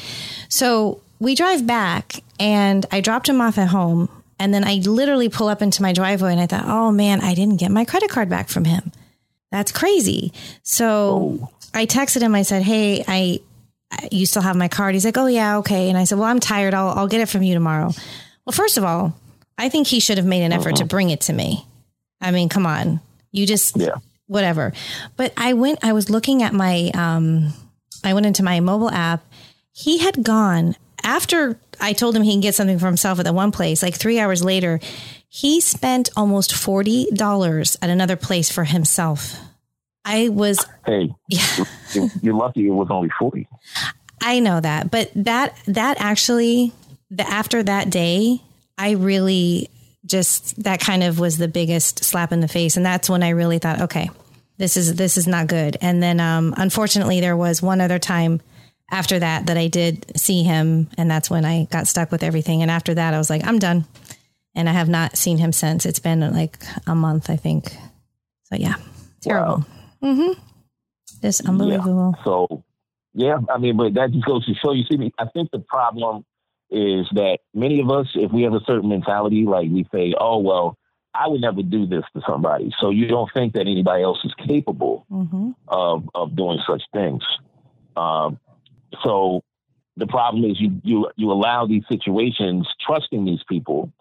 So 0.49 1.01
we 1.19 1.35
drive 1.35 1.67
back, 1.67 2.23
and 2.39 2.87
I 2.93 3.01
dropped 3.01 3.29
him 3.29 3.41
off 3.41 3.59
at 3.59 3.69
home, 3.69 4.09
and 4.39 4.53
then 4.53 4.65
I 4.65 4.77
literally 4.77 5.29
pull 5.29 5.49
up 5.49 5.63
into 5.63 5.83
my 5.83 5.93
driveway, 5.93 6.33
and 6.33 6.41
I 6.41 6.47
thought, 6.47 6.65
"Oh 6.67 6.91
man, 6.91 7.21
I 7.21 7.35
didn't 7.35 7.57
get 7.57 7.71
my 7.71 7.85
credit 7.85 8.11
card 8.11 8.29
back 8.29 8.49
from 8.49 8.65
him." 8.65 8.93
That's 9.51 9.73
crazy. 9.73 10.33
So 10.63 11.39
oh. 11.43 11.51
I 11.75 11.87
texted 11.87 12.23
him. 12.23 12.35
I 12.35 12.43
said, 12.43 12.63
"Hey, 12.63 13.05
I 13.07 13.41
you 14.11 14.27
still 14.27 14.43
have 14.43 14.57
my 14.57 14.69
card? 14.69 14.95
He's 14.95 15.05
like, 15.05 15.17
oh 15.17 15.27
yeah, 15.27 15.59
okay. 15.59 15.89
And 15.89 15.99
I 15.99 16.05
said, 16.05 16.19
well, 16.19 16.29
I'm 16.29 16.41
tired. 16.41 16.75
I'll, 16.75 16.91
I'll 16.91 17.09
get 17.09 17.21
it 17.21 17.29
from 17.29 17.43
you 17.43 17.55
tomorrow. 17.55 17.91
Well, 18.45 18.53
first 18.53 18.77
of 18.77 18.85
all, 18.85 19.15
I 19.57 19.69
think 19.69 19.87
he 19.87 20.01
should 20.01 20.19
have 20.19 20.27
made 20.27 20.43
an 20.43 20.53
effort 20.53 20.75
uh-huh. 20.75 20.83
to 20.83 20.87
bring 20.87 21.11
it 21.11 21.23
to 21.23 21.33
me. 21.33 21.67
I 22.21 22.31
mean, 22.31 22.49
come 22.49 22.67
on, 22.67 23.01
you 23.33 23.47
just, 23.47 23.77
yeah. 23.77 23.97
whatever. 24.27 24.73
But 25.17 25.33
I 25.37 25.53
went, 25.55 25.81
I 25.83 25.93
was 25.93 26.11
looking 26.11 26.43
at 26.43 26.53
my, 26.53 26.91
um, 26.95 27.53
I 28.05 28.15
went 28.15 28.27
into 28.27 28.43
my 28.43 28.61
mobile 28.61 28.91
app. 28.91 29.25
He 29.73 29.99
had 29.99 30.23
gone 30.23 30.77
after 31.03 31.59
I 31.81 31.93
told 31.93 32.17
him 32.17 32.23
he 32.23 32.33
can 32.33 32.41
get 32.41 32.55
something 32.55 32.79
for 32.79 32.87
himself 32.87 33.19
at 33.19 33.25
the 33.25 33.33
one 33.33 33.53
place, 33.53 33.83
like 33.83 33.95
three 33.95 34.19
hours 34.19 34.43
later, 34.43 34.81
he 35.29 35.61
spent 35.61 36.11
almost 36.17 36.53
$40 36.53 37.77
at 37.83 37.91
another 37.91 38.17
place 38.17 38.51
for 38.51 38.65
himself. 38.65 39.37
I 40.05 40.29
was. 40.31 40.65
Hey, 40.87 41.11
yeah. 41.29 41.65
you're 42.23 42.35
lucky 42.35 42.67
it 42.67 42.71
was 42.71 42.89
only 42.91 43.11
40. 43.19 43.47
I 44.23 44.41
know 44.41 44.61
that, 44.61 44.91
but 44.91 45.13
that, 45.15 45.57
that 45.67 46.01
actually, 46.01 46.73
the, 47.11 47.29
after 47.29 47.63
that 47.63 47.91
day, 47.91 48.43
I 48.77 48.93
really 48.93 49.71
just, 50.05 50.63
that 50.63 50.81
kind 50.81 51.03
of 51.03 51.19
was 51.19 51.39
the 51.39 51.47
biggest 51.47 52.05
slap 52.05 52.33
in 52.33 52.41
the 52.41 52.49
face. 52.49 52.77
And 52.77 52.85
that's 52.85 53.09
when 53.11 53.23
I 53.23 53.31
really 53.31 53.59
thought, 53.59 53.83
okay, 53.83 54.11
this 54.57 54.77
is, 54.77 54.95
this 54.95 55.17
is 55.17 55.27
not 55.27 55.47
good. 55.47 55.77
And 55.81 56.03
then, 56.03 56.19
um, 56.21 56.55
unfortunately 56.57 57.21
there 57.21 57.37
was 57.37 57.63
one 57.63 57.81
other 57.81 57.99
time 57.99 58.41
after 58.91 59.19
that 59.19 59.47
that 59.47 59.57
I 59.57 59.69
did 59.69 60.19
see 60.19 60.43
him 60.43 60.89
and 60.97 61.11
that's 61.11 61.31
when 61.31 61.45
I 61.45 61.65
got 61.65 61.87
stuck 61.87 62.11
with 62.11 62.23
everything. 62.23 62.63
And 62.63 62.71
after 62.71 62.95
that, 62.95 63.15
I 63.15 63.19
was 63.19 63.31
like, 63.31 63.47
I'm 63.47 63.59
done. 63.59 63.85
And 64.55 64.69
I 64.69 64.73
have 64.73 64.89
not 64.89 65.17
seen 65.17 65.39
him 65.39 65.53
since. 65.53 65.87
It's 65.87 66.01
been 66.01 66.21
like 66.33 66.59
a 66.87 66.95
month, 66.95 67.31
I 67.31 67.37
think. 67.37 67.73
So 68.45 68.57
yeah, 68.57 68.77
terrible. 69.21 69.59
Wow. 69.59 70.13
Mm-hmm. 70.15 70.41
It's 71.23 71.41
unbelievable. 71.41 72.15
Yeah. 72.17 72.25
So, 72.25 72.65
yeah, 73.15 73.39
I 73.53 73.59
mean, 73.59 73.77
but 73.77 73.95
that 73.95 74.13
just 74.13 74.25
goes 74.25 74.47
to 74.47 74.55
show 74.55 74.73
you. 74.73 74.85
See, 74.91 74.97
me. 74.97 75.13
I 75.19 75.27
think 75.27 75.51
the 75.51 75.59
problem 75.59 76.25
is 76.71 77.07
that 77.15 77.39
many 77.55 77.81
of 77.81 77.91
us, 77.91 78.07
if 78.15 78.31
we 78.31 78.43
have 78.43 78.53
a 78.53 78.61
certain 78.67 78.89
mentality, 78.89 79.45
like 79.45 79.69
we 79.71 79.87
say, 79.93 80.15
"Oh, 80.19 80.39
well, 80.39 80.77
I 81.15 81.27
would 81.27 81.41
never 81.41 81.63
do 81.63 81.87
this 81.87 82.05
to 82.15 82.23
somebody," 82.29 82.73
so 82.81 82.91
you 82.91 83.09
don't 83.09 83.31
think 83.35 83.55
that 83.55 83.63
anybody 83.63 84.03
else 84.03 84.21
is 84.25 84.35
capable 84.47 85.07
mm-hmm. 85.11 85.51
of 85.67 86.09
of 86.15 86.37
doing 86.37 86.59
such 86.67 86.83
things. 86.93 87.23
Um, 87.97 88.39
so 89.03 89.43
the 89.97 90.07
problem 90.07 90.45
is 90.45 90.61
you 90.61 90.81
you 90.83 91.11
you 91.17 91.33
allow 91.33 91.67
these 91.67 91.85
situations, 91.89 92.69
trusting 92.81 93.25
these 93.25 93.43
people, 93.49 93.93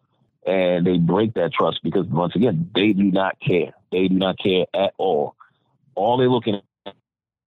and 0.46 0.86
they 0.86 0.98
break 0.98 1.34
that 1.34 1.54
trust 1.54 1.80
because 1.84 2.06
once 2.08 2.36
again, 2.36 2.70
they 2.74 2.94
do 2.94 3.12
not 3.12 3.38
care. 3.40 3.74
They 3.92 4.08
do 4.08 4.16
not 4.16 4.38
care 4.38 4.66
at 4.74 4.94
all 4.98 5.36
all 5.98 6.18
they're 6.18 6.30
looking 6.30 6.62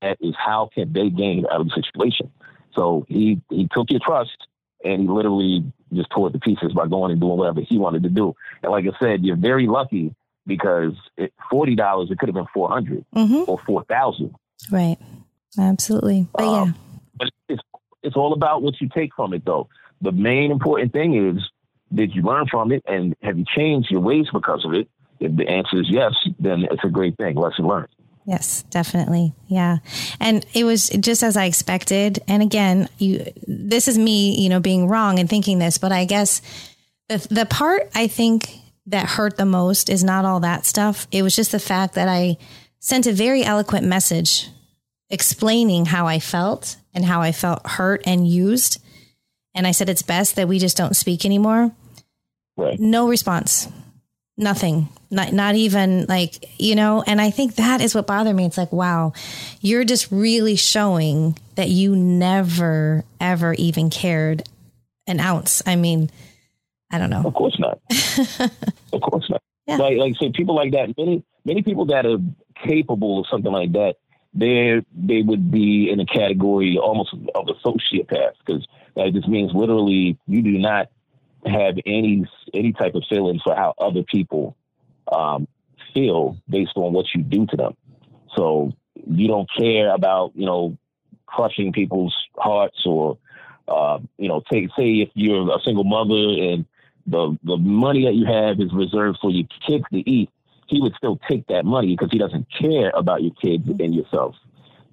at 0.02 0.18
is 0.20 0.34
how 0.36 0.68
can 0.74 0.92
they 0.92 1.08
gain 1.08 1.46
out 1.50 1.60
of 1.60 1.68
the 1.68 1.82
situation. 1.82 2.30
So 2.74 3.06
he 3.08 3.40
he 3.48 3.68
took 3.72 3.90
your 3.90 4.00
trust 4.00 4.36
and 4.84 5.02
he 5.02 5.08
literally 5.08 5.72
just 5.92 6.10
tore 6.10 6.28
it 6.28 6.32
to 6.32 6.38
pieces 6.38 6.72
by 6.72 6.86
going 6.86 7.12
and 7.12 7.20
doing 7.20 7.38
whatever 7.38 7.60
he 7.60 7.78
wanted 7.78 8.02
to 8.02 8.08
do. 8.08 8.34
And 8.62 8.72
like 8.72 8.84
I 8.84 8.98
said, 8.98 9.24
you're 9.24 9.36
very 9.36 9.66
lucky 9.66 10.14
because 10.46 10.94
it, 11.16 11.32
forty 11.50 11.74
dollars 11.74 12.10
it 12.10 12.18
could 12.18 12.28
have 12.28 12.34
been 12.34 12.46
four 12.52 12.68
hundred 12.68 13.04
mm 13.14 13.24
mm-hmm. 13.24 13.50
or 13.50 13.58
four 13.66 13.84
thousand. 13.84 14.34
Right. 14.70 14.98
Absolutely. 15.58 16.28
But 16.32 16.44
um, 16.44 16.68
yeah. 16.68 16.74
But 17.20 17.30
it's 17.48 17.62
it's 18.02 18.16
all 18.16 18.32
about 18.32 18.62
what 18.62 18.80
you 18.80 18.88
take 18.88 19.14
from 19.14 19.32
it 19.32 19.44
though. 19.44 19.68
The 20.00 20.12
main 20.12 20.50
important 20.50 20.92
thing 20.92 21.14
is 21.14 21.42
did 21.94 22.14
you 22.14 22.22
learn 22.22 22.46
from 22.50 22.72
it 22.72 22.82
and 22.86 23.14
have 23.22 23.38
you 23.38 23.44
changed 23.56 23.90
your 23.90 24.00
ways 24.00 24.26
because 24.32 24.64
of 24.64 24.74
it? 24.74 24.88
If 25.20 25.36
the 25.36 25.46
answer 25.48 25.80
is 25.80 25.86
yes, 25.90 26.14
then 26.38 26.66
it's 26.70 26.82
a 26.82 26.88
great 26.88 27.16
thing. 27.18 27.36
Lesson 27.36 27.66
learned. 27.66 27.88
Yes, 28.24 28.62
definitely. 28.70 29.34
Yeah. 29.48 29.78
And 30.18 30.46
it 30.54 30.64
was 30.64 30.88
just 30.88 31.22
as 31.22 31.36
I 31.36 31.44
expected. 31.44 32.20
And 32.26 32.42
again, 32.42 32.88
you 32.98 33.26
this 33.46 33.86
is 33.86 33.98
me, 33.98 34.40
you 34.40 34.48
know, 34.48 34.60
being 34.60 34.88
wrong 34.88 35.18
and 35.18 35.28
thinking 35.28 35.58
this, 35.58 35.78
but 35.78 35.92
I 35.92 36.06
guess 36.06 36.40
the 37.08 37.18
the 37.30 37.46
part 37.46 37.90
I 37.94 38.06
think 38.06 38.50
that 38.86 39.06
hurt 39.06 39.36
the 39.36 39.44
most 39.44 39.90
is 39.90 40.02
not 40.02 40.24
all 40.24 40.40
that 40.40 40.64
stuff. 40.64 41.06
It 41.12 41.22
was 41.22 41.36
just 41.36 41.52
the 41.52 41.60
fact 41.60 41.94
that 41.94 42.08
I 42.08 42.38
sent 42.78 43.06
a 43.06 43.12
very 43.12 43.44
eloquent 43.44 43.86
message 43.86 44.48
explaining 45.10 45.86
how 45.86 46.06
I 46.06 46.18
felt 46.18 46.76
and 46.94 47.04
how 47.04 47.20
I 47.20 47.32
felt 47.32 47.66
hurt 47.66 48.02
and 48.06 48.26
used. 48.26 48.82
And 49.54 49.66
I 49.66 49.72
said 49.72 49.88
it's 49.88 50.02
best 50.02 50.36
that 50.36 50.48
we 50.48 50.58
just 50.58 50.76
don't 50.76 50.96
speak 50.96 51.24
anymore. 51.24 51.72
Right. 52.56 52.78
No 52.78 53.08
response 53.08 53.68
nothing 54.40 54.88
not 55.10 55.32
not 55.32 55.54
even 55.54 56.06
like 56.06 56.46
you 56.58 56.74
know 56.74 57.04
and 57.06 57.20
i 57.20 57.30
think 57.30 57.56
that 57.56 57.80
is 57.80 57.94
what 57.94 58.06
bothered 58.06 58.34
me 58.34 58.46
it's 58.46 58.56
like 58.56 58.72
wow 58.72 59.12
you're 59.60 59.84
just 59.84 60.10
really 60.10 60.56
showing 60.56 61.36
that 61.56 61.68
you 61.68 61.94
never 61.94 63.04
ever 63.20 63.52
even 63.54 63.90
cared 63.90 64.42
an 65.06 65.20
ounce 65.20 65.62
i 65.66 65.76
mean 65.76 66.10
i 66.90 66.98
don't 66.98 67.10
know 67.10 67.22
of 67.24 67.34
course 67.34 67.58
not 67.58 67.78
of 68.92 69.00
course 69.02 69.28
not 69.28 69.42
yeah. 69.66 69.76
like 69.76 69.98
like 69.98 70.14
say 70.18 70.32
people 70.34 70.54
like 70.54 70.72
that 70.72 70.96
many 70.96 71.22
many 71.44 71.62
people 71.62 71.84
that 71.84 72.06
are 72.06 72.18
capable 72.64 73.20
of 73.20 73.26
something 73.30 73.52
like 73.52 73.72
that 73.72 73.96
they 74.32 74.80
they 74.94 75.22
would 75.22 75.50
be 75.50 75.90
in 75.90 76.00
a 76.00 76.06
category 76.06 76.78
almost 76.78 77.12
of 77.34 77.48
a 77.48 77.54
sociopath 77.66 78.32
because 78.44 78.66
that 78.96 79.12
just 79.12 79.28
means 79.28 79.52
literally 79.54 80.18
you 80.26 80.42
do 80.42 80.58
not 80.58 80.88
have 81.46 81.76
any 81.86 82.24
any 82.54 82.72
type 82.72 82.94
of 82.94 83.02
feelings 83.08 83.42
for 83.42 83.54
how 83.54 83.74
other 83.78 84.02
people 84.02 84.56
um, 85.10 85.48
feel 85.94 86.36
based 86.48 86.72
on 86.76 86.92
what 86.92 87.06
you 87.14 87.22
do 87.22 87.46
to 87.46 87.56
them. 87.56 87.76
So 88.36 88.72
you 88.94 89.28
don't 89.28 89.48
care 89.58 89.92
about 89.92 90.32
you 90.34 90.46
know 90.46 90.76
crushing 91.26 91.72
people's 91.72 92.14
hearts 92.36 92.84
or 92.86 93.18
uh, 93.68 93.98
you 94.18 94.28
know 94.28 94.42
take 94.50 94.68
say 94.78 95.00
if 95.00 95.10
you're 95.14 95.50
a 95.54 95.60
single 95.64 95.84
mother 95.84 96.14
and 96.14 96.64
the 97.06 97.36
the 97.44 97.56
money 97.56 98.04
that 98.04 98.14
you 98.14 98.26
have 98.26 98.60
is 98.60 98.72
reserved 98.72 99.18
for 99.20 99.30
your 99.30 99.46
kids 99.66 99.84
to 99.92 100.08
eat, 100.08 100.30
he 100.70 100.80
would 100.80 100.94
still 100.94 101.18
take 101.28 101.46
that 101.48 101.64
money 101.64 101.88
because 101.88 102.10
he 102.12 102.18
doesn't 102.18 102.46
care 102.58 102.90
about 102.94 103.22
your 103.22 103.34
kids 103.42 103.68
and 103.68 103.94
yourself. 103.94 104.36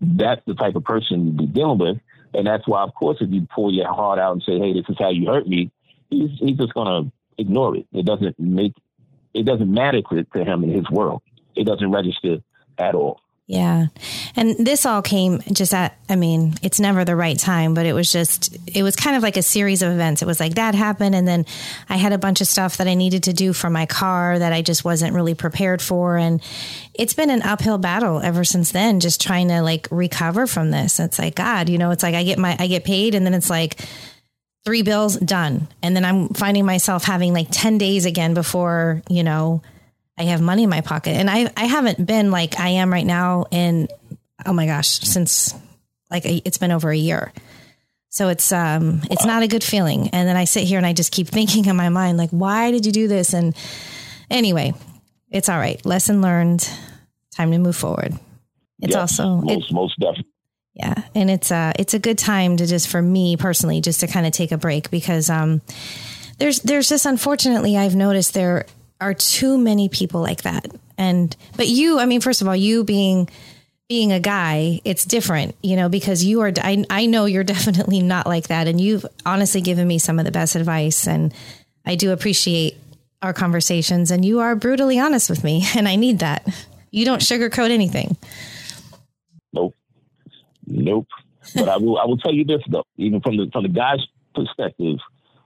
That's 0.01 0.41
the 0.47 0.55
type 0.55 0.75
of 0.75 0.83
person 0.83 1.27
you'd 1.27 1.37
be 1.37 1.45
dealing 1.45 1.77
with. 1.77 1.97
And 2.33 2.45
that's 2.45 2.67
why, 2.67 2.81
of 2.81 2.93
course, 2.95 3.17
if 3.21 3.31
you 3.31 3.47
pull 3.53 3.73
your 3.73 3.87
heart 3.87 4.19
out 4.19 4.33
and 4.33 4.43
say, 4.43 4.59
"Hey, 4.59 4.73
this 4.73 4.85
is 4.89 4.97
how 4.99 5.09
you 5.09 5.27
hurt 5.27 5.47
me," 5.47 5.71
he's 6.09 6.31
he's 6.39 6.57
just 6.57 6.73
gonna 6.73 7.11
ignore 7.37 7.75
it. 7.77 7.85
It 7.93 8.05
doesn't 8.05 8.37
make 8.39 8.73
it 9.33 9.45
doesn't 9.45 9.71
matter 9.71 10.01
to, 10.01 10.23
to 10.23 10.43
him 10.43 10.63
in 10.63 10.71
his 10.71 10.89
world. 10.89 11.21
It 11.55 11.65
doesn't 11.65 11.91
register 11.91 12.39
at 12.77 12.95
all. 12.95 13.21
Yeah. 13.47 13.87
And 14.35 14.57
this 14.57 14.85
all 14.85 15.01
came 15.01 15.39
just 15.53 15.73
at, 15.73 15.97
I 16.09 16.17
mean, 16.17 16.55
it's 16.61 16.81
never 16.81 17.05
the 17.05 17.15
right 17.15 17.39
time, 17.39 17.73
but 17.73 17.85
it 17.85 17.93
was 17.93 18.11
just, 18.11 18.57
it 18.67 18.83
was 18.83 18.97
kind 18.97 19.15
of 19.15 19.23
like 19.23 19.37
a 19.37 19.41
series 19.41 19.81
of 19.81 19.93
events. 19.93 20.21
It 20.21 20.25
was 20.25 20.41
like 20.41 20.55
that 20.55 20.75
happened. 20.75 21.15
And 21.15 21.25
then 21.25 21.45
I 21.87 21.95
had 21.95 22.11
a 22.11 22.17
bunch 22.17 22.41
of 22.41 22.47
stuff 22.47 22.75
that 22.75 22.87
I 22.87 22.93
needed 22.93 23.23
to 23.23 23.33
do 23.33 23.53
for 23.53 23.69
my 23.69 23.85
car 23.85 24.37
that 24.37 24.51
I 24.51 24.61
just 24.61 24.83
wasn't 24.83 25.15
really 25.15 25.33
prepared 25.33 25.81
for. 25.81 26.17
And 26.17 26.41
it's 26.93 27.13
been 27.13 27.29
an 27.29 27.41
uphill 27.41 27.77
battle 27.77 28.19
ever 28.19 28.43
since 28.43 28.73
then, 28.73 28.99
just 28.99 29.21
trying 29.21 29.47
to 29.47 29.61
like 29.61 29.87
recover 29.91 30.45
from 30.45 30.71
this. 30.71 30.99
It's 30.99 31.17
like, 31.17 31.35
God, 31.35 31.69
you 31.69 31.77
know, 31.77 31.91
it's 31.91 32.03
like 32.03 32.15
I 32.15 32.25
get 32.25 32.37
my, 32.37 32.57
I 32.59 32.67
get 32.67 32.83
paid 32.83 33.15
and 33.15 33.25
then 33.25 33.33
it's 33.33 33.49
like, 33.49 33.79
three 34.65 34.81
bills 34.81 35.15
done. 35.15 35.65
And 35.81 35.95
then 35.95 36.03
I'm 36.03 36.27
finding 36.27 36.65
myself 36.65 37.05
having 37.05 37.33
like 37.33 37.47
10 37.49 37.77
days 37.77 38.05
again 38.05 38.33
before, 38.33 39.01
you 39.07 39.23
know, 39.23 39.61
I 40.17 40.23
have 40.23 40.41
money 40.41 40.63
in 40.63 40.69
my 40.69 40.81
pocket. 40.81 41.11
And 41.11 41.29
I, 41.29 41.51
I 41.55 41.65
haven't 41.65 42.05
been 42.05 42.31
like 42.31 42.59
I 42.59 42.69
am 42.69 42.91
right 42.91 43.05
now 43.05 43.45
in, 43.51 43.87
oh 44.45 44.53
my 44.53 44.65
gosh, 44.65 44.99
since 44.99 45.53
like 46.09 46.25
a, 46.25 46.41
it's 46.43 46.57
been 46.57 46.71
over 46.71 46.89
a 46.89 46.97
year. 46.97 47.31
So 48.09 48.29
it's 48.29 48.51
um 48.51 49.01
it's 49.11 49.25
not 49.25 49.43
a 49.43 49.47
good 49.47 49.63
feeling. 49.63 50.09
And 50.09 50.27
then 50.27 50.37
I 50.37 50.45
sit 50.45 50.63
here 50.63 50.77
and 50.77 50.85
I 50.87 50.93
just 50.93 51.11
keep 51.11 51.27
thinking 51.27 51.65
in 51.65 51.75
my 51.75 51.89
mind 51.89 52.17
like 52.17 52.31
why 52.31 52.71
did 52.71 52.85
you 52.85 52.91
do 52.91 53.07
this? 53.07 53.33
And 53.33 53.55
anyway, 54.29 54.73
it's 55.29 55.49
all 55.49 55.59
right. 55.59 55.83
Lesson 55.85 56.21
learned. 56.21 56.67
Time 57.31 57.51
to 57.51 57.59
move 57.59 57.75
forward. 57.75 58.13
It's 58.79 58.95
yes, 58.95 59.19
also 59.19 59.41
most 59.41 59.69
it, 59.69 59.73
most 59.73 59.99
definitely. 59.99 60.31
Yeah, 60.73 61.03
and 61.13 61.29
it's 61.29 61.51
a 61.51 61.73
it's 61.77 61.93
a 61.93 61.99
good 61.99 62.17
time 62.17 62.57
to 62.57 62.65
just 62.65 62.87
for 62.87 63.01
me 63.01 63.37
personally 63.37 63.81
just 63.81 63.99
to 63.99 64.07
kind 64.07 64.25
of 64.25 64.31
take 64.31 64.51
a 64.51 64.57
break 64.57 64.89
because 64.89 65.29
um 65.29 65.61
there's 66.39 66.59
there's 66.61 66.89
just 66.89 67.05
unfortunately 67.05 67.77
I've 67.77 67.95
noticed 67.95 68.33
there 68.33 68.65
are 68.99 69.13
too 69.13 69.57
many 69.57 69.89
people 69.89 70.21
like 70.21 70.43
that. 70.43 70.67
And 70.97 71.35
but 71.55 71.67
you, 71.67 71.99
I 71.99 72.05
mean 72.05 72.21
first 72.21 72.41
of 72.41 72.47
all, 72.47 72.55
you 72.55 72.83
being 72.83 73.29
being 73.87 74.11
a 74.11 74.19
guy, 74.19 74.81
it's 74.83 75.05
different, 75.05 75.55
you 75.63 75.75
know, 75.75 75.87
because 75.87 76.23
you 76.23 76.41
are, 76.41 76.51
I, 76.57 76.83
I 76.89 77.05
know 77.05 77.25
you're 77.25 77.43
definitely 77.55 78.01
not 78.01 78.27
like 78.27 78.47
that. 78.47 78.67
And 78.67 78.79
you've 78.79 79.05
honestly 79.25 79.61
given 79.61 79.87
me 79.87 79.97
some 79.97 80.19
of 80.19 80.25
the 80.25 80.31
best 80.31 80.55
advice. 80.55 81.07
And 81.07 81.33
I 81.85 81.95
do 81.95 82.11
appreciate 82.11 82.77
our 83.21 83.33
conversations. 83.33 84.11
And 84.11 84.25
you 84.25 84.39
are 84.39 84.55
brutally 84.55 84.99
honest 84.99 85.29
with 85.29 85.43
me. 85.43 85.65
And 85.75 85.87
I 85.87 85.95
need 85.95 86.19
that. 86.19 86.47
You 86.91 87.05
don't 87.05 87.21
sugarcoat 87.21 87.69
anything. 87.69 88.17
Nope. 89.53 89.75
Nope. 90.65 91.07
but 91.55 91.69
I 91.69 91.77
will, 91.77 91.97
I 91.97 92.05
will 92.05 92.17
tell 92.17 92.33
you 92.33 92.43
this 92.43 92.61
though, 92.69 92.83
even 92.97 93.21
from 93.21 93.37
the, 93.37 93.49
from 93.51 93.63
the 93.63 93.69
guy's 93.69 94.05
perspective, 94.35 94.97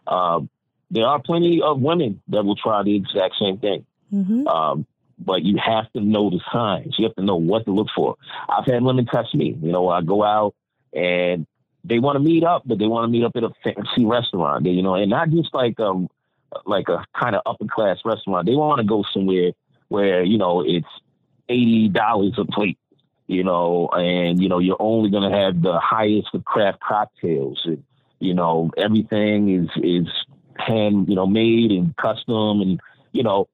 um, 0.08 0.50
there 0.92 1.08
are 1.08 1.20
plenty 1.20 1.62
of 1.62 1.80
women 1.80 2.22
that 2.28 2.44
will 2.44 2.56
try 2.56 2.84
the 2.84 2.96
exact 2.96 3.36
same 3.40 3.58
thing. 3.58 3.86
Mm-hmm. 4.14 4.46
Um, 4.48 4.86
but 5.18 5.44
you 5.44 5.58
have 5.58 5.92
to 5.94 6.02
know 6.02 6.30
the 6.30 6.42
signs. 6.52 6.96
You 6.98 7.06
have 7.06 7.16
to 7.16 7.24
know 7.24 7.38
what 7.38 7.66
to 7.66 7.72
look 7.72 7.88
for. 7.96 8.18
I've 8.50 8.66
had 8.66 8.84
women 8.84 9.06
touch 9.06 9.34
me. 9.34 9.58
You 9.62 9.72
know, 9.72 9.88
I 9.88 10.02
go 10.02 10.24
out 10.24 10.54
and 10.94 11.48
they 11.84 12.00
want 12.00 12.16
to 12.18 12.20
meet 12.20 12.44
up, 12.44 12.64
but 12.66 12.78
they 12.78 12.88
want 12.88 13.06
to 13.06 13.12
meet 13.12 13.24
up 13.24 13.36
at 13.36 13.44
a 13.44 13.52
fancy 13.64 14.06
restaurant. 14.06 14.64
They, 14.64 14.72
you 14.72 14.84
know, 14.84 14.96
and 14.96 15.10
not 15.10 15.30
just 15.30 15.54
like 15.54 15.80
um 15.80 16.10
like 16.66 16.90
a 16.90 17.06
kind 17.18 17.36
of 17.36 17.42
upper 17.46 17.66
class 17.66 18.00
restaurant. 18.04 18.46
They 18.46 18.56
want 18.56 18.80
to 18.80 18.86
go 18.86 19.04
somewhere 19.14 19.52
where 19.88 20.24
you 20.24 20.38
know 20.38 20.62
it's 20.66 20.88
eighty 21.50 21.88
dollars 21.88 22.34
a 22.38 22.46
plate. 22.46 22.78
You 23.28 23.46
know, 23.46 23.88
and 23.94 24.42
you 24.42 24.50
know 24.50 24.60
you're 24.60 24.82
only 24.82 25.10
going 25.10 25.32
to 25.32 25.38
have 25.38 25.62
the 25.62 25.80
highest 25.80 26.30
of 26.34 26.44
craft 26.44 26.82
cocktails. 26.82 27.62
And, 27.64 27.84
you 28.20 28.34
know, 28.34 28.72
everything 28.76 29.50
is 29.50 29.70
is 29.82 30.08
hand 30.62 31.10
you 31.10 31.16
know 31.16 31.28
made 31.28 31.72
and 31.72 31.96
custom, 31.98 32.62
and 32.62 32.80
you 33.12 33.24
know 33.24 33.48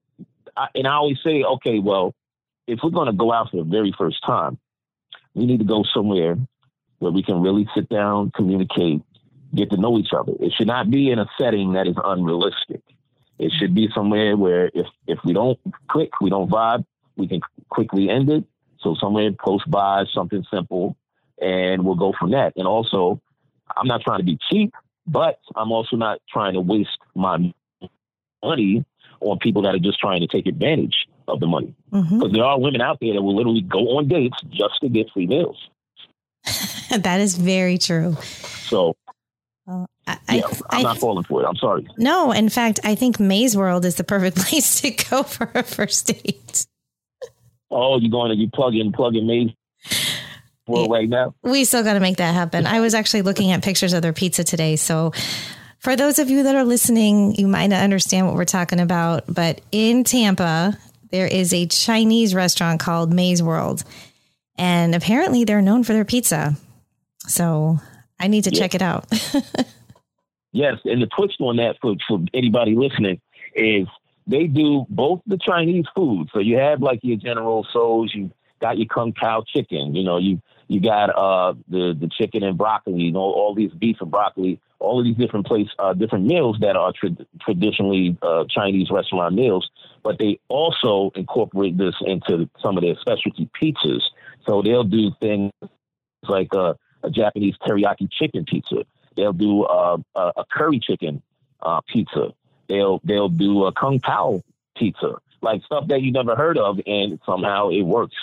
I, 0.55 0.67
and 0.75 0.87
I 0.87 0.93
always 0.93 1.17
say, 1.23 1.43
okay, 1.43 1.79
well, 1.79 2.13
if 2.65 2.79
we're 2.83 2.89
going 2.89 3.07
to 3.07 3.13
go 3.13 3.31
out 3.31 3.51
for 3.51 3.57
the 3.57 3.63
very 3.63 3.93
first 3.97 4.23
time, 4.25 4.57
we 5.33 5.45
need 5.45 5.59
to 5.59 5.65
go 5.65 5.83
somewhere 5.93 6.37
where 6.99 7.11
we 7.11 7.23
can 7.23 7.41
really 7.41 7.67
sit 7.75 7.87
down, 7.89 8.31
communicate, 8.35 9.01
get 9.53 9.69
to 9.69 9.77
know 9.77 9.97
each 9.97 10.13
other. 10.17 10.33
It 10.39 10.53
should 10.53 10.67
not 10.67 10.89
be 10.89 11.11
in 11.11 11.19
a 11.19 11.27
setting 11.39 11.73
that 11.73 11.87
is 11.87 11.95
unrealistic. 12.03 12.81
It 13.39 13.51
should 13.59 13.75
be 13.75 13.87
somewhere 13.93 14.35
where 14.35 14.71
if 14.73 14.87
if 15.05 15.19
we 15.23 15.33
don't 15.33 15.59
click, 15.87 16.09
we 16.19 16.31
don't 16.31 16.49
vibe, 16.49 16.85
we 17.15 17.27
can 17.27 17.41
quickly 17.69 18.09
end 18.09 18.29
it. 18.29 18.43
So 18.79 18.95
somewhere 18.99 19.31
close 19.31 19.63
by, 19.67 20.05
something 20.13 20.43
simple, 20.51 20.97
and 21.39 21.85
we'll 21.85 21.95
go 21.95 22.13
from 22.19 22.31
that. 22.31 22.53
And 22.55 22.67
also, 22.67 23.21
I'm 23.75 23.87
not 23.87 24.01
trying 24.01 24.19
to 24.19 24.25
be 24.25 24.39
cheap, 24.49 24.73
but 25.07 25.39
I'm 25.55 25.71
also 25.71 25.95
not 25.95 26.19
trying 26.29 26.53
to 26.53 26.61
waste 26.61 26.97
my 27.15 27.53
money 28.43 28.85
on 29.21 29.39
people 29.39 29.61
that 29.63 29.73
are 29.73 29.79
just 29.79 29.99
trying 29.99 30.21
to 30.21 30.27
take 30.27 30.45
advantage 30.45 31.07
of 31.27 31.39
the 31.39 31.47
money. 31.47 31.73
Because 31.91 32.05
mm-hmm. 32.07 32.33
there 32.33 32.43
are 32.43 32.59
women 32.59 32.81
out 32.81 32.99
there 33.01 33.13
that 33.13 33.21
will 33.21 33.35
literally 33.35 33.61
go 33.61 33.97
on 33.97 34.07
dates 34.07 34.37
just 34.49 34.79
to 34.81 34.89
get 34.89 35.09
free 35.11 35.27
meals. 35.27 35.69
that 36.97 37.19
is 37.19 37.35
very 37.35 37.77
true. 37.77 38.15
So, 38.21 38.95
uh, 39.67 39.85
I, 40.05 40.17
yeah, 40.29 40.41
I'm 40.69 40.79
I, 40.79 40.81
not 40.83 40.97
falling 40.97 41.23
for 41.23 41.41
it. 41.41 41.45
I'm 41.45 41.55
sorry. 41.55 41.87
No, 41.97 42.31
in 42.31 42.49
fact, 42.49 42.79
I 42.83 42.95
think 42.95 43.19
Maze 43.19 43.57
World 43.57 43.85
is 43.85 43.95
the 43.95 44.03
perfect 44.03 44.37
place 44.47 44.81
to 44.81 44.91
go 44.91 45.23
for 45.23 45.51
a 45.55 45.63
first 45.63 46.07
date. 46.07 46.65
Oh, 47.69 47.99
you're 47.99 48.11
going 48.11 48.31
to 48.31 48.37
you 48.37 48.49
plug 48.49 48.75
in 48.75 48.93
plug 48.93 49.15
in 49.15 49.27
Maze 49.27 49.51
World 50.67 50.91
right 50.91 51.09
now? 51.09 51.33
We 51.43 51.65
still 51.65 51.83
got 51.83 51.93
to 51.93 51.99
make 51.99 52.17
that 52.17 52.33
happen. 52.33 52.65
I 52.65 52.79
was 52.79 52.93
actually 52.93 53.21
looking 53.23 53.51
at 53.51 53.63
pictures 53.63 53.93
of 53.93 54.01
their 54.01 54.13
pizza 54.13 54.43
today, 54.43 54.75
so 54.75 55.13
for 55.79 55.95
those 55.95 56.19
of 56.19 56.29
you 56.29 56.43
that 56.43 56.55
are 56.55 56.63
listening, 56.63 57.35
you 57.35 57.47
might 57.47 57.67
not 57.67 57.83
understand 57.83 58.25
what 58.25 58.35
we're 58.35 58.45
talking 58.45 58.79
about, 58.79 59.23
but 59.27 59.61
in 59.71 60.03
Tampa, 60.03 60.77
there 61.11 61.27
is 61.27 61.53
a 61.53 61.67
Chinese 61.67 62.35
restaurant 62.35 62.79
called 62.79 63.13
Maze 63.13 63.41
World. 63.41 63.83
And 64.57 64.95
apparently 64.95 65.43
they're 65.43 65.61
known 65.61 65.83
for 65.83 65.93
their 65.93 66.05
pizza. 66.05 66.55
So 67.19 67.79
I 68.19 68.27
need 68.27 68.45
to 68.45 68.51
check 68.51 68.73
it 68.73 68.81
out. 68.81 69.05
yes. 70.51 70.77
And 70.83 71.01
the 71.01 71.07
twist 71.07 71.35
on 71.39 71.57
that 71.57 71.75
for, 71.79 71.95
for 72.07 72.19
anybody 72.33 72.75
listening 72.75 73.21
is 73.55 73.87
they 74.25 74.47
do 74.47 74.85
both 74.89 75.21
the 75.27 75.37
Chinese 75.37 75.85
food. 75.95 76.29
So 76.33 76.39
you 76.39 76.57
have 76.57 76.81
like 76.81 76.99
your 77.03 77.17
General 77.17 77.65
Tso's, 77.71 78.13
you 78.13 78.31
got 78.59 78.77
your 78.77 78.87
Kung 78.87 79.13
Pao 79.13 79.43
chicken, 79.47 79.95
you 79.95 80.03
know, 80.03 80.17
you 80.17 80.41
you 80.67 80.79
got 80.81 81.09
uh 81.09 81.53
the 81.67 81.95
the 81.99 82.09
chicken 82.09 82.43
and 82.43 82.57
broccoli, 82.57 83.01
you 83.01 83.11
know, 83.11 83.19
all 83.19 83.55
these 83.55 83.71
beef 83.71 83.97
and 84.01 84.11
broccoli 84.11 84.59
all 84.79 84.99
of 84.99 85.05
these 85.05 85.15
different 85.15 85.45
place, 85.45 85.67
uh, 85.79 85.93
different 85.93 86.25
meals 86.25 86.57
that 86.61 86.75
are 86.75 86.93
tra- 86.93 87.25
traditionally 87.41 88.17
uh, 88.21 88.45
Chinese 88.49 88.89
restaurant 88.91 89.33
meals, 89.33 89.69
but 90.03 90.19
they 90.19 90.39
also 90.49 91.11
incorporate 91.15 91.77
this 91.77 91.95
into 92.01 92.49
some 92.61 92.77
of 92.77 92.83
their 92.83 92.95
specialty 92.99 93.49
pizzas. 93.59 94.01
So 94.47 94.61
they'll 94.61 94.83
do 94.83 95.11
things 95.19 95.51
like 96.27 96.53
uh, 96.53 96.75
a 97.03 97.09
Japanese 97.09 97.55
teriyaki 97.65 98.09
chicken 98.11 98.45
pizza. 98.45 98.85
They'll 99.15 99.33
do 99.33 99.63
uh, 99.63 99.97
a 100.15 100.45
curry 100.51 100.79
chicken 100.79 101.23
uh, 101.61 101.81
pizza. 101.87 102.33
They'll 102.69 103.01
they'll 103.03 103.29
do 103.29 103.65
a 103.65 103.71
kung 103.71 103.99
pao 103.99 104.43
pizza, 104.77 105.15
like 105.41 105.63
stuff 105.63 105.87
that 105.87 106.01
you 106.01 106.11
never 106.11 106.35
heard 106.35 106.57
of, 106.57 106.79
and 106.85 107.19
somehow 107.25 107.69
it 107.69 107.81
works. 107.81 108.15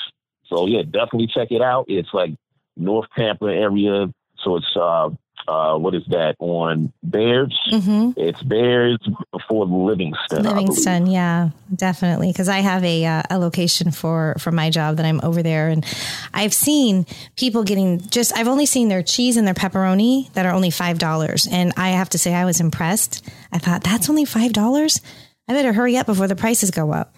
So 0.46 0.66
yeah, 0.66 0.82
definitely 0.82 1.28
check 1.28 1.48
it 1.50 1.62
out. 1.62 1.86
It's 1.88 2.12
like 2.12 2.34
North 2.76 3.06
Tampa 3.16 3.46
area, 3.46 4.12
so 4.42 4.56
it's 4.56 4.76
uh, 4.76 5.10
uh, 5.46 5.76
what 5.76 5.94
is 5.94 6.04
that 6.08 6.36
on 6.38 6.92
Bearss? 7.06 7.52
Mm-hmm. 7.70 8.12
It's 8.16 8.42
Bearss 8.42 8.98
before 9.30 9.66
Livingston. 9.66 10.42
Livingston, 10.42 11.06
yeah, 11.06 11.50
definitely. 11.74 12.28
Because 12.28 12.48
I 12.48 12.60
have 12.60 12.82
a 12.84 13.04
uh, 13.04 13.22
a 13.30 13.38
location 13.38 13.90
for 13.90 14.36
for 14.38 14.52
my 14.52 14.70
job 14.70 14.96
that 14.96 15.06
I'm 15.06 15.20
over 15.22 15.42
there, 15.42 15.68
and 15.68 15.84
I've 16.32 16.54
seen 16.54 17.06
people 17.36 17.62
getting 17.62 18.00
just. 18.00 18.36
I've 18.36 18.48
only 18.48 18.66
seen 18.66 18.88
their 18.88 19.02
cheese 19.02 19.36
and 19.36 19.46
their 19.46 19.54
pepperoni 19.54 20.32
that 20.32 20.46
are 20.46 20.52
only 20.52 20.70
five 20.70 20.98
dollars, 20.98 21.46
and 21.50 21.72
I 21.76 21.90
have 21.90 22.08
to 22.10 22.18
say 22.18 22.34
I 22.34 22.44
was 22.44 22.60
impressed. 22.60 23.28
I 23.52 23.58
thought 23.58 23.82
that's 23.82 24.08
only 24.08 24.24
five 24.24 24.52
dollars. 24.52 25.00
I 25.46 25.52
better 25.52 25.74
hurry 25.74 25.96
up 25.98 26.06
before 26.06 26.26
the 26.26 26.36
prices 26.36 26.70
go 26.70 26.90
up. 26.90 27.14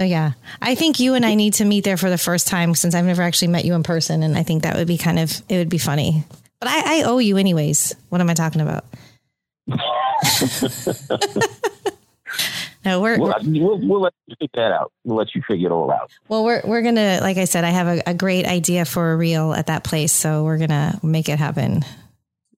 So 0.00 0.04
yeah, 0.04 0.32
I 0.62 0.76
think 0.76 0.98
you 0.98 1.12
and 1.12 1.26
I 1.26 1.34
need 1.34 1.52
to 1.54 1.66
meet 1.66 1.84
there 1.84 1.98
for 1.98 2.08
the 2.08 2.16
first 2.16 2.46
time 2.46 2.74
since 2.74 2.94
I've 2.94 3.04
never 3.04 3.20
actually 3.20 3.48
met 3.48 3.66
you 3.66 3.74
in 3.74 3.82
person, 3.82 4.22
and 4.22 4.34
I 4.34 4.42
think 4.42 4.62
that 4.62 4.76
would 4.76 4.86
be 4.86 4.96
kind 4.96 5.18
of 5.18 5.30
it 5.46 5.58
would 5.58 5.68
be 5.68 5.76
funny. 5.76 6.24
But 6.58 6.70
I, 6.70 7.00
I 7.00 7.02
owe 7.02 7.18
you 7.18 7.36
anyways. 7.36 7.94
What 8.08 8.22
am 8.22 8.30
I 8.30 8.32
talking 8.32 8.62
about? 8.62 8.86
no, 12.82 13.02
we're 13.02 13.18
we'll, 13.18 13.34
we'll, 13.42 13.78
we'll, 13.86 14.00
let 14.00 14.14
you 14.26 14.36
figure 14.40 14.48
that 14.54 14.72
out. 14.72 14.90
We'll 15.04 15.18
let 15.18 15.34
you 15.34 15.42
figure 15.46 15.68
it 15.68 15.70
all 15.70 15.92
out. 15.92 16.10
Well, 16.28 16.44
we're 16.44 16.62
we're 16.64 16.80
gonna, 16.80 17.18
like 17.20 17.36
I 17.36 17.44
said, 17.44 17.64
I 17.64 17.70
have 17.70 17.98
a, 17.98 18.02
a 18.06 18.14
great 18.14 18.46
idea 18.46 18.86
for 18.86 19.12
a 19.12 19.16
reel 19.18 19.52
at 19.52 19.66
that 19.66 19.84
place, 19.84 20.12
so 20.12 20.44
we're 20.44 20.56
gonna 20.56 20.98
make 21.02 21.28
it 21.28 21.38
happen. 21.38 21.84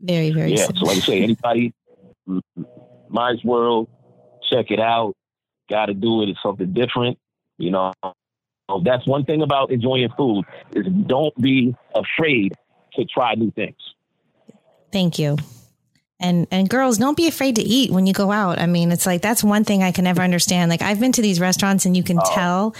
Very, 0.00 0.30
very. 0.30 0.52
Yeah. 0.52 0.66
Soon. 0.66 0.76
So, 0.76 0.84
like 0.86 0.98
I 0.98 1.00
say, 1.00 1.22
anybody, 1.24 1.74
mm, 2.28 2.40
mm, 2.56 2.66
Mize 3.10 3.44
World, 3.44 3.88
check 4.48 4.70
it 4.70 4.78
out. 4.78 5.16
Got 5.68 5.86
to 5.86 5.94
do 5.94 6.22
it. 6.22 6.28
It's 6.28 6.40
something 6.40 6.72
different. 6.72 7.18
You 7.62 7.70
know, 7.70 7.92
that's 8.82 9.06
one 9.06 9.24
thing 9.24 9.40
about 9.40 9.70
enjoying 9.70 10.08
food 10.16 10.44
is 10.74 10.84
don't 11.06 11.34
be 11.40 11.76
afraid 11.94 12.54
to 12.94 13.04
try 13.04 13.34
new 13.34 13.52
things. 13.52 13.76
Thank 14.90 15.20
you. 15.20 15.36
And 16.18 16.48
and 16.50 16.68
girls, 16.68 16.98
don't 16.98 17.16
be 17.16 17.28
afraid 17.28 17.56
to 17.56 17.62
eat 17.62 17.92
when 17.92 18.08
you 18.08 18.12
go 18.12 18.32
out. 18.32 18.58
I 18.58 18.66
mean, 18.66 18.90
it's 18.90 19.06
like 19.06 19.22
that's 19.22 19.44
one 19.44 19.62
thing 19.62 19.84
I 19.84 19.92
can 19.92 20.02
never 20.04 20.22
understand. 20.22 20.70
Like 20.70 20.82
I've 20.82 20.98
been 20.98 21.12
to 21.12 21.22
these 21.22 21.38
restaurants 21.38 21.86
and 21.86 21.96
you 21.96 22.02
can 22.02 22.18
oh. 22.18 22.34
tell. 22.34 22.76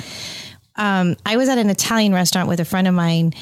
Um, 0.74 1.16
I 1.24 1.36
was 1.36 1.48
at 1.48 1.58
an 1.58 1.70
Italian 1.70 2.12
restaurant 2.12 2.48
with 2.48 2.58
a 2.58 2.64
friend 2.64 2.88
of 2.88 2.94
mine. 2.94 3.34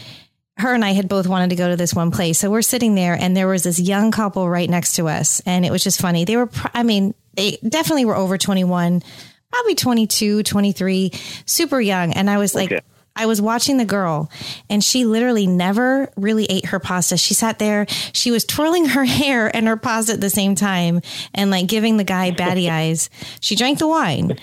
Her 0.58 0.74
and 0.74 0.84
I 0.84 0.92
had 0.92 1.08
both 1.08 1.26
wanted 1.26 1.50
to 1.50 1.56
go 1.56 1.70
to 1.70 1.76
this 1.76 1.94
one 1.94 2.10
place. 2.10 2.38
So 2.38 2.50
we're 2.50 2.60
sitting 2.60 2.94
there 2.94 3.14
and 3.14 3.34
there 3.34 3.48
was 3.48 3.62
this 3.62 3.80
young 3.80 4.10
couple 4.10 4.46
right 4.46 4.68
next 4.68 4.96
to 4.96 5.08
us. 5.08 5.40
And 5.46 5.64
it 5.64 5.70
was 5.70 5.82
just 5.82 6.02
funny. 6.02 6.26
They 6.26 6.36
were, 6.36 6.50
I 6.74 6.82
mean, 6.82 7.14
they 7.32 7.56
definitely 7.66 8.04
were 8.04 8.16
over 8.16 8.36
21, 8.36 9.02
probably 9.50 9.74
22, 9.74 10.42
23, 10.42 11.10
super 11.46 11.80
young. 11.80 12.12
And 12.12 12.30
I 12.30 12.38
was 12.38 12.54
like, 12.54 12.72
okay. 12.72 12.80
I 13.16 13.26
was 13.26 13.42
watching 13.42 13.76
the 13.76 13.84
girl 13.84 14.30
and 14.68 14.82
she 14.82 15.04
literally 15.04 15.46
never 15.46 16.10
really 16.16 16.46
ate 16.46 16.66
her 16.66 16.78
pasta. 16.78 17.16
She 17.16 17.34
sat 17.34 17.58
there, 17.58 17.86
she 18.12 18.30
was 18.30 18.44
twirling 18.44 18.86
her 18.86 19.04
hair 19.20 19.54
and 19.54 19.66
her 19.66 19.76
pasta 19.76 20.12
at 20.12 20.20
the 20.20 20.30
same 20.30 20.54
time 20.54 21.00
and 21.34 21.50
like 21.50 21.66
giving 21.66 21.96
the 21.96 22.04
guy 22.04 22.30
batty 22.30 22.70
eyes. 22.70 23.10
She 23.40 23.56
drank 23.56 23.78
the 23.78 23.88
wine, 23.88 24.38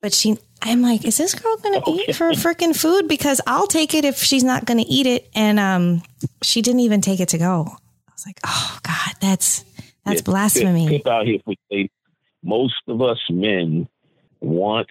but 0.00 0.14
she, 0.14 0.38
I'm 0.62 0.82
like, 0.82 1.04
is 1.04 1.16
this 1.16 1.34
girl 1.34 1.56
going 1.56 1.80
to 1.80 1.90
okay. 1.90 2.04
eat 2.08 2.16
for 2.16 2.30
freaking 2.32 2.76
food? 2.76 3.08
Because 3.08 3.40
I'll 3.46 3.66
take 3.66 3.94
it 3.94 4.04
if 4.04 4.18
she's 4.18 4.44
not 4.44 4.66
going 4.66 4.78
to 4.78 4.86
eat 4.88 5.06
it. 5.06 5.28
And 5.34 5.58
um, 5.58 6.02
she 6.42 6.62
didn't 6.62 6.80
even 6.80 7.00
take 7.00 7.20
it 7.20 7.30
to 7.30 7.38
go. 7.38 7.66
I 7.66 8.12
was 8.12 8.26
like, 8.26 8.40
oh 8.46 8.78
God, 8.82 9.14
that's 9.20 9.64
that's 10.04 10.20
yeah, 10.20 10.24
blasphemy. 10.24 11.02
Out 11.06 11.26
here 11.26 11.88
most 12.42 12.82
of 12.88 13.02
us 13.02 13.18
men 13.28 13.88
want 14.40 14.88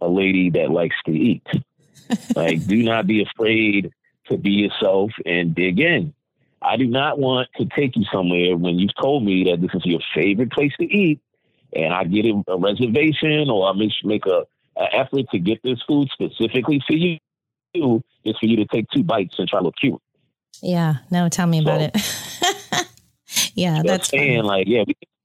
a 0.00 0.08
lady 0.08 0.50
that 0.50 0.70
likes 0.70 0.96
to 1.06 1.12
eat. 1.12 1.46
like, 2.36 2.66
do 2.66 2.82
not 2.82 3.06
be 3.06 3.22
afraid 3.22 3.92
to 4.28 4.36
be 4.36 4.50
yourself 4.50 5.10
and 5.26 5.54
dig 5.54 5.80
in. 5.80 6.14
I 6.62 6.76
do 6.76 6.86
not 6.86 7.18
want 7.18 7.48
to 7.56 7.66
take 7.66 7.96
you 7.96 8.04
somewhere 8.12 8.56
when 8.56 8.78
you've 8.78 8.94
told 9.00 9.24
me 9.24 9.44
that 9.44 9.60
this 9.60 9.70
is 9.74 9.86
your 9.86 10.00
favorite 10.14 10.52
place 10.52 10.72
to 10.78 10.84
eat, 10.84 11.20
and 11.74 11.92
I 11.94 12.04
get 12.04 12.26
a, 12.26 12.56
reservation 12.56 13.48
or 13.48 13.68
I 13.68 13.72
make 13.72 13.92
make 14.04 14.26
a, 14.26 14.44
a 14.76 14.94
effort 14.94 15.30
to 15.30 15.38
get 15.38 15.62
this 15.62 15.80
food 15.86 16.08
specifically 16.12 16.82
for 16.86 16.94
you. 16.94 17.18
Is 17.72 18.36
for 18.38 18.46
you 18.46 18.56
to 18.56 18.66
take 18.66 18.90
two 18.90 19.04
bites 19.04 19.36
and 19.38 19.48
try 19.48 19.60
to 19.60 19.64
look 19.64 19.76
cute. 19.80 20.00
Yeah, 20.60 20.96
no, 21.10 21.28
tell 21.28 21.46
me 21.46 21.62
so, 21.62 21.70
about 21.70 21.80
it. 21.80 22.86
yeah, 23.54 23.82
that's 23.84 24.08
saying 24.08 24.42
funny. 24.42 24.48
like, 24.48 24.66
yeah, 24.66 24.82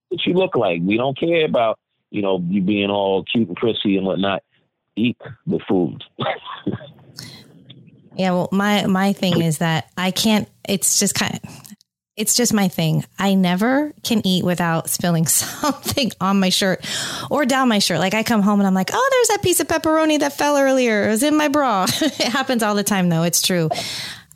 what 0.09 0.25
you 0.25 0.33
look 0.33 0.55
like. 0.55 0.81
We 0.83 0.95
don't 0.95 1.17
care 1.17 1.45
about 1.45 1.79
you 2.11 2.21
know 2.21 2.43
you 2.47 2.61
being 2.61 2.89
all 2.89 3.23
cute 3.23 3.47
and 3.47 3.57
prissy 3.57 3.97
and 3.97 4.05
whatnot. 4.05 4.43
Eat 4.95 5.17
the 5.45 5.59
food. 5.67 6.03
yeah, 8.15 8.31
well, 8.31 8.49
my 8.51 8.85
my 8.85 9.13
thing 9.13 9.41
is 9.41 9.59
that 9.59 9.89
I 9.97 10.11
can't. 10.11 10.49
It's 10.67 10.99
just 10.99 11.15
kind 11.15 11.39
of. 11.43 11.61
It's 12.15 12.37
just 12.37 12.53
my 12.53 12.69
thing. 12.69 13.03
I 13.19 13.33
never 13.33 13.91
can 14.03 14.25
eat 14.25 14.45
without 14.45 14.89
spilling 14.89 15.25
something 15.27 16.11
on 16.21 16.39
my 16.39 16.47
shirt 16.47 16.85
or 17.29 17.45
down 17.45 17.67
my 17.67 17.79
shirt. 17.79 17.99
Like 17.99 18.13
I 18.13 18.23
come 18.23 18.41
home 18.41 18.61
and 18.61 18.67
I'm 18.67 18.73
like, 18.73 18.91
oh, 18.93 19.09
there's 19.11 19.27
that 19.27 19.43
piece 19.43 19.59
of 19.59 19.67
pepperoni 19.67 20.19
that 20.19 20.31
fell 20.31 20.57
earlier. 20.57 21.07
It 21.07 21.09
was 21.09 21.23
in 21.23 21.35
my 21.35 21.49
bra. 21.49 21.85
it 22.01 22.13
happens 22.31 22.63
all 22.63 22.73
the 22.73 22.83
time, 22.85 23.09
though. 23.09 23.23
It's 23.23 23.41
true. 23.41 23.69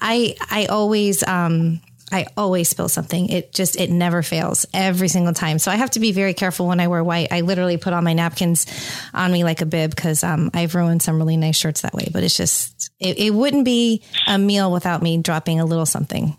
I 0.01 0.35
I 0.49 0.65
always 0.65 1.25
um 1.25 1.79
I 2.11 2.25
always 2.35 2.69
spill 2.69 2.89
something. 2.89 3.29
It 3.29 3.53
just 3.53 3.79
it 3.79 3.89
never 3.89 4.23
fails 4.23 4.65
every 4.73 5.07
single 5.07 5.33
time. 5.33 5.59
So 5.59 5.71
I 5.71 5.75
have 5.75 5.91
to 5.91 5.99
be 5.99 6.11
very 6.11 6.33
careful 6.33 6.67
when 6.67 6.79
I 6.79 6.87
wear 6.87 7.03
white. 7.03 7.31
I 7.31 7.41
literally 7.41 7.77
put 7.77 7.93
all 7.93 8.01
my 8.01 8.13
napkins 8.13 8.65
on 9.13 9.31
me 9.31 9.43
like 9.43 9.61
a 9.61 9.65
bib 9.65 9.91
because 9.95 10.23
um, 10.23 10.49
I've 10.53 10.75
ruined 10.75 11.01
some 11.01 11.17
really 11.17 11.37
nice 11.37 11.55
shirts 11.55 11.81
that 11.81 11.93
way. 11.93 12.09
But 12.11 12.23
it's 12.23 12.37
just 12.37 12.91
it, 12.99 13.19
it, 13.19 13.31
wouldn't 13.31 13.65
be 13.65 14.03
a 14.27 14.37
meal 14.37 14.71
without 14.71 15.01
me 15.01 15.17
dropping 15.17 15.59
a 15.59 15.65
little 15.65 15.85
something. 15.85 16.35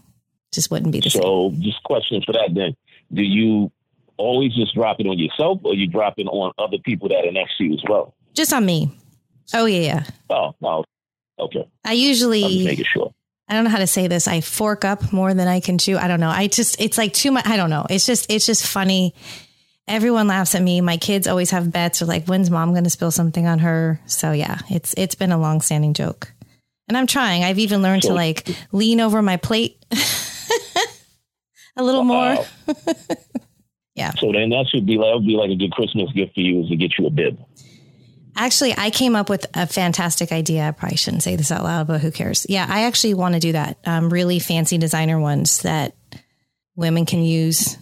Just 0.53 0.71
wouldn't 0.71 0.93
be 0.93 1.01
the 1.01 1.11
so, 1.11 1.21
same. 1.21 1.23
So 1.23 1.53
just 1.61 1.83
question 1.85 2.23
for 2.25 2.33
that 2.33 2.51
then: 2.53 2.75
Do 3.13 3.23
you 3.23 3.71
always 4.17 4.55
just 4.55 4.75
drop 4.75 4.99
it 5.01 5.07
on 5.07 5.19
yourself, 5.19 5.61
or 5.65 5.75
you 5.75 5.87
drop 5.87 6.15
it 6.19 6.27
on 6.27 6.53
other 6.59 6.79
people 6.79 7.09
that 7.09 7.25
are 7.25 7.33
next 7.33 7.57
to 7.59 7.65
you 7.65 7.75
as 7.75 7.83
well? 7.89 8.15
Just 8.35 8.53
on 8.53 8.67
me. 8.67 8.91
Oh 9.55 9.67
yeah, 9.67 9.81
yeah. 9.81 10.05
Oh, 10.29 10.55
oh 10.63 10.85
okay. 11.39 11.69
I 11.85 11.93
usually 11.93 12.65
make 12.65 12.81
it 12.81 12.87
sure. 12.87 13.13
I 13.51 13.55
don't 13.55 13.65
know 13.65 13.71
how 13.71 13.79
to 13.79 13.87
say 13.87 14.07
this. 14.07 14.29
I 14.29 14.41
fork 14.41 14.85
up 14.85 15.13
more 15.13 15.35
than 15.35 15.49
I 15.49 15.61
can 15.61 15.77
chew. 15.77 15.99
I 15.99 16.09
don't 16.09 16.21
know. 16.21 16.31
I 16.31 16.47
just, 16.47 16.81
it's 16.81 16.97
like 16.97 17.13
too 17.13 17.33
much. 17.33 17.47
I 17.47 17.57
don't 17.57 17.69
know. 17.69 17.85
It's 17.91 18.07
just, 18.07 18.31
it's 18.33 18.47
just 18.47 18.67
funny. 18.67 19.15
Everyone 19.89 20.29
laughs 20.29 20.55
at 20.55 20.63
me. 20.63 20.81
My 20.81 20.97
kids 20.97 21.27
always 21.27 21.51
have 21.51 21.73
bets 21.73 22.01
or 22.01 22.07
like, 22.07 22.27
when's 22.27 22.49
mom 22.49 22.71
going 22.71 22.85
to 22.85 22.91
spill 22.91 23.11
something 23.11 23.47
on 23.47 23.59
her? 23.59 24.01
So 24.07 24.33
yeah, 24.33 24.61
it's, 24.71 24.95
it's 24.97 25.17
been 25.17 25.33
a 25.33 25.39
long 25.39 25.61
standing 25.61 25.95
joke 25.95 26.33
and 26.91 26.97
I'm 26.97 27.07
trying. 27.07 27.45
I've 27.45 27.61
even 27.61 27.83
learned 27.83 28.03
to 28.03 28.13
like 28.13 28.49
lean 28.73 29.01
over 29.01 29.23
my 29.23 29.37
plate 29.37 29.81
a 31.77 31.85
little 31.85 32.03
more. 32.03 32.37
yeah. 33.95 34.11
So 34.19 34.33
then 34.33 34.51
that 34.51 34.67
should 34.69 34.87
be 34.87 34.97
that 34.97 35.13
would 35.15 35.25
be 35.25 35.37
like 35.37 35.51
a 35.51 35.57
good 35.57 35.71
Christmas 35.71 36.11
gift 36.11 36.35
for 36.35 36.41
you 36.41 36.65
is 36.65 36.69
to 36.69 36.77
get 36.77 36.99
you 36.99 37.07
a 37.07 37.11
bib. 37.11 37.39
Actually, 38.37 38.75
I 38.77 38.91
came 38.91 39.17
up 39.17 39.29
with 39.29 39.47
a 39.55 39.67
fantastic 39.67 40.33
idea. 40.33 40.69
I 40.69 40.71
probably 40.71 40.97
shouldn't 40.97 41.23
say 41.23 41.37
this 41.37 41.51
out 41.51 41.65
loud, 41.65 41.87
but 41.87 42.01
who 42.01 42.11
cares? 42.11 42.47
Yeah, 42.49 42.67
I 42.69 42.83
actually 42.83 43.15
want 43.15 43.35
to 43.35 43.41
do 43.41 43.53
that. 43.53 43.79
Um, 43.85 44.11
really 44.11 44.39
fancy 44.39 44.79
designer 44.79 45.19
ones 45.19 45.63
that 45.63 45.95
women 46.77 47.07
can 47.07 47.23
use. 47.23 47.77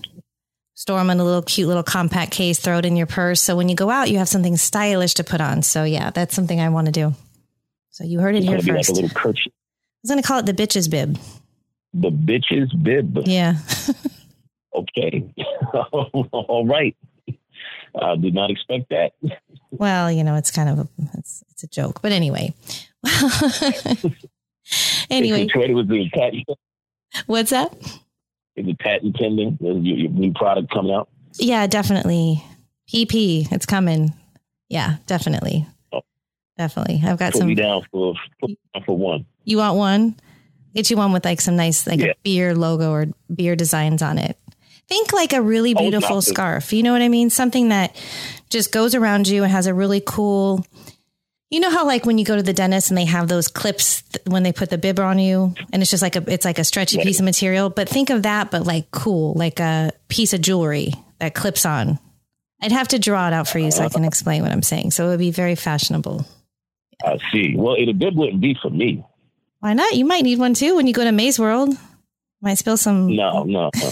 Store 0.74 0.98
them 0.98 1.10
in 1.10 1.18
a 1.18 1.24
little 1.24 1.42
cute 1.42 1.66
little 1.66 1.82
compact 1.82 2.32
case, 2.32 2.58
throw 2.58 2.78
it 2.78 2.84
in 2.84 2.96
your 2.96 3.06
purse. 3.06 3.40
So 3.40 3.56
when 3.56 3.68
you 3.68 3.74
go 3.74 3.90
out, 3.90 4.10
you 4.10 4.18
have 4.18 4.28
something 4.28 4.56
stylish 4.56 5.14
to 5.14 5.24
put 5.24 5.40
on. 5.40 5.62
So 5.62 5.84
yeah, 5.84 6.10
that's 6.10 6.34
something 6.34 6.60
I 6.60 6.68
want 6.68 6.86
to 6.86 6.92
do. 6.92 7.14
So 7.90 8.04
you 8.04 8.20
heard 8.20 8.36
it 8.36 8.44
it's 8.44 8.64
here 8.64 8.76
first. 8.76 8.90
Like 8.90 8.98
a 8.98 9.00
little 9.00 9.10
kerchief. 9.10 9.52
I 9.52 9.98
was 10.04 10.10
going 10.10 10.22
to 10.22 10.26
call 10.26 10.38
it 10.38 10.46
the 10.46 10.52
bitches 10.52 10.88
bib. 10.88 11.18
The 11.94 12.10
bitches 12.10 12.70
bib. 12.80 13.26
Yeah. 13.26 13.54
okay. 14.74 15.24
All 15.92 16.64
right. 16.64 16.96
I 18.00 18.16
did 18.16 18.34
not 18.34 18.50
expect 18.50 18.90
that. 18.90 19.12
Well, 19.70 20.10
you 20.10 20.24
know, 20.24 20.36
it's 20.36 20.50
kind 20.50 20.68
of 20.68 20.78
a 20.78 20.88
it's, 21.14 21.44
it's 21.50 21.62
a 21.64 21.68
joke, 21.68 22.00
but 22.02 22.12
anyway. 22.12 22.54
anyway, 25.10 25.46
with 25.54 25.88
the 25.88 26.10
patent. 26.12 26.48
What's 27.26 27.50
that? 27.50 27.72
Is 28.56 28.66
it 28.66 28.78
patent 28.78 29.16
pending? 29.16 29.58
Your, 29.60 29.76
your 29.78 30.10
new 30.10 30.32
product 30.32 30.72
coming 30.72 30.92
out? 30.92 31.08
Yeah, 31.34 31.66
definitely. 31.66 32.42
PP, 32.92 33.50
it's 33.52 33.66
coming. 33.66 34.14
Yeah, 34.68 34.96
definitely. 35.06 35.66
Oh. 35.92 36.02
Definitely. 36.56 37.02
I've 37.04 37.18
got 37.18 37.32
Put 37.32 37.38
some. 37.38 37.48
Me 37.48 37.54
down 37.54 37.82
for 37.90 38.14
for 38.84 38.96
one. 38.96 39.26
You 39.44 39.58
want 39.58 39.76
one? 39.76 40.16
Get 40.74 40.90
you 40.90 40.96
one 40.96 41.12
with 41.12 41.24
like 41.24 41.40
some 41.40 41.56
nice 41.56 41.86
like 41.86 42.00
yeah. 42.00 42.12
beer 42.22 42.54
logo 42.54 42.90
or 42.90 43.06
beer 43.34 43.56
designs 43.56 44.02
on 44.02 44.18
it. 44.18 44.38
Think 44.88 45.12
like 45.12 45.32
a 45.32 45.42
really 45.42 45.74
oh, 45.74 45.78
beautiful 45.78 46.16
oh, 46.16 46.20
scarf. 46.20 46.72
You 46.72 46.82
know 46.82 46.92
what 46.92 47.02
I 47.02 47.08
mean? 47.08 47.30
Something 47.30 47.68
that 47.68 47.94
just 48.48 48.72
goes 48.72 48.94
around 48.94 49.28
you 49.28 49.42
and 49.42 49.52
has 49.52 49.66
a 49.66 49.74
really 49.74 50.02
cool. 50.04 50.64
You 51.50 51.60
know 51.60 51.70
how 51.70 51.86
like 51.86 52.04
when 52.04 52.18
you 52.18 52.24
go 52.24 52.36
to 52.36 52.42
the 52.42 52.52
dentist 52.52 52.90
and 52.90 52.98
they 52.98 53.06
have 53.06 53.28
those 53.28 53.48
clips 53.48 54.02
th- 54.02 54.26
when 54.26 54.42
they 54.42 54.52
put 54.52 54.70
the 54.70 54.76
bib 54.76 54.98
on 55.00 55.18
you 55.18 55.54
and 55.72 55.80
it's 55.80 55.90
just 55.90 56.02
like 56.02 56.14
a 56.16 56.30
it's 56.30 56.44
like 56.44 56.58
a 56.58 56.64
stretchy 56.64 57.02
piece 57.02 57.20
of 57.20 57.24
material, 57.24 57.70
but 57.70 57.88
think 57.88 58.10
of 58.10 58.24
that 58.24 58.50
but 58.50 58.66
like 58.66 58.90
cool, 58.90 59.34
like 59.34 59.60
a 59.60 59.92
piece 60.08 60.32
of 60.34 60.40
jewelry 60.40 60.92
that 61.20 61.34
clips 61.34 61.64
on. 61.64 61.98
I'd 62.60 62.72
have 62.72 62.88
to 62.88 62.98
draw 62.98 63.28
it 63.28 63.32
out 63.32 63.48
for 63.48 63.58
you 63.58 63.70
so 63.70 63.84
I 63.84 63.88
can 63.88 64.00
uh-huh. 64.00 64.08
explain 64.08 64.42
what 64.42 64.52
I'm 64.52 64.62
saying. 64.62 64.90
So 64.90 65.06
it 65.06 65.10
would 65.10 65.18
be 65.18 65.30
very 65.30 65.54
fashionable. 65.54 66.26
I 67.04 67.18
see. 67.30 67.54
Well, 67.56 67.74
it 67.74 67.88
a 67.88 67.94
bib 67.94 68.16
wouldn't 68.16 68.40
be 68.40 68.56
for 68.60 68.70
me. 68.70 69.04
Why 69.60 69.74
not? 69.74 69.94
You 69.94 70.04
might 70.04 70.22
need 70.22 70.38
one 70.38 70.54
too 70.54 70.76
when 70.76 70.86
you 70.86 70.92
go 70.92 71.04
to 71.04 71.12
Maze 71.12 71.38
World. 71.38 71.76
Might 72.40 72.54
spill 72.54 72.76
some. 72.76 73.14
No, 73.14 73.44
no, 73.44 73.70
no. 73.74 73.90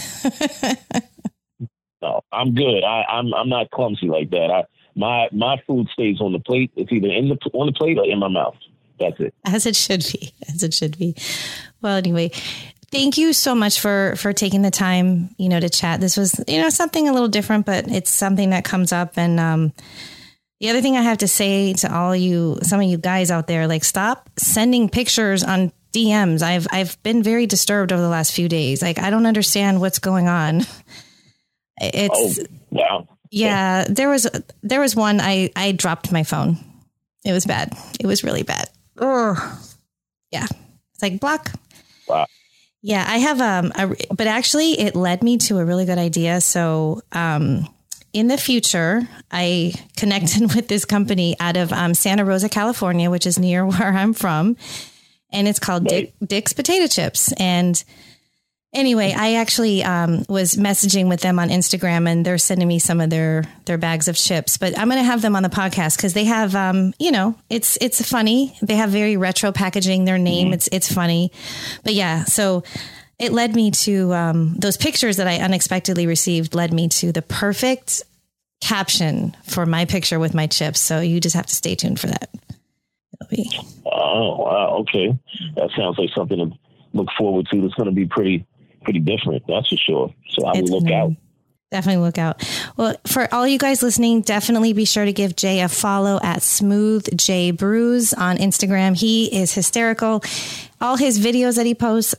no 2.01 2.21
I'm 2.31 2.53
good. 2.53 2.83
I, 2.83 3.03
I'm 3.09 3.33
I'm 3.33 3.49
not 3.49 3.71
clumsy 3.71 4.07
like 4.07 4.29
that. 4.29 4.51
I 4.51 4.63
my 4.95 5.27
my 5.31 5.61
food 5.67 5.87
stays 5.89 6.21
on 6.21 6.33
the 6.33 6.39
plate. 6.39 6.71
It's 6.75 6.91
either 6.91 7.07
in 7.07 7.29
the 7.29 7.37
on 7.53 7.67
the 7.67 7.73
plate 7.73 7.97
or 7.97 8.05
in 8.05 8.19
my 8.19 8.29
mouth. 8.29 8.55
That's 8.99 9.19
it. 9.19 9.33
As 9.45 9.65
it 9.65 9.75
should 9.75 10.05
be. 10.11 10.33
As 10.53 10.63
it 10.63 10.73
should 10.73 10.97
be. 10.97 11.15
Well, 11.81 11.97
anyway, 11.97 12.31
thank 12.91 13.17
you 13.17 13.33
so 13.33 13.53
much 13.53 13.79
for 13.79 14.15
for 14.17 14.33
taking 14.33 14.61
the 14.61 14.71
time, 14.71 15.29
you 15.37 15.49
know, 15.49 15.59
to 15.59 15.69
chat. 15.69 16.01
This 16.01 16.17
was, 16.17 16.41
you 16.47 16.61
know, 16.61 16.69
something 16.69 17.07
a 17.07 17.13
little 17.13 17.27
different, 17.27 17.65
but 17.65 17.87
it's 17.87 18.09
something 18.09 18.49
that 18.51 18.65
comes 18.65 18.91
up 18.91 19.17
and 19.17 19.39
um 19.39 19.73
the 20.59 20.69
other 20.71 20.81
thing 20.81 20.97
I 20.97 21.01
have 21.01 21.19
to 21.19 21.27
say 21.27 21.73
to 21.73 21.95
all 21.95 22.15
you, 22.15 22.57
some 22.63 22.79
of 22.81 22.87
you 22.87 22.97
guys 22.97 23.29
out 23.29 23.45
there, 23.45 23.67
like 23.67 23.83
stop 23.83 24.27
sending 24.37 24.89
pictures 24.89 25.43
on 25.43 25.71
DMs. 25.97 26.41
I've 26.43 26.67
I've 26.71 27.01
been 27.01 27.23
very 27.23 27.47
disturbed 27.47 27.91
over 27.91 28.01
the 28.01 28.09
last 28.09 28.33
few 28.33 28.47
days. 28.47 28.81
Like 28.81 28.99
I 28.99 29.09
don't 29.09 29.25
understand 29.25 29.81
what's 29.81 29.99
going 29.99 30.27
on. 30.27 30.61
It's 31.79 32.39
oh, 32.39 32.45
wow. 32.69 33.07
Yeah, 33.31 33.85
there 33.89 34.09
was 34.09 34.27
there 34.61 34.79
was 34.79 34.95
one 34.95 35.19
I 35.19 35.49
I 35.55 35.71
dropped 35.71 36.11
my 36.11 36.23
phone. 36.23 36.57
It 37.25 37.33
was 37.33 37.45
bad. 37.45 37.75
It 37.99 38.05
was 38.05 38.23
really 38.23 38.43
bad. 38.43 38.69
Ugh. 38.99 39.37
Yeah. 40.31 40.45
It's 40.45 41.01
like 41.01 41.19
block. 41.19 41.51
Wow. 42.07 42.27
Yeah, 42.81 43.03
I 43.07 43.17
have 43.17 43.41
um 43.41 43.71
a, 43.75 43.95
but 44.13 44.27
actually 44.27 44.79
it 44.79 44.95
led 44.95 45.23
me 45.23 45.37
to 45.39 45.57
a 45.57 45.65
really 45.65 45.85
good 45.85 45.97
idea. 45.97 46.41
So, 46.41 47.01
um 47.11 47.67
in 48.13 48.27
the 48.27 48.37
future, 48.37 49.07
I 49.29 49.73
connected 49.95 50.41
with 50.55 50.67
this 50.67 50.85
company 50.85 51.35
out 51.39 51.57
of 51.57 51.71
um, 51.73 51.93
Santa 51.93 52.25
Rosa, 52.25 52.49
California, 52.49 53.11
which 53.11 53.27
is 53.27 53.37
near 53.37 53.65
where 53.67 53.93
I'm 53.93 54.13
from 54.13 54.57
and 55.31 55.47
it's 55.47 55.59
called 55.59 55.85
Dick, 55.85 56.13
Dick's 56.25 56.53
Potato 56.53 56.87
Chips. 56.87 57.31
And 57.33 57.81
anyway, 58.73 59.13
I 59.15 59.35
actually 59.35 59.83
um, 59.83 60.23
was 60.29 60.55
messaging 60.55 61.09
with 61.09 61.21
them 61.21 61.39
on 61.39 61.49
Instagram, 61.49 62.07
and 62.07 62.25
they're 62.25 62.37
sending 62.37 62.67
me 62.67 62.79
some 62.79 63.01
of 63.01 63.09
their 63.09 63.43
their 63.65 63.77
bags 63.77 64.07
of 64.07 64.15
chips. 64.15 64.57
But 64.57 64.77
I'm 64.77 64.87
going 64.87 64.99
to 64.99 65.05
have 65.05 65.21
them 65.21 65.35
on 65.35 65.43
the 65.43 65.49
podcast 65.49 65.97
because 65.97 66.13
they 66.13 66.25
have, 66.25 66.55
um, 66.55 66.93
you 66.99 67.11
know, 67.11 67.35
it's 67.49 67.77
it's 67.81 68.07
funny. 68.07 68.57
They 68.61 68.75
have 68.75 68.89
very 68.89 69.17
retro 69.17 69.51
packaging. 69.51 70.05
Their 70.05 70.17
name, 70.17 70.47
mm-hmm. 70.47 70.53
it's 70.53 70.69
it's 70.71 70.91
funny. 70.91 71.31
But 71.83 71.93
yeah, 71.93 72.23
so 72.25 72.63
it 73.19 73.31
led 73.31 73.55
me 73.55 73.71
to 73.71 74.13
um, 74.13 74.55
those 74.57 74.77
pictures 74.77 75.17
that 75.17 75.27
I 75.27 75.37
unexpectedly 75.37 76.07
received. 76.07 76.55
Led 76.55 76.73
me 76.73 76.87
to 76.89 77.11
the 77.11 77.21
perfect 77.21 78.03
caption 78.61 79.35
for 79.43 79.65
my 79.65 79.85
picture 79.85 80.19
with 80.19 80.33
my 80.33 80.47
chips. 80.47 80.79
So 80.79 80.99
you 80.99 81.19
just 81.19 81.35
have 81.35 81.45
to 81.47 81.55
stay 81.55 81.75
tuned 81.75 81.99
for 81.99 82.07
that. 82.07 82.29
It'll. 83.31 83.65
Oh 83.85 84.37
wow! 84.37 84.77
Okay, 84.81 85.17
that 85.55 85.69
sounds 85.75 85.97
like 85.97 86.09
something 86.15 86.37
to 86.37 86.57
look 86.93 87.07
forward 87.17 87.47
to. 87.51 87.61
That's 87.61 87.73
going 87.73 87.89
to 87.89 87.95
be 87.95 88.05
pretty 88.05 88.45
pretty 88.83 88.99
different. 88.99 89.43
That's 89.47 89.69
for 89.69 89.77
sure. 89.77 90.13
So 90.29 90.45
I 90.45 90.61
will 90.61 90.81
look 90.81 90.91
out. 90.91 91.11
Definitely 91.69 92.03
look 92.03 92.17
out. 92.17 92.47
Well, 92.77 92.95
for 93.05 93.27
all 93.33 93.45
you 93.45 93.57
guys 93.57 93.83
listening, 93.83 94.21
definitely 94.21 94.71
be 94.71 94.85
sure 94.85 95.03
to 95.03 95.11
give 95.11 95.35
Jay 95.35 95.59
a 95.59 95.67
follow 95.67 96.17
at 96.23 96.41
Smooth 96.41 97.17
Jay 97.17 97.51
Brews 97.51 98.13
on 98.13 98.37
Instagram. 98.37 98.97
He 98.97 99.25
is 99.25 99.53
hysterical. 99.53 100.23
All 100.79 100.95
his 100.95 101.19
videos 101.19 101.57
that 101.57 101.65
he 101.65 101.75
posts, 101.75 102.15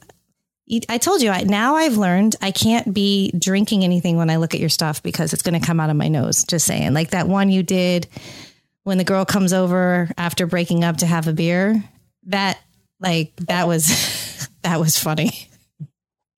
I 0.90 0.98
told 0.98 1.22
you, 1.22 1.30
I, 1.30 1.44
now 1.44 1.76
I've 1.76 1.96
learned 1.96 2.36
I 2.42 2.50
can't 2.50 2.92
be 2.92 3.32
drinking 3.38 3.84
anything 3.84 4.18
when 4.18 4.28
I 4.28 4.36
look 4.36 4.52
at 4.52 4.60
your 4.60 4.68
stuff 4.68 5.02
because 5.02 5.32
it's 5.32 5.42
going 5.42 5.58
to 5.58 5.66
come 5.66 5.80
out 5.80 5.88
of 5.88 5.96
my 5.96 6.08
nose. 6.08 6.44
Just 6.44 6.66
saying. 6.66 6.92
Like 6.92 7.10
that 7.10 7.26
one 7.26 7.48
you 7.48 7.62
did 7.62 8.06
when 8.88 8.96
the 8.96 9.04
girl 9.04 9.26
comes 9.26 9.52
over 9.52 10.08
after 10.16 10.46
breaking 10.46 10.82
up 10.82 10.96
to 10.96 11.04
have 11.06 11.28
a 11.28 11.32
beer. 11.34 11.84
That, 12.24 12.58
like, 12.98 13.36
that 13.36 13.68
was, 13.68 14.48
that 14.62 14.80
was 14.80 14.98
funny. 14.98 15.46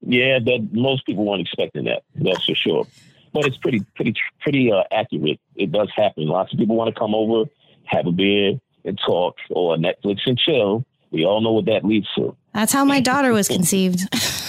Yeah, 0.00 0.40
that 0.40 0.68
most 0.72 1.06
people 1.06 1.24
weren't 1.24 1.42
expecting 1.42 1.84
that. 1.84 2.02
That's 2.16 2.44
for 2.44 2.56
sure. 2.56 2.86
But 3.32 3.46
it's 3.46 3.56
pretty, 3.58 3.86
pretty, 3.94 4.14
pretty 4.40 4.72
uh, 4.72 4.82
accurate. 4.90 5.38
It 5.54 5.70
does 5.70 5.92
happen. 5.94 6.26
Lots 6.26 6.52
of 6.52 6.58
people 6.58 6.74
want 6.74 6.92
to 6.92 6.98
come 6.98 7.14
over, 7.14 7.48
have 7.84 8.08
a 8.08 8.12
beer, 8.12 8.58
and 8.84 8.98
talk, 9.06 9.36
or 9.50 9.76
Netflix 9.76 10.18
and 10.26 10.36
chill. 10.36 10.84
We 11.12 11.24
all 11.24 11.40
know 11.40 11.52
what 11.52 11.66
that 11.66 11.84
leads 11.84 12.08
to. 12.16 12.36
That's 12.52 12.72
how 12.72 12.84
my 12.84 12.98
daughter 12.98 13.32
was 13.32 13.46
conceived. 13.56 14.00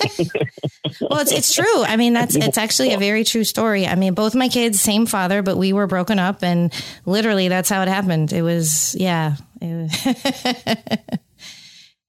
well, 1.00 1.20
it's 1.20 1.32
it's 1.32 1.54
true. 1.54 1.82
I 1.82 1.96
mean, 1.96 2.12
that's 2.12 2.36
it's 2.36 2.58
actually 2.58 2.92
a 2.92 2.98
very 2.98 3.24
true 3.24 3.44
story. 3.44 3.86
I 3.86 3.94
mean, 3.94 4.14
both 4.14 4.34
my 4.34 4.48
kids, 4.48 4.80
same 4.80 5.06
father, 5.06 5.42
but 5.42 5.56
we 5.56 5.72
were 5.72 5.86
broken 5.86 6.18
up, 6.18 6.42
and 6.42 6.72
literally, 7.06 7.48
that's 7.48 7.68
how 7.68 7.82
it 7.82 7.88
happened. 7.88 8.32
It 8.32 8.42
was, 8.42 8.94
yeah. 8.98 9.36
It 9.60 9.74
was 9.74 10.06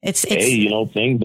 it's, 0.02 0.24
it's 0.24 0.26
hey, 0.26 0.50
you 0.50 0.70
know, 0.70 0.86
things. 0.86 1.22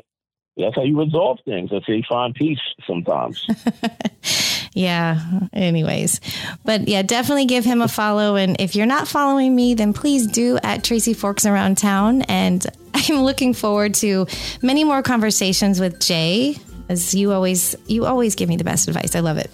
That's 0.56 0.74
how 0.74 0.82
you 0.82 0.98
resolve 0.98 1.38
things. 1.44 1.70
That's 1.70 1.86
how 1.86 1.92
you 1.92 2.02
find 2.08 2.34
peace 2.34 2.60
sometimes. 2.86 3.46
yeah. 4.76 5.22
Anyways, 5.54 6.20
but 6.62 6.86
yeah, 6.86 7.00
definitely 7.00 7.46
give 7.46 7.64
him 7.64 7.80
a 7.80 7.88
follow. 7.88 8.36
And 8.36 8.60
if 8.60 8.76
you're 8.76 8.84
not 8.84 9.08
following 9.08 9.56
me, 9.56 9.72
then 9.72 9.94
please 9.94 10.26
do 10.26 10.58
at 10.62 10.84
Tracy 10.84 11.14
Forks 11.14 11.46
Around 11.46 11.78
Town. 11.78 12.20
And 12.22 12.64
I'm 12.94 13.22
looking 13.22 13.54
forward 13.54 13.94
to 13.94 14.26
many 14.60 14.84
more 14.84 15.02
conversations 15.02 15.80
with 15.80 15.98
Jay, 15.98 16.56
as 16.90 17.14
you 17.14 17.32
always 17.32 17.74
you 17.86 18.04
always 18.04 18.34
give 18.34 18.50
me 18.50 18.56
the 18.56 18.64
best 18.64 18.86
advice. 18.86 19.16
I 19.16 19.20
love 19.20 19.38
it. 19.38 19.50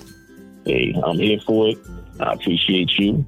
Hey, 0.64 0.92
I'm 1.04 1.16
here 1.16 1.38
for 1.46 1.68
it. 1.68 1.78
I 2.18 2.32
appreciate 2.32 2.90
you. 2.98 3.24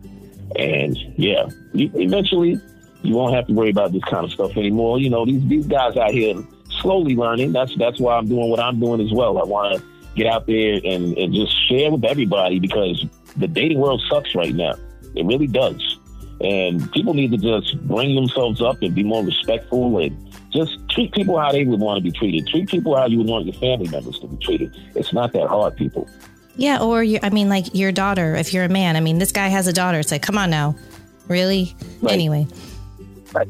And 0.57 0.99
yeah, 1.17 1.47
eventually 1.75 2.61
you 3.03 3.15
won't 3.15 3.37
have 3.37 3.47
to 3.47 3.53
worry 3.53 3.71
about 3.71 3.93
this 3.93 4.03
kind 4.05 4.25
of 4.25 4.33
stuff 4.33 4.57
anymore. 4.57 4.99
You 4.99 5.11
know, 5.11 5.25
these 5.25 5.47
these 5.47 5.67
guys 5.69 5.97
out 5.97 6.11
here 6.11 6.35
slowly 6.81 7.15
learning. 7.15 7.53
That's 7.53 7.77
that's 7.77 8.01
why 8.01 8.17
I'm 8.17 8.27
doing 8.27 8.51
what 8.51 8.59
I'm 8.59 8.81
doing 8.81 9.01
as 9.01 9.13
well. 9.13 9.39
I 9.39 9.45
want 9.45 9.79
to 9.79 9.94
get 10.15 10.27
out 10.27 10.47
there 10.47 10.81
and, 10.85 11.17
and 11.17 11.35
just 11.35 11.55
share 11.69 11.91
with 11.91 12.05
everybody 12.05 12.59
because 12.59 13.05
the 13.37 13.49
dating 13.49 13.79
world 13.79 14.03
sucks 14.09 14.35
right 14.35 14.55
now. 14.55 14.75
It 15.15 15.25
really 15.25 15.47
does. 15.47 15.99
And 16.41 16.91
people 16.93 17.15
need 17.15 17.31
to 17.31 17.39
just 17.39 17.81
bring 17.87 18.15
themselves 18.15 18.61
up 18.61 18.83
and 18.83 18.95
be 18.95 19.05
more 19.05 19.25
respectful 19.25 19.99
and 19.99 20.17
just 20.53 20.79
treat 20.91 21.13
people 21.13 21.39
how 21.39 21.53
they 21.53 21.65
would 21.65 21.81
want 21.81 21.99
to 21.99 22.03
be 22.03 22.17
treated. 22.17 22.47
Treat 22.49 22.69
people 22.69 22.97
how 22.97 23.07
you 23.07 23.19
would 23.19 23.27
want 23.27 23.47
your 23.47 23.55
family 23.55 23.89
members 23.89 24.19
to 24.21 24.27
be 24.27 24.37
treated. 24.45 24.77
It's 24.95 25.13
not 25.13 25.33
that 25.33 25.49
hard, 25.49 25.77
people. 25.77 26.09
Yeah, 26.57 26.81
or 26.81 27.03
you, 27.03 27.19
I 27.23 27.31
mean, 27.31 27.49
like 27.49 27.75
your 27.75 27.93
daughter. 27.93 28.35
If 28.35 28.53
you're 28.53 28.65
a 28.65 28.69
man, 28.69 28.97
I 28.97 29.01
mean, 29.01 29.19
this 29.19 29.33
guy 29.33 29.49
has 29.49 29.67
a 29.67 29.73
daughter. 29.73 29.99
It's 29.99 30.13
like, 30.13 30.23
come 30.23 30.39
on 30.39 30.51
now, 30.51 30.77
really? 31.27 31.75
Right. 32.01 32.13
Anyway, 32.13 32.47
right. 33.33 33.49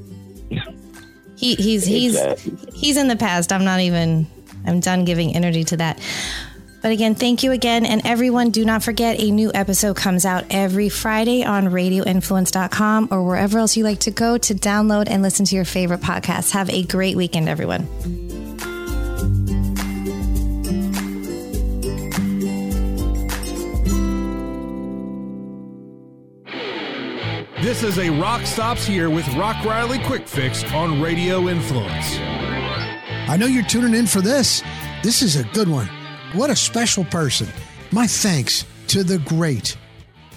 he 1.37 1.55
he's 1.57 1.85
he's 1.85 2.17
exactly. 2.17 2.73
he's 2.73 2.97
in 2.97 3.09
the 3.09 3.17
past. 3.17 3.53
I'm 3.53 3.65
not 3.65 3.81
even. 3.81 4.27
I'm 4.67 4.81
done 4.81 5.05
giving 5.05 5.37
energy 5.37 5.63
to 5.65 5.77
that. 5.77 6.01
But 6.85 6.93
again, 6.93 7.15
thank 7.15 7.43
you 7.43 7.53
again. 7.53 7.87
And 7.87 8.03
everyone, 8.05 8.51
do 8.51 8.63
not 8.63 8.83
forget 8.83 9.19
a 9.19 9.31
new 9.31 9.51
episode 9.55 9.97
comes 9.97 10.27
out 10.27 10.45
every 10.51 10.91
Friday 10.91 11.43
on 11.43 11.69
radioinfluence.com 11.69 13.09
or 13.11 13.23
wherever 13.23 13.59
else 13.59 13.75
you 13.75 13.85
like 13.85 14.01
to 14.01 14.11
go 14.11 14.37
to 14.37 14.55
download 14.55 15.09
and 15.09 15.23
listen 15.23 15.47
to 15.47 15.57
your 15.57 15.65
favorite 15.65 16.03
podcasts. 16.03 16.51
Have 16.51 16.69
a 16.69 16.83
great 16.83 17.17
weekend, 17.17 17.49
everyone. 17.49 17.89
This 27.63 27.83
is 27.83 27.99
a 27.99 28.11
Rock 28.11 28.45
Stops 28.45 28.85
Here 28.85 29.09
with 29.09 29.27
Rock 29.37 29.65
Riley 29.65 30.01
Quick 30.01 30.29
Fix 30.29 30.63
on 30.75 31.01
Radio 31.01 31.49
Influence. 31.49 32.19
I 33.27 33.39
know 33.39 33.47
you're 33.47 33.65
tuning 33.65 33.95
in 33.95 34.07
for 34.07 34.21
this. 34.21 34.63
This 35.03 35.23
is 35.23 35.37
a 35.37 35.45
good 35.45 35.69
one. 35.69 35.89
What 36.35 36.51
a 36.51 36.57
special 36.57 37.05
person. 37.05 37.47
My 37.93 38.09
thanks 38.09 38.65
to 38.89 39.05
the 39.05 39.19
great, 39.19 39.77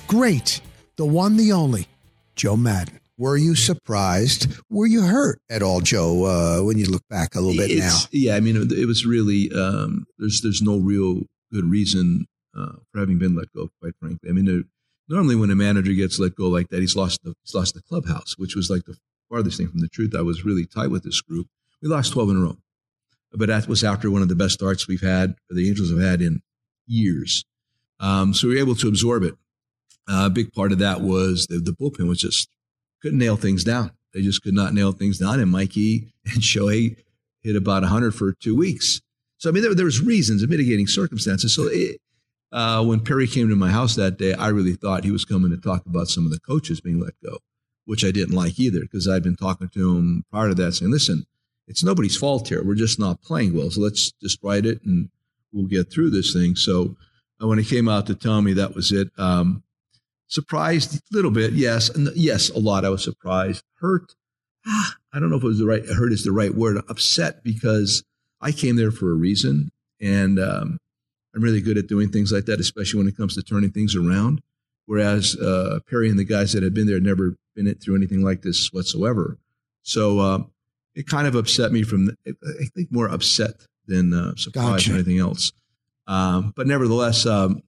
great, 0.06 0.62
the 0.96 1.06
one, 1.08 1.38
the 1.38 1.54
only, 1.54 1.88
Joe 2.36 2.56
Maddon. 2.56 3.00
Were 3.18 3.36
you 3.36 3.56
surprised? 3.56 4.62
Were 4.70 4.86
you 4.86 5.02
hurt 5.02 5.42
at 5.50 5.64
all, 5.64 5.82
Joe, 5.82 6.26
uh, 6.26 6.64
when 6.64 6.78
you 6.78 6.86
look 6.86 7.02
back 7.10 7.34
a 7.34 7.40
little 7.40 7.58
bit 7.58 7.72
it's, 7.72 8.04
now? 8.04 8.10
Yeah, 8.12 8.36
I 8.36 8.42
mean, 8.42 8.58
it 8.58 8.86
was 8.86 9.08
really, 9.08 9.52
um, 9.52 10.06
there's 10.20 10.42
there's 10.42 10.62
no 10.62 10.78
real 10.78 11.24
good 11.52 11.66
reason 11.66 12.28
uh, 12.56 12.74
for 12.92 13.00
having 13.00 13.18
been 13.18 13.36
let 13.36 13.52
go, 13.56 13.70
quite 13.82 13.94
frankly. 14.00 14.30
I 14.30 14.34
mean, 14.34 14.46
there, 14.46 14.62
normally 15.10 15.36
when 15.36 15.50
a 15.50 15.56
manager 15.56 15.94
gets 15.94 16.20
let 16.20 16.36
go 16.36 16.48
like 16.48 16.70
that, 16.70 16.82
he's 16.82 16.96
lost 16.96 17.24
the, 17.24 17.34
he's 17.44 17.56
lost 17.56 17.74
the 17.74 17.82
clubhouse, 17.82 18.38
which 18.38 18.56
was 18.56 18.70
like 18.70 18.84
the 18.86 19.00
farthest 19.32 19.58
thing 19.58 19.70
from 19.70 19.80
the 19.80 19.90
truth. 19.90 20.14
I 20.16 20.22
was 20.22 20.46
really 20.46 20.68
tight 20.68 20.92
with 20.92 21.02
this 21.02 21.22
group. 21.22 21.48
We 21.82 21.90
lost 21.90 22.14
12 22.14 22.30
in 22.30 22.38
a 22.38 22.40
row 22.42 22.58
but 23.34 23.48
that 23.48 23.68
was 23.68 23.84
after 23.84 24.10
one 24.10 24.22
of 24.22 24.30
the 24.30 24.36
best 24.36 24.54
starts 24.54 24.88
we've 24.88 25.02
had, 25.02 25.36
the 25.50 25.68
Angels 25.68 25.92
have 25.92 26.00
had 26.00 26.22
in 26.22 26.42
years. 26.86 27.46
Um, 28.00 28.34
so 28.34 28.48
we 28.48 28.56
were 28.56 28.60
able 28.60 28.76
to 28.76 28.88
absorb 28.88 29.24
it. 29.24 29.36
Uh, 30.10 30.28
a 30.28 30.30
big 30.30 30.54
part 30.54 30.72
of 30.72 30.80
that 30.80 31.02
was 31.02 31.48
the, 31.48 31.60
the 31.60 31.72
bullpen 31.72 32.08
was 32.08 32.20
just 32.20 32.50
couldn't 33.02 33.20
nail 33.20 33.36
things 33.36 33.64
down. 33.64 33.92
They 34.14 34.22
just 34.22 34.42
could 34.42 34.54
not 34.54 34.74
nail 34.74 34.92
things 34.92 35.20
down. 35.20 35.40
And 35.40 35.52
Mikey 35.52 36.14
and 36.26 36.42
Shohei 36.42 36.98
hit 37.42 37.56
about 37.56 37.84
100 37.84 38.16
for 38.16 38.34
two 38.34 38.56
weeks. 38.56 39.02
So, 39.38 39.50
I 39.50 39.54
mean, 39.54 39.64
there, 39.64 39.76
there 39.76 39.86
was 39.86 40.02
reasons 40.02 40.42
and 40.42 40.50
mitigating 40.50 40.88
circumstances. 40.88 41.54
So 41.54 41.68
it, 41.68 42.00
uh, 42.52 42.84
when 42.84 43.02
Perry 43.02 43.28
came 43.28 43.50
to 43.50 43.56
my 43.56 43.70
house 43.70 43.96
that 43.96 44.18
day, 44.18 44.34
I 44.34 44.48
really 44.48 44.74
thought 44.74 45.04
he 45.04 45.12
was 45.12 45.26
coming 45.26 45.52
to 45.52 45.58
talk 45.58 45.86
about 45.86 46.08
some 46.08 46.26
of 46.26 46.32
the 46.32 46.40
coaches 46.40 46.82
being 46.82 47.00
let 47.00 47.14
go, 47.24 47.38
which 47.86 48.04
I 48.04 48.12
didn't 48.12 48.36
like 48.36 48.60
either 48.60 48.82
because 48.82 49.08
I'd 49.08 49.24
been 49.24 49.36
talking 49.36 49.70
to 49.70 49.98
him 49.98 50.24
prior 50.32 50.50
to 50.50 50.56
that 50.56 50.74
saying, 50.74 50.92
listen, 50.92 51.26
it's 51.68 51.84
nobody's 51.84 52.18
fault 52.18 52.48
here. 52.48 52.64
We're 52.64 52.76
just 52.76 53.00
not 53.00 53.22
playing 53.22 53.56
well. 53.56 53.70
So 53.70 53.82
let's 53.82 54.12
just 54.22 54.40
write 54.42 54.66
it 54.66 54.82
and 54.84 55.10
we'll 55.52 55.68
get 55.68 55.92
through 55.92 56.12
this 56.12 56.34
thing. 56.34 56.56
So 56.56 56.96
uh, 57.42 57.48
when 57.48 57.58
he 57.58 57.66
came 57.66 57.90
out 57.90 58.08
to 58.08 58.16
tell 58.16 58.42
me 58.42 58.54
that 58.54 58.76
was 58.76 58.92
it, 58.92 59.10
um, 59.18 59.64
surprised 60.28 60.96
a 60.96 61.02
little 61.12 61.32
bit. 61.32 61.54
Yes. 61.54 61.90
And 61.90 62.10
yes, 62.16 62.50
a 62.50 62.60
lot. 62.60 62.86
I 62.86 62.90
was 62.90 63.04
surprised. 63.04 63.64
Hurt. 63.80 64.16
Ah, 64.66 64.96
I 65.14 65.20
don't 65.20 65.30
know 65.30 65.38
if 65.38 65.44
it 65.44 65.48
was 65.48 65.60
the 65.60 65.66
right, 65.66 65.86
hurt 65.86 66.12
is 66.12 66.24
the 66.24 66.32
right 66.32 66.54
word. 66.54 66.78
Upset 66.90 67.44
because 67.44 68.04
I 68.42 68.52
came 68.52 68.76
there 68.76 68.92
for 68.92 69.12
a 69.12 69.16
reason. 69.16 69.72
And, 70.02 70.40
um, 70.40 70.78
I'm 71.36 71.44
really 71.44 71.62
good 71.62 71.78
at 71.78 71.88
doing 71.88 72.10
things 72.10 72.32
like 72.32 72.46
that, 72.46 72.60
especially 72.60 72.98
when 72.98 73.08
it 73.08 73.16
comes 73.16 73.36
to 73.36 73.44
turning 73.44 73.70
things 73.70 73.96
around. 73.96 74.42
Whereas 74.88 75.36
uh, 75.36 75.82
Perry 75.88 76.10
and 76.10 76.18
the 76.18 76.24
guys 76.24 76.54
that 76.54 76.64
had 76.64 76.74
been 76.74 76.88
there 76.88 76.96
had 76.96 77.04
never 77.04 77.36
been 77.56 77.72
through 77.76 77.96
anything 77.96 78.24
like 78.24 78.42
this 78.42 78.70
whatsoever. 78.72 79.38
So 79.84 80.20
uh, 80.20 80.40
it 80.98 81.06
kind 81.06 81.28
of 81.28 81.36
upset 81.36 81.72
me 81.72 81.84
from, 81.84 82.10
I 82.28 82.66
think 82.76 82.92
more 82.92 83.08
upset 83.08 83.52
than 83.86 84.14
uh, 84.14 84.36
surprised 84.36 84.88
gotcha. 84.88 84.92
or 84.92 84.96
anything 84.96 85.20
else. 85.20 85.52
Um, 86.08 86.54
but 86.56 86.66
nevertheless, 86.66 87.26
um, 87.28 87.62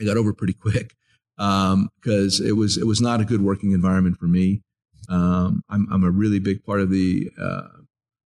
I 0.00 0.04
got 0.04 0.16
over 0.16 0.32
pretty 0.32 0.52
quick 0.52 0.94
because 1.36 2.40
um, 2.40 2.46
it 2.46 2.56
was 2.56 2.76
it 2.76 2.86
was 2.86 3.00
not 3.00 3.20
a 3.20 3.24
good 3.24 3.40
working 3.40 3.70
environment 3.70 4.18
for 4.18 4.26
me. 4.26 4.62
Um, 5.08 5.62
I'm, 5.68 5.86
I'm 5.92 6.04
a 6.04 6.10
really 6.10 6.40
big 6.40 6.64
part 6.64 6.80
of 6.80 6.90
the 6.90 7.30
uh, 7.40 7.68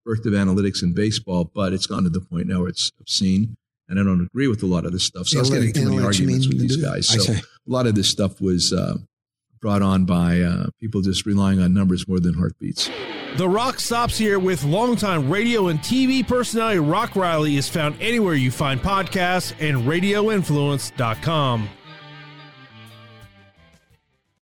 birth 0.06 0.24
of 0.24 0.32
analytics 0.32 0.82
in 0.82 0.94
baseball, 0.94 1.50
but 1.54 1.74
it's 1.74 1.86
gotten 1.86 2.04
to 2.04 2.10
the 2.10 2.20
point 2.20 2.46
now 2.46 2.60
where 2.60 2.68
it's 2.68 2.92
obscene, 2.98 3.56
and 3.88 4.00
I 4.00 4.04
don't 4.04 4.22
agree 4.22 4.48
with 4.48 4.62
a 4.62 4.66
lot 4.66 4.86
of 4.86 4.92
this 4.92 5.04
stuff. 5.04 5.26
So 5.26 5.38
I 5.38 5.40
was 5.40 5.50
getting 5.50 5.72
too 5.74 5.90
many 5.90 6.02
arguments 6.02 6.48
with 6.48 6.60
these 6.60 6.76
guys. 6.76 7.08
So 7.08 7.34
a 7.34 7.40
lot 7.66 7.86
of 7.86 7.94
this 7.94 8.08
stuff 8.08 8.40
was 8.40 8.72
uh, 8.72 8.96
brought 9.60 9.82
on 9.82 10.06
by 10.06 10.40
uh, 10.40 10.68
people 10.80 11.02
just 11.02 11.26
relying 11.26 11.60
on 11.60 11.74
numbers 11.74 12.08
more 12.08 12.20
than 12.20 12.34
heartbeats. 12.34 12.88
The 13.36 13.46
Rock 13.46 13.80
stops 13.80 14.16
here 14.16 14.38
with 14.38 14.64
longtime 14.64 15.28
radio 15.28 15.68
and 15.68 15.78
TV 15.80 16.26
personality 16.26 16.78
Rock 16.78 17.14
Riley 17.16 17.58
is 17.58 17.68
found 17.68 17.94
anywhere 18.00 18.32
you 18.32 18.50
find 18.50 18.80
podcasts 18.80 19.52
and 19.60 19.86
radioinfluence.com. 19.86 21.68